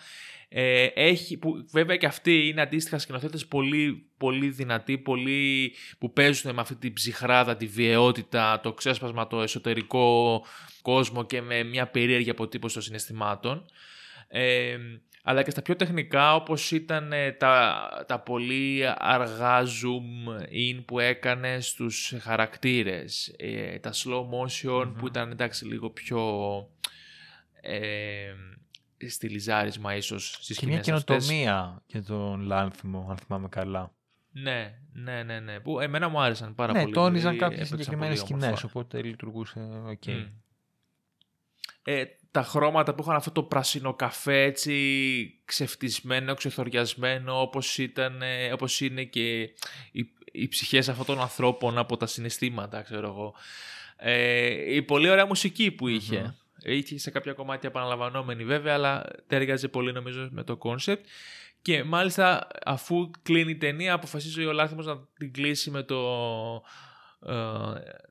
Ε, 0.48 0.84
έχει, 0.84 1.36
που, 1.36 1.66
βέβαια 1.70 1.96
και 1.96 2.06
αυτοί 2.06 2.48
είναι 2.48 2.61
αντίστοιχα 2.61 2.98
σκηνοθέτες 2.98 3.46
πολύ, 3.46 4.06
πολύ 4.16 4.48
δυνατοί, 4.48 4.98
πολύ, 4.98 5.74
που 5.98 6.12
παίζουν 6.12 6.54
με 6.54 6.61
αυτή 6.61 6.74
την 6.74 6.92
ψυχράδα, 6.92 7.56
τη 7.56 7.66
βιαιότητα, 7.66 8.61
το 8.61 8.72
ξέσπασμα, 8.72 9.26
το 9.26 9.42
εσωτερικό 9.42 10.44
κόσμο 10.82 11.26
και 11.26 11.42
με 11.42 11.62
μια 11.62 11.86
περίεργη 11.86 12.30
αποτύπωση 12.30 12.74
των 12.74 12.82
συναισθημάτων. 12.82 13.64
Ε, 14.28 14.78
αλλά 15.29 15.43
και 15.43 15.51
στα 15.51 15.62
πιο 15.62 15.76
τεχνικά 15.76 16.35
όπως 16.35 16.70
ήταν 16.72 17.12
ε, 17.12 17.33
τα, 17.33 17.89
τα 18.07 18.20
πολύ 18.20 18.83
αργά 18.99 19.62
zoom 19.62 20.41
in 20.53 20.83
που 20.85 20.99
έκανες 20.99 21.68
στους 21.68 22.14
χαρακτήρες, 22.20 23.35
ε, 23.39 23.79
τα 23.79 23.93
slow 23.93 24.24
motion 24.29 24.93
που 24.99 25.07
ήταν 25.07 25.31
εντάξει 25.31 25.66
λίγο 25.66 25.91
πιο 25.91 26.20
ε, 27.61 27.81
στυλιζάρισμα 29.09 29.97
ίσως 29.97 30.37
στις 30.41 30.59
Και 30.59 30.66
μια 30.66 30.79
σκηνές 30.83 30.99
αυτές. 30.99 31.26
καινοτομία 31.26 31.83
για 31.87 32.03
τον 32.03 32.41
Λάνθιμο, 32.41 33.07
αν 33.11 33.16
θυμάμαι 33.16 33.49
καλά. 33.49 33.93
Ναι, 34.31 34.79
ναι, 34.93 35.22
ναι, 35.22 35.41
ναι. 35.41 35.61
Που 35.61 35.81
εμένα 35.81 36.09
μου 36.09 36.20
άρεσαν 36.20 36.55
πάρα 36.55 36.72
ναι, 36.72 36.81
πολύ. 36.81 36.95
τόνιζαν 36.95 37.33
δηλαδή, 37.33 37.39
κάποιες 37.39 37.59
έπαιξαν 37.59 37.79
συγκεκριμένες 37.79 38.20
πολύ 38.20 38.31
σκηνές, 38.31 38.47
όμορφα. 38.47 38.66
οπότε 38.68 39.03
λειτουργούσε 39.03 39.61
οκ. 39.87 40.07
Μμ. 40.07 40.26
Ε, 41.83 42.05
τα 42.31 42.43
χρώματα 42.43 42.95
που 42.95 43.03
είχαν 43.03 43.16
αυτό 43.16 43.31
το 43.31 43.43
πράσινο 43.43 43.95
καφέ 43.95 44.43
έτσι 44.43 45.41
ξεφτισμένο, 45.45 46.35
ξεθοριασμένο 46.35 47.41
όπως, 47.41 47.79
ήταν, 47.79 48.22
ε, 48.22 48.53
όπως 48.53 48.81
είναι 48.81 49.05
και 49.05 49.41
οι, 49.93 50.09
οι 50.33 50.49
ψυχές 50.49 50.89
αυτών 50.89 51.07
των 51.07 51.20
ανθρώπων 51.20 51.79
από 51.79 51.97
τα 51.97 52.07
συναισθήματα 52.07 52.83
ξέρω 52.83 53.09
εγώ. 53.09 53.35
Ε, 53.97 54.74
η 54.74 54.83
πολύ 54.83 55.11
ωραία 55.11 55.26
μουσική 55.26 55.70
που 55.70 55.89
είχε. 55.89 56.35
Είχε 56.62 56.99
σε 56.99 57.11
κάποια 57.11 57.33
κομμάτια 57.33 57.68
επαναλαμβανόμενη 57.68 58.45
βέβαια 58.45 58.74
αλλά 58.74 59.07
ταίριαζε 59.26 59.68
πολύ 59.68 59.93
νομίζω 59.93 60.29
με 60.31 60.43
το 60.45 60.57
κόνσεπτ 60.57 61.07
και 61.62 61.85
μάλιστα 61.85 62.47
αφού 62.64 63.11
κλείνει 63.22 63.51
η 63.51 63.57
ταινία 63.57 63.93
αποφασίζει 63.93 64.45
ο 64.45 64.53
Λάνθιμος 64.53 64.86
να 64.87 64.99
την 65.18 65.33
κλείσει 65.33 65.70
με 65.70 65.83
το 65.83 65.99
ε, 67.26 67.35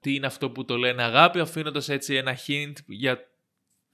τι 0.02 0.16
είναι 0.16 0.26
αυτό 0.26 0.50
που 0.50 0.66
το 0.66 0.78
λένε 0.78 1.04
αγάπη 1.04 1.40
αφήνοντας 1.40 1.90
έτσι 1.90 2.16
ένα 2.16 2.38
hint 2.48 2.74
για 2.86 3.20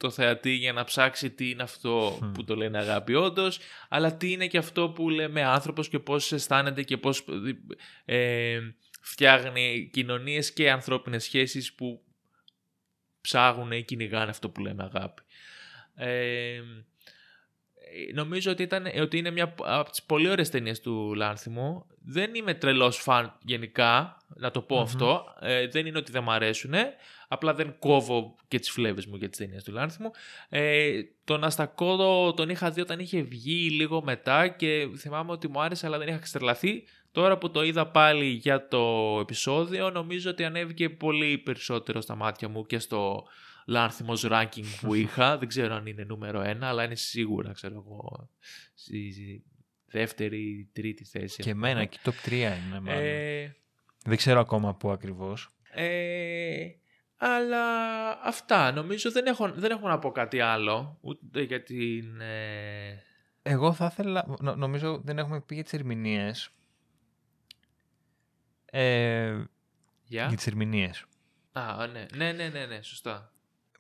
το 0.03 0.09
θεατή 0.09 0.51
για 0.51 0.73
να 0.73 0.83
ψάξει 0.83 1.29
τι 1.29 1.49
είναι 1.49 1.63
αυτό 1.63 2.19
Μμ. 2.21 2.31
που 2.31 2.43
το 2.43 2.55
λένε 2.55 2.77
αγάπη 2.77 3.13
όντως, 3.13 3.59
αλλά 3.89 4.15
τι 4.15 4.31
είναι 4.31 4.47
και 4.47 4.57
αυτό 4.57 4.89
που 4.89 5.09
λέμε 5.09 5.43
άνθρωπος 5.43 5.89
και 5.89 5.99
πώς 5.99 6.31
αισθάνεται 6.31 6.83
και 6.83 6.97
πώς 6.97 7.25
ε, 8.05 8.59
φτιάχνει 9.01 9.89
κοινωνίες 9.93 10.53
και 10.53 10.71
ανθρώπινες 10.71 11.23
σχέσεις 11.23 11.73
που 11.73 12.01
ψάγουν 13.21 13.71
ή 13.71 13.83
κυνηγάνε 13.83 14.29
αυτό 14.29 14.49
που 14.49 14.61
λέμε 14.61 14.83
αγάπη. 14.83 15.21
Ε, 15.95 16.61
νομίζω 18.13 18.51
ότι, 18.51 18.63
ήταν, 18.63 18.85
ότι 19.01 19.17
είναι 19.17 19.31
μια 19.31 19.55
από 19.57 19.89
τις 19.89 20.03
πολύ 20.03 20.29
ωραίες 20.29 20.49
ταινίες 20.49 20.79
του 20.79 21.13
Λάνθιμου. 21.15 21.85
Δεν 22.05 22.35
είμαι 22.35 22.53
τρελός 22.53 22.97
φαν 22.97 23.37
γενικά, 23.41 24.17
να 24.27 24.51
το 24.51 24.61
πω 24.61 24.75
Μμμ. 24.75 24.81
αυτό. 24.83 25.35
Ε, 25.39 25.67
δεν 25.67 25.85
είναι 25.85 25.97
ότι 25.97 26.11
δεν 26.11 26.23
μ' 26.23 26.29
αρέσουν. 26.29 26.73
Απλά 27.33 27.53
δεν 27.53 27.75
κόβω 27.79 28.35
και 28.47 28.59
τις 28.59 28.71
φλέβες 28.71 29.05
μου 29.05 29.15
για 29.15 29.29
τις 29.29 29.37
ταινίες 29.37 29.63
του 29.63 29.71
Λάνθιμου. 29.71 30.11
Ε, 30.49 31.01
τον 31.23 31.43
Αστακόδο 31.43 32.33
τον 32.33 32.49
είχα 32.49 32.71
δει 32.71 32.81
όταν 32.81 32.99
είχε 32.99 33.21
βγει 33.21 33.69
λίγο 33.69 34.03
μετά 34.03 34.47
και 34.47 34.87
θυμάμαι 34.97 35.31
ότι 35.31 35.47
μου 35.47 35.61
άρεσε 35.61 35.85
αλλά 35.85 35.97
δεν 35.97 36.07
είχα 36.07 36.17
ξετρελαθεί. 36.17 36.83
Τώρα 37.11 37.37
που 37.37 37.51
το 37.51 37.63
είδα 37.63 37.87
πάλι 37.87 38.25
για 38.25 38.67
το 38.67 39.17
επεισόδιο 39.21 39.89
νομίζω 39.89 40.29
ότι 40.29 40.43
ανέβηκε 40.43 40.89
πολύ 40.89 41.37
περισσότερο 41.37 42.01
στα 42.01 42.15
μάτια 42.15 42.47
μου 42.49 42.65
και 42.65 42.79
στο 42.79 43.23
Λάνθιμος 43.65 44.25
ranking 44.29 44.63
που 44.81 44.93
είχα. 45.03 45.37
δεν 45.37 45.47
ξέρω 45.47 45.75
αν 45.75 45.85
είναι 45.85 46.03
νούμερο 46.03 46.41
ένα 46.41 46.67
αλλά 46.67 46.83
είναι 46.83 46.95
σίγουρα 46.95 47.51
ξέρω 47.51 47.73
εγώ 47.87 48.29
στη 48.73 49.43
δεύτερη, 49.85 50.69
τρίτη 50.73 51.05
θέση. 51.05 51.43
Και 51.43 51.49
εμένα 51.49 51.85
και 51.85 51.97
top 52.03 52.27
3 52.29 52.31
είναι 52.31 52.79
μάλλον. 52.81 53.01
Ε, 53.03 53.55
Δεν 54.05 54.17
ξέρω 54.17 54.39
ακόμα 54.39 54.75
πού 54.75 54.89
ακριβώς. 54.91 55.49
ε, 55.73 56.65
αλλά 57.25 57.63
αυτά. 58.23 58.71
Νομίζω 58.71 59.11
δεν 59.11 59.25
έχω, 59.25 59.51
δεν 59.51 59.71
έχω 59.71 59.87
να 59.87 59.99
πω 59.99 60.11
κάτι 60.11 60.39
άλλο. 60.39 60.97
Ούτε 61.01 61.41
για 61.41 61.63
την... 61.63 62.21
ε, 62.21 63.03
Εγώ 63.41 63.73
θα 63.73 63.85
ήθελα, 63.91 64.25
νο- 64.39 64.55
νομίζω 64.55 65.01
δεν 65.03 65.17
έχουμε 65.17 65.41
πει 65.41 65.53
για 65.55 65.63
τις 65.63 65.73
ερμηνείες. 65.73 66.49
Ε, 68.65 69.43
για... 70.03 70.25
για 70.27 70.35
τις 70.37 70.47
ερμηνείες. 70.47 71.05
Α, 71.51 71.87
ναι. 71.87 72.05
ναι, 72.15 72.31
ναι, 72.31 72.47
ναι, 72.49 72.65
ναι, 72.65 72.81
σωστά. 72.81 73.31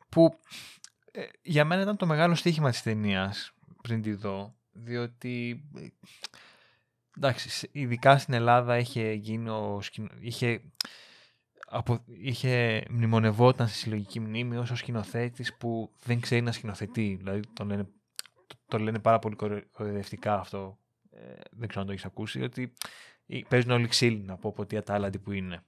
Που 0.09 0.39
ε, 1.11 1.23
για 1.41 1.65
μένα 1.65 1.81
ήταν 1.81 1.97
το 1.97 2.05
μεγάλο 2.05 2.35
στοίχημα 2.35 2.69
της 2.69 2.81
ταινίας 2.81 3.51
πριν 3.81 4.01
τη 4.01 4.13
δω. 4.13 4.55
Διότι, 4.73 5.63
ε, 5.77 5.87
εντάξει, 7.17 7.49
σε- 7.49 7.69
ειδικά 7.71 8.17
στην 8.17 8.33
Ελλάδα 8.33 8.77
είχε 8.77 9.11
γίνει 9.11 9.49
ο 9.49 9.79
σκηνο- 9.81 10.11
είχε, 10.19 10.61
απο, 11.73 12.03
είχε 12.05 12.83
μνημονευόταν 12.89 13.67
στη 13.67 13.77
συλλογική 13.77 14.19
μνήμη 14.19 14.57
ως 14.57 14.71
ο 14.71 14.75
σκηνοθέτης 14.75 15.57
που 15.57 15.91
δεν 16.03 16.19
ξέρει 16.19 16.41
να 16.41 16.51
σκηνοθετεί. 16.51 17.15
Δηλαδή 17.15 17.41
το 17.53 17.65
λένε, 17.65 17.83
το, 18.47 18.55
το 18.67 18.77
λένε 18.77 18.99
πάρα 18.99 19.19
πολύ 19.19 19.35
κορε- 19.35 19.71
κοροϊδευτικά 19.71 20.39
αυτό. 20.39 20.77
Ε, 21.11 21.33
δεν 21.51 21.67
ξέρω 21.67 21.81
αν 21.81 21.85
το 21.85 21.91
έχεις 21.91 22.05
ακούσει. 22.05 22.41
Ότι 22.41 22.73
ε, 23.27 23.39
παίζουν 23.47 23.71
όλοι 23.71 23.87
ξύλινα 23.87 24.33
από 24.33 24.49
από 24.49 24.65
τι 24.65 24.77
ατάλλαντοι 24.77 25.19
που 25.19 25.31
είναι. 25.31 25.63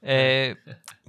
Ε, 0.00 0.52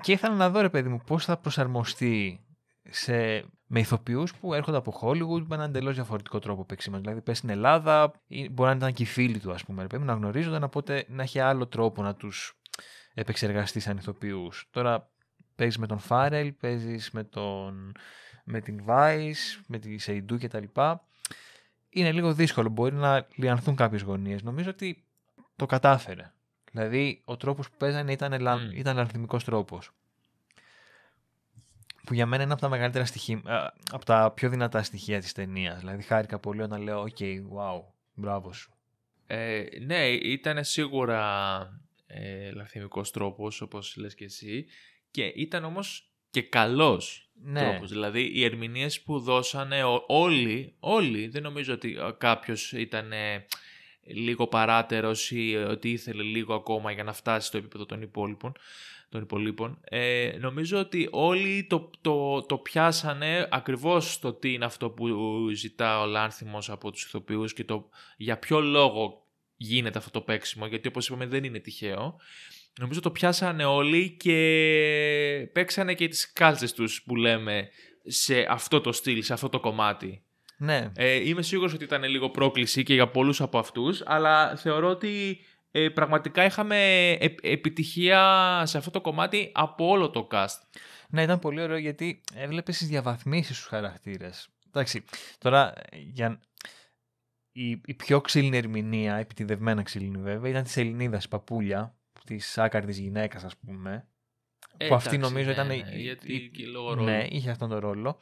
και 0.01 0.11
ήθελα 0.11 0.35
να 0.35 0.49
δω 0.49 0.61
ρε 0.61 0.69
παιδί 0.69 0.89
μου 0.89 1.01
πώς 1.05 1.25
θα 1.25 1.37
προσαρμοστεί 1.37 2.45
σε, 2.89 3.45
με 3.67 3.79
ηθοποιούς 3.79 4.35
που 4.35 4.53
έρχονται 4.53 4.77
από 4.77 4.99
Hollywood 5.01 5.45
με 5.47 5.55
έναν 5.55 5.69
εντελώς 5.69 5.95
διαφορετικό 5.95 6.39
τρόπο 6.39 6.65
παίξιμος. 6.65 7.01
Δηλαδή 7.01 7.21
πες 7.21 7.37
στην 7.37 7.49
Ελλάδα, 7.49 8.21
ή 8.27 8.49
μπορεί 8.49 8.69
να 8.69 8.75
ήταν 8.75 8.93
και 8.93 9.03
οι 9.03 9.05
φίλοι 9.05 9.39
του 9.39 9.51
ας 9.51 9.63
πούμε, 9.63 9.81
ρε 9.81 9.87
παιδί 9.87 10.01
μου, 10.01 10.07
να 10.07 10.13
γνωρίζονταν, 10.13 10.63
οπότε 10.63 11.05
να 11.07 11.23
έχει 11.23 11.39
άλλο 11.39 11.67
τρόπο 11.67 12.01
να 12.01 12.15
τους 12.15 12.57
επεξεργαστείς 13.13 13.83
σαν 13.83 13.97
ηθοποιούς. 13.97 14.67
Τώρα 14.71 15.09
παίζεις 15.55 15.77
με 15.77 15.87
τον 15.87 15.99
Φάρελ, 15.99 16.51
παίζεις 16.51 17.11
με, 17.11 17.23
τον, 17.23 17.91
με 18.43 18.61
την 18.61 18.83
Vice, 18.87 19.61
με 19.67 19.79
τη 19.79 19.97
Σεϊντού 19.97 20.37
κτλ. 20.37 20.63
Είναι 21.89 22.11
λίγο 22.11 22.33
δύσκολο, 22.33 22.69
μπορεί 22.69 22.95
να 22.95 23.27
λειανθούν 23.35 23.75
κάποιες 23.75 24.01
γωνίες. 24.01 24.43
Νομίζω 24.43 24.69
ότι 24.69 25.03
το 25.55 25.65
κατάφερε. 25.65 26.33
Δηλαδή, 26.71 27.21
ο 27.25 27.37
τρόπος 27.37 27.69
που 27.69 27.77
παίζανε 27.77 28.11
ήταν, 28.11 28.33
ελα... 28.33 28.57
Μμ. 28.57 28.71
ήταν 28.71 28.95
λανθιμικός 28.95 29.43
τρόπος. 29.43 29.91
Που 32.05 32.13
για 32.13 32.25
μένα 32.25 32.43
είναι 32.43 32.51
από 32.51 32.61
τα 32.61 32.69
μεγαλύτερα 32.69 33.05
στοιχεία, 33.05 33.41
α, 33.45 33.73
από 33.91 34.05
τα 34.05 34.31
πιο 34.35 34.49
δυνατά 34.49 34.83
στοιχεία 34.83 35.19
της 35.19 35.31
ταινίας. 35.31 35.79
Δηλαδή, 35.79 36.01
χάρηκα 36.01 36.39
πολύ 36.39 36.61
όταν 36.61 36.81
λέω, 36.81 37.01
ok, 37.01 37.17
wow, 37.19 37.81
μπράβο 38.13 38.53
σου. 38.53 38.73
Ε, 39.27 39.63
ναι, 39.85 40.07
ήταν 40.07 40.63
σίγουρα 40.63 41.82
ε, 42.13 42.51
λαθημικός 42.51 43.11
τρόπος, 43.11 43.61
όπως 43.61 43.95
λες 43.97 44.15
και 44.15 44.23
εσύ. 44.25 44.65
Και 45.11 45.25
ήταν 45.25 45.63
όμως 45.63 46.11
και 46.29 46.41
καλός 46.41 47.29
Ναι, 47.43 47.59
τρόπος. 47.69 47.89
Δηλαδή, 47.89 48.31
οι 48.33 48.43
ερμηνείες 48.43 49.01
που 49.01 49.19
δώσανε 49.19 49.83
ο- 49.83 50.03
όλοι, 50.07 50.75
όλοι, 50.79 51.27
δεν 51.27 51.41
νομίζω 51.43 51.73
ότι 51.73 51.95
ε, 51.99 52.11
κάποιος 52.17 52.71
ήταν 52.71 53.11
ε, 53.11 53.45
λίγο 54.05 54.47
παράτερος 54.47 55.31
ή 55.31 55.53
ε, 55.53 55.63
ότι 55.63 55.91
ήθελε 55.91 56.23
λίγο 56.23 56.53
ακόμα 56.53 56.91
για 56.91 57.03
να 57.03 57.13
φτάσει 57.13 57.47
στο 57.47 57.57
επίπεδο 57.57 57.85
των 57.85 58.01
υπόλοιπων. 58.01 58.51
Των 59.09 59.21
υπολείπων. 59.21 59.79
Ε, 59.83 60.37
νομίζω 60.39 60.79
ότι 60.79 61.07
όλοι 61.11 61.65
το, 61.69 61.89
το, 62.01 62.41
το 62.41 62.57
πιάσανε 62.57 63.47
ακριβώς 63.51 64.19
το 64.19 64.33
τι 64.33 64.53
είναι 64.53 64.65
αυτό 64.65 64.89
που 64.89 65.07
ζητά 65.53 66.01
ο 66.01 66.05
Λάνθιμος 66.05 66.69
από 66.69 66.91
τους 66.91 67.03
ηθοποιούς 67.03 67.53
και 67.53 67.63
το 67.63 67.89
για 68.17 68.37
ποιο 68.39 68.61
λόγο 68.61 69.22
γίνεται 69.65 69.97
αυτό 69.97 70.11
το 70.11 70.21
παίξιμο, 70.21 70.65
γιατί 70.65 70.87
όπως 70.87 71.07
είπαμε 71.07 71.25
δεν 71.25 71.43
είναι 71.43 71.59
τυχαίο. 71.59 72.19
Νομίζω 72.79 72.99
το 72.99 73.11
πιάσανε 73.11 73.65
όλοι 73.65 74.15
και 74.19 75.49
παίξανε 75.53 75.93
και 75.93 76.07
τις 76.07 76.33
κάλτσες 76.33 76.73
τους 76.73 77.03
που 77.03 77.15
λέμε 77.15 77.69
σε 78.05 78.45
αυτό 78.49 78.81
το 78.81 78.91
στυλ, 78.91 79.23
σε 79.23 79.33
αυτό 79.33 79.49
το 79.49 79.59
κομμάτι. 79.59 80.23
ναι. 80.57 80.91
Ε, 80.95 81.29
είμαι 81.29 81.41
σίγουρος 81.41 81.73
ότι 81.73 81.83
ήταν 81.83 82.03
λίγο 82.03 82.29
πρόκληση 82.29 82.83
και 82.83 82.93
για 82.93 83.07
πολλούς 83.07 83.41
από 83.41 83.57
αυτούς, 83.59 84.01
αλλά 84.05 84.55
θεωρώ 84.55 84.89
ότι 84.89 85.39
ε, 85.71 85.89
πραγματικά 85.89 86.45
είχαμε 86.45 87.09
ε- 87.11 87.35
επιτυχία 87.41 88.61
σε 88.65 88.77
αυτό 88.77 88.91
το 88.91 89.01
κομμάτι 89.01 89.51
από 89.53 89.87
όλο 89.87 90.09
το 90.09 90.27
cast. 90.31 90.59
Ναι, 91.09 91.21
ήταν 91.21 91.39
πολύ 91.39 91.61
ωραίο 91.61 91.77
γιατί 91.77 92.21
έβλεπες 92.35 92.77
τις 92.77 92.87
διαβαθμίσεις 92.87 93.55
στους 93.55 93.67
χαρακτήρες. 93.67 94.47
Εντάξει, 94.67 95.03
τώρα 95.37 95.73
για... 95.91 96.39
η, 97.53 97.69
η 97.85 97.93
πιο 97.93 98.21
ξύλινη 98.21 98.57
ερμηνεία, 98.57 99.15
επιτιδευμένα 99.15 99.83
ξύλινη 99.83 100.17
βέβαια, 100.17 100.49
ήταν 100.51 100.63
της 100.63 100.77
Ελληνίδας 100.77 101.27
Παπούλια, 101.27 101.95
της 102.25 102.57
άκαρτης 102.57 102.97
γυναίκας, 102.97 103.43
ας 103.43 103.57
πούμε. 103.57 104.07
Ε, 104.77 104.87
που 104.87 104.95
αυτή 104.95 105.15
εντάξει, 105.15 105.33
νομίζω 105.33 105.47
ναι, 105.47 105.53
ήταν. 105.53 105.67
ναι, 105.67 105.75
η- 105.75 106.01
γιατί 106.01 106.33
η- 106.33 106.49
και 106.49 106.65
λόγω 106.65 106.89
ρόλου. 106.93 107.03
Ναι, 107.03 107.27
είχε 107.29 107.49
αυτόν 107.49 107.69
τον 107.69 107.79
ρόλο. 107.79 108.19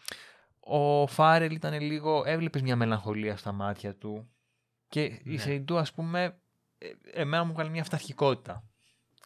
Ο 0.59 1.07
Φάρελ 1.07 1.51
ήταν 1.55 1.81
λίγο. 1.81 2.23
Έβλεπες 2.25 2.61
μια 2.61 2.75
μελαγχολία 2.75 3.37
στα 3.37 3.51
μάτια 3.51 3.95
του. 3.95 4.31
Και 4.87 5.03
η 5.03 5.21
Ναι. 5.23 5.37
Σεϊντού, 5.37 5.77
ας 5.77 5.93
πούμε, 5.93 6.41
ε, 6.77 6.87
εμένα 7.11 7.43
μου 7.43 7.51
έκανε 7.51 7.69
μια 7.69 7.81
αυταρχικότητα. 7.81 8.69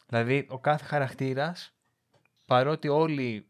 Δηλαδή, 0.08 0.45
ο 0.49 0.60
κάθε 0.60 0.86
χαρακτήρας, 0.86 1.76
παρότι 2.45 2.88
όλοι 2.88 3.49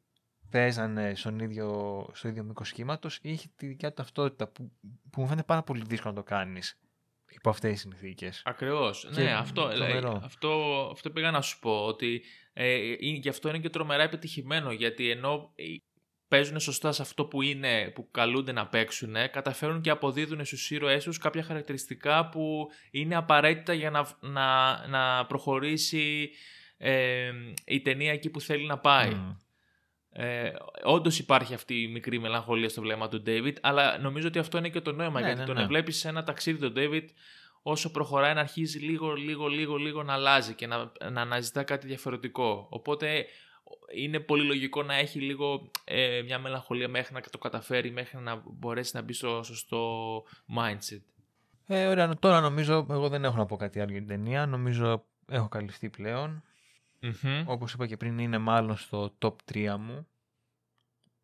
παίζανε 0.55 1.15
στον 1.15 1.39
ίδιο, 1.39 1.69
στο 2.13 2.27
ίδιο 2.27 2.43
μήκος 2.43 2.71
κύματο, 2.71 3.09
είχε 3.21 3.47
τη 3.55 3.67
δικιά 3.67 3.89
του 3.89 3.95
ταυτότητα 3.95 4.47
που, 4.47 4.71
που 5.11 5.21
μου 5.21 5.27
φαίνεται 5.27 5.45
πάρα 5.45 5.63
πολύ 5.63 5.83
δύσκολο 5.87 6.13
να 6.13 6.19
το 6.19 6.25
κάνεις 6.25 6.79
υπό 7.29 7.49
αυτές 7.49 7.71
τις 7.71 7.81
συνθήκες. 7.81 8.41
Ακριβώς. 8.45 9.09
Και 9.15 9.21
Ναι, 9.21 9.33
αυτό, 9.33 9.67
τρομερό. 9.67 10.11
ε, 10.11 10.25
αυτό, 10.25 10.49
αυτό 10.91 11.09
πήγα 11.09 11.31
να 11.31 11.41
σου 11.41 11.59
πω. 11.59 11.85
Ότι 11.85 12.23
ε, 12.53 12.73
είναι, 12.99 13.17
γι' 13.17 13.29
αυτό 13.29 13.49
είναι 13.49 13.59
και 13.59 13.69
τρομερά 13.69 14.03
επιτυχημένο. 14.03 14.71
Γιατί 14.71 15.09
ενώ 15.09 15.51
ε, 15.55 15.63
παίζουν 16.27 16.59
σωστά 16.59 16.91
σε 16.91 17.01
αυτό 17.01 17.25
που 17.25 17.41
είναι, 17.41 17.91
που 17.95 18.11
καλούνται 18.11 18.51
να 18.51 18.67
παίξουν, 18.67 19.15
καταφέρουν 19.31 19.81
και 19.81 19.89
αποδίδουν 19.89 20.45
στους 20.45 20.71
ήρωές 20.71 21.03
τους 21.03 21.17
κάποια 21.17 21.43
χαρακτηριστικά 21.43 22.29
που 22.29 22.67
είναι 22.91 23.15
απαραίτητα 23.15 23.73
για 23.73 23.89
να, 23.89 24.17
να, 24.19 24.87
να 24.87 25.25
προχωρήσει 25.25 26.29
ε, 26.77 27.31
η 27.65 27.81
ταινία 27.81 28.11
εκεί 28.11 28.29
που 28.29 28.41
θέλει 28.41 28.65
να 28.65 28.77
πάει. 28.77 29.13
Μμ. 29.13 29.43
Ε, 30.17 30.51
Όντως 30.83 31.19
υπάρχει 31.19 31.53
αυτή 31.53 31.81
η 31.81 31.87
μικρή 31.87 32.19
μελαγχολία 32.19 32.69
στο 32.69 32.81
βλέμμα 32.81 33.07
του 33.07 33.23
David, 33.25 33.53
αλλά 33.61 33.97
νομίζω 33.97 34.27
ότι 34.27 34.39
αυτό 34.39 34.57
είναι 34.57 34.69
και 34.69 34.81
το 34.81 34.91
νόημα. 34.91 35.19
Ναι, 35.19 35.25
γιατί 35.25 35.39
ναι, 35.39 35.45
τον 35.45 35.55
ναι. 35.55 35.65
βλέπει 35.65 35.91
σε 35.91 36.07
ένα 36.07 36.23
ταξίδι 36.23 36.59
τον 36.59 36.73
David, 36.75 37.05
όσο 37.61 37.91
προχωράει 37.91 38.33
να 38.33 38.39
αρχίζει 38.39 38.79
λίγο, 38.79 39.13
λίγο, 39.13 39.47
λίγο, 39.47 39.75
λίγο 39.75 40.03
να 40.03 40.13
αλλάζει 40.13 40.53
και 40.53 40.67
να, 40.67 40.91
να 41.11 41.21
αναζητά 41.21 41.63
κάτι 41.63 41.87
διαφορετικό. 41.87 42.67
Οπότε 42.69 43.25
είναι 43.95 44.19
πολύ 44.19 44.43
λογικό 44.43 44.83
να 44.83 44.95
έχει 44.95 45.19
λίγο 45.19 45.71
ε, 45.83 46.21
μια 46.25 46.39
μελαγχολία 46.39 46.87
μέχρι 46.87 47.13
να 47.13 47.21
το 47.21 47.37
καταφέρει, 47.37 47.91
μέχρι 47.91 48.17
να 48.17 48.43
μπορέσει 48.45 48.95
να 48.95 49.01
μπει 49.01 49.13
στο 49.13 49.43
σωστό 49.43 50.23
mindset. 50.57 51.01
Ε, 51.67 51.87
ωραία, 51.87 52.15
τώρα 52.19 52.39
νομίζω, 52.39 52.85
εγώ 52.89 53.09
δεν 53.09 53.23
έχω 53.23 53.37
να 53.37 53.45
πω 53.45 53.55
κάτι 53.55 53.79
άλλο 53.79 53.91
για 53.91 53.99
την 53.99 54.09
ταινία. 54.09 54.45
Νομίζω 54.45 55.05
έχω 55.29 55.47
καλυφθεί 55.47 55.89
πλέον. 55.89 56.43
Μμμ. 57.05 57.43
Όπως 57.45 57.73
είπα 57.73 57.87
και 57.87 57.97
πριν, 57.97 58.19
είναι 58.19 58.37
μάλλον 58.37 58.77
στο 58.77 59.17
top 59.21 59.35
3 59.51 59.75
μου. 59.79 60.07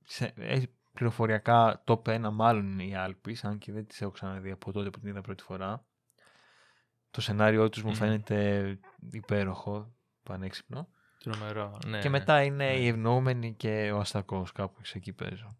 Σε, 0.03 0.33
ε, 0.35 0.61
πληροφοριακά 0.93 1.83
top 1.85 2.01
1 2.01 2.29
μάλλον 2.31 2.71
είναι 2.71 2.83
η 2.83 2.95
Άλπης, 2.95 3.43
αν 3.43 3.57
και 3.57 3.71
δεν 3.71 3.87
τις 3.87 4.01
έχω 4.01 4.11
ξαναδεί 4.11 4.51
από 4.51 4.71
τότε 4.71 4.89
που 4.89 4.99
την 4.99 5.09
είδα 5.09 5.21
πρώτη 5.21 5.43
φορά. 5.43 5.85
Το 7.11 7.21
σενάριό 7.21 7.69
τους 7.69 7.83
μου 7.83 7.89
Μμμ. 7.89 7.97
φαίνεται 7.97 8.79
υπέροχο, 9.11 9.95
πανέξυπνο. 10.23 10.87
Τρομερό. 11.23 11.79
Ναι, 11.85 11.99
και 11.99 12.09
ναι. 12.09 12.17
μετά 12.17 12.43
είναι 12.43 12.65
ναι. 12.65 12.79
η 12.79 12.87
Ευνοούμενη 12.87 13.53
και 13.53 13.91
ο 13.91 13.99
Αστακός, 13.99 14.51
κάπου 14.51 14.81
εκεί 14.93 15.13
παίζω. 15.13 15.57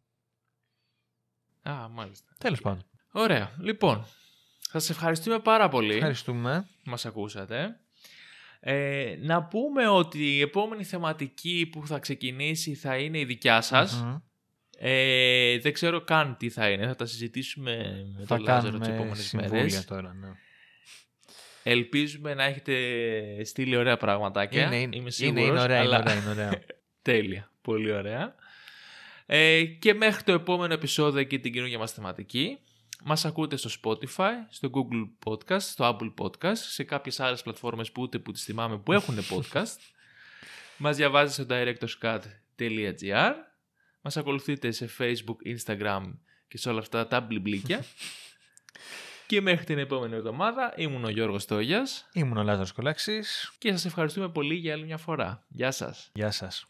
Α, 1.70 1.90
μάλιστα. 1.90 2.34
Τέλος 2.38 2.62
πάντων. 2.62 2.86
Ωραία. 3.12 3.52
Λοιπόν, 3.60 4.06
σας 4.58 4.90
ευχαριστούμε 4.90 5.40
πάρα 5.40 5.70
πολύ. 5.70 5.96
Ευχαριστούμε. 5.96 6.68
που 6.84 6.90
μας 6.90 7.06
ακούσατε. 7.06 7.81
Ε, 8.64 9.16
να 9.20 9.44
πούμε 9.44 9.88
ότι 9.88 10.36
η 10.36 10.42
επόμενη 10.42 10.84
θεματική 10.84 11.70
που 11.72 11.88
θα 11.88 12.00
ξεκινήσει 12.00 12.74
θα 12.74 12.98
είναι 12.98 13.20
η 13.20 13.26
δικιά 13.26 13.62
σας. 13.62 14.04
Μμμ. 14.04 14.16
Ε, 14.78 15.60
δεν 15.60 15.74
ξέρω 15.74 16.02
καν 16.02 16.38
τι 16.38 16.50
θα 16.50 16.70
είναι. 16.70 16.88
Θα 16.88 16.96
τα 16.96 17.06
συζητήσουμε 17.06 18.06
με 18.18 18.26
Θα 18.26 18.36
τον 18.36 18.46
Λάζαρο 18.46 18.78
τις 18.78 18.88
κάνουμε 18.88 18.96
επόμενες 18.96 19.26
συμβούλια 19.26 19.56
μέρες. 19.56 19.86
τώρα, 19.86 20.14
ναι. 20.14 20.28
Ελπίζουμε 21.64 22.34
να 22.34 22.44
έχετε 22.44 22.74
στείλει 23.44 23.76
ωραία 23.76 23.98
πραγματάκια. 23.98 24.66
Είναι, 24.66 24.76
είναι, 24.76 24.84
Είμαι 24.84 24.96
είναι, 24.96 25.10
σίγουρος, 25.10 25.48
είναι 25.48 25.60
ωραία, 25.60 25.80
αλλά... 25.80 26.02
είναι 26.02 26.10
ωραία, 26.10 26.22
είναι 26.22 26.30
ωραία. 26.30 26.62
Τέλεια. 27.02 27.52
Πολύ 27.62 27.92
ωραία. 27.92 28.36
Ε, 29.26 29.64
και 29.64 29.94
μέχρι 29.94 30.24
το 30.24 30.32
επόμενο 30.32 30.74
επεισόδιο 30.74 31.24
και 31.24 31.40
την 31.40 31.54
καινούργια 31.54 31.78
μας 31.78 31.92
θεματική. 31.92 32.58
Μας 33.04 33.26
ακούτε 33.26 33.56
στο 33.56 33.70
Spotify, 33.84 34.32
στο 34.50 34.70
Google 34.74 35.10
Podcast, 35.32 35.62
στο 35.62 35.98
Apple 36.00 36.14
Podcast, 36.26 36.56
σε 36.58 36.84
κάποιες 36.84 37.20
άλλες 37.20 37.42
πλατφόρμες 37.42 37.92
που 37.92 38.02
ούτε 38.02 38.20
που 38.20 38.32
τις 38.32 38.44
θυμάμαι 38.44 38.78
που 38.78 38.92
έχουν 38.94 39.16
podcast. 39.32 39.78
μας 40.78 40.96
διαβάζετε 40.96 41.44
στο 41.44 41.88
directorscut.gr. 42.00 43.34
Μας 44.02 44.18
ακολουθείτε 44.18 44.72
σε 44.72 44.90
Facebook, 45.00 45.58
Instagram 45.58 46.02
και 46.48 46.58
σε 46.58 46.70
όλα 46.70 46.80
αυτά 46.80 47.08
τα 47.08 47.22
μπλιμπλίκια. 47.22 47.84
και 49.28 49.42
μέχρι 49.42 49.66
την 49.66 49.78
επόμενη 49.78 50.16
εβδομάδα 50.16 50.74
ήμουν 50.78 51.04
ο 51.04 51.10
Γιώργος 51.10 51.46
Τόγιας 51.46 52.10
Ήμουν 52.14 52.38
ο 52.38 52.44
Λάζαρος 52.44 52.72
Κολάξης. 52.72 53.52
και 53.58 53.72
σας 53.72 53.86
ευχαριστούμε 53.86 54.30
πολύ 54.30 54.56
για 54.56 54.74
άλλη 54.74 54.86
μια 54.86 54.98
φορά. 54.98 55.46
Γεια 55.50 55.72
σας. 55.72 56.10
Γεια 56.14 56.32
σας. 56.32 56.66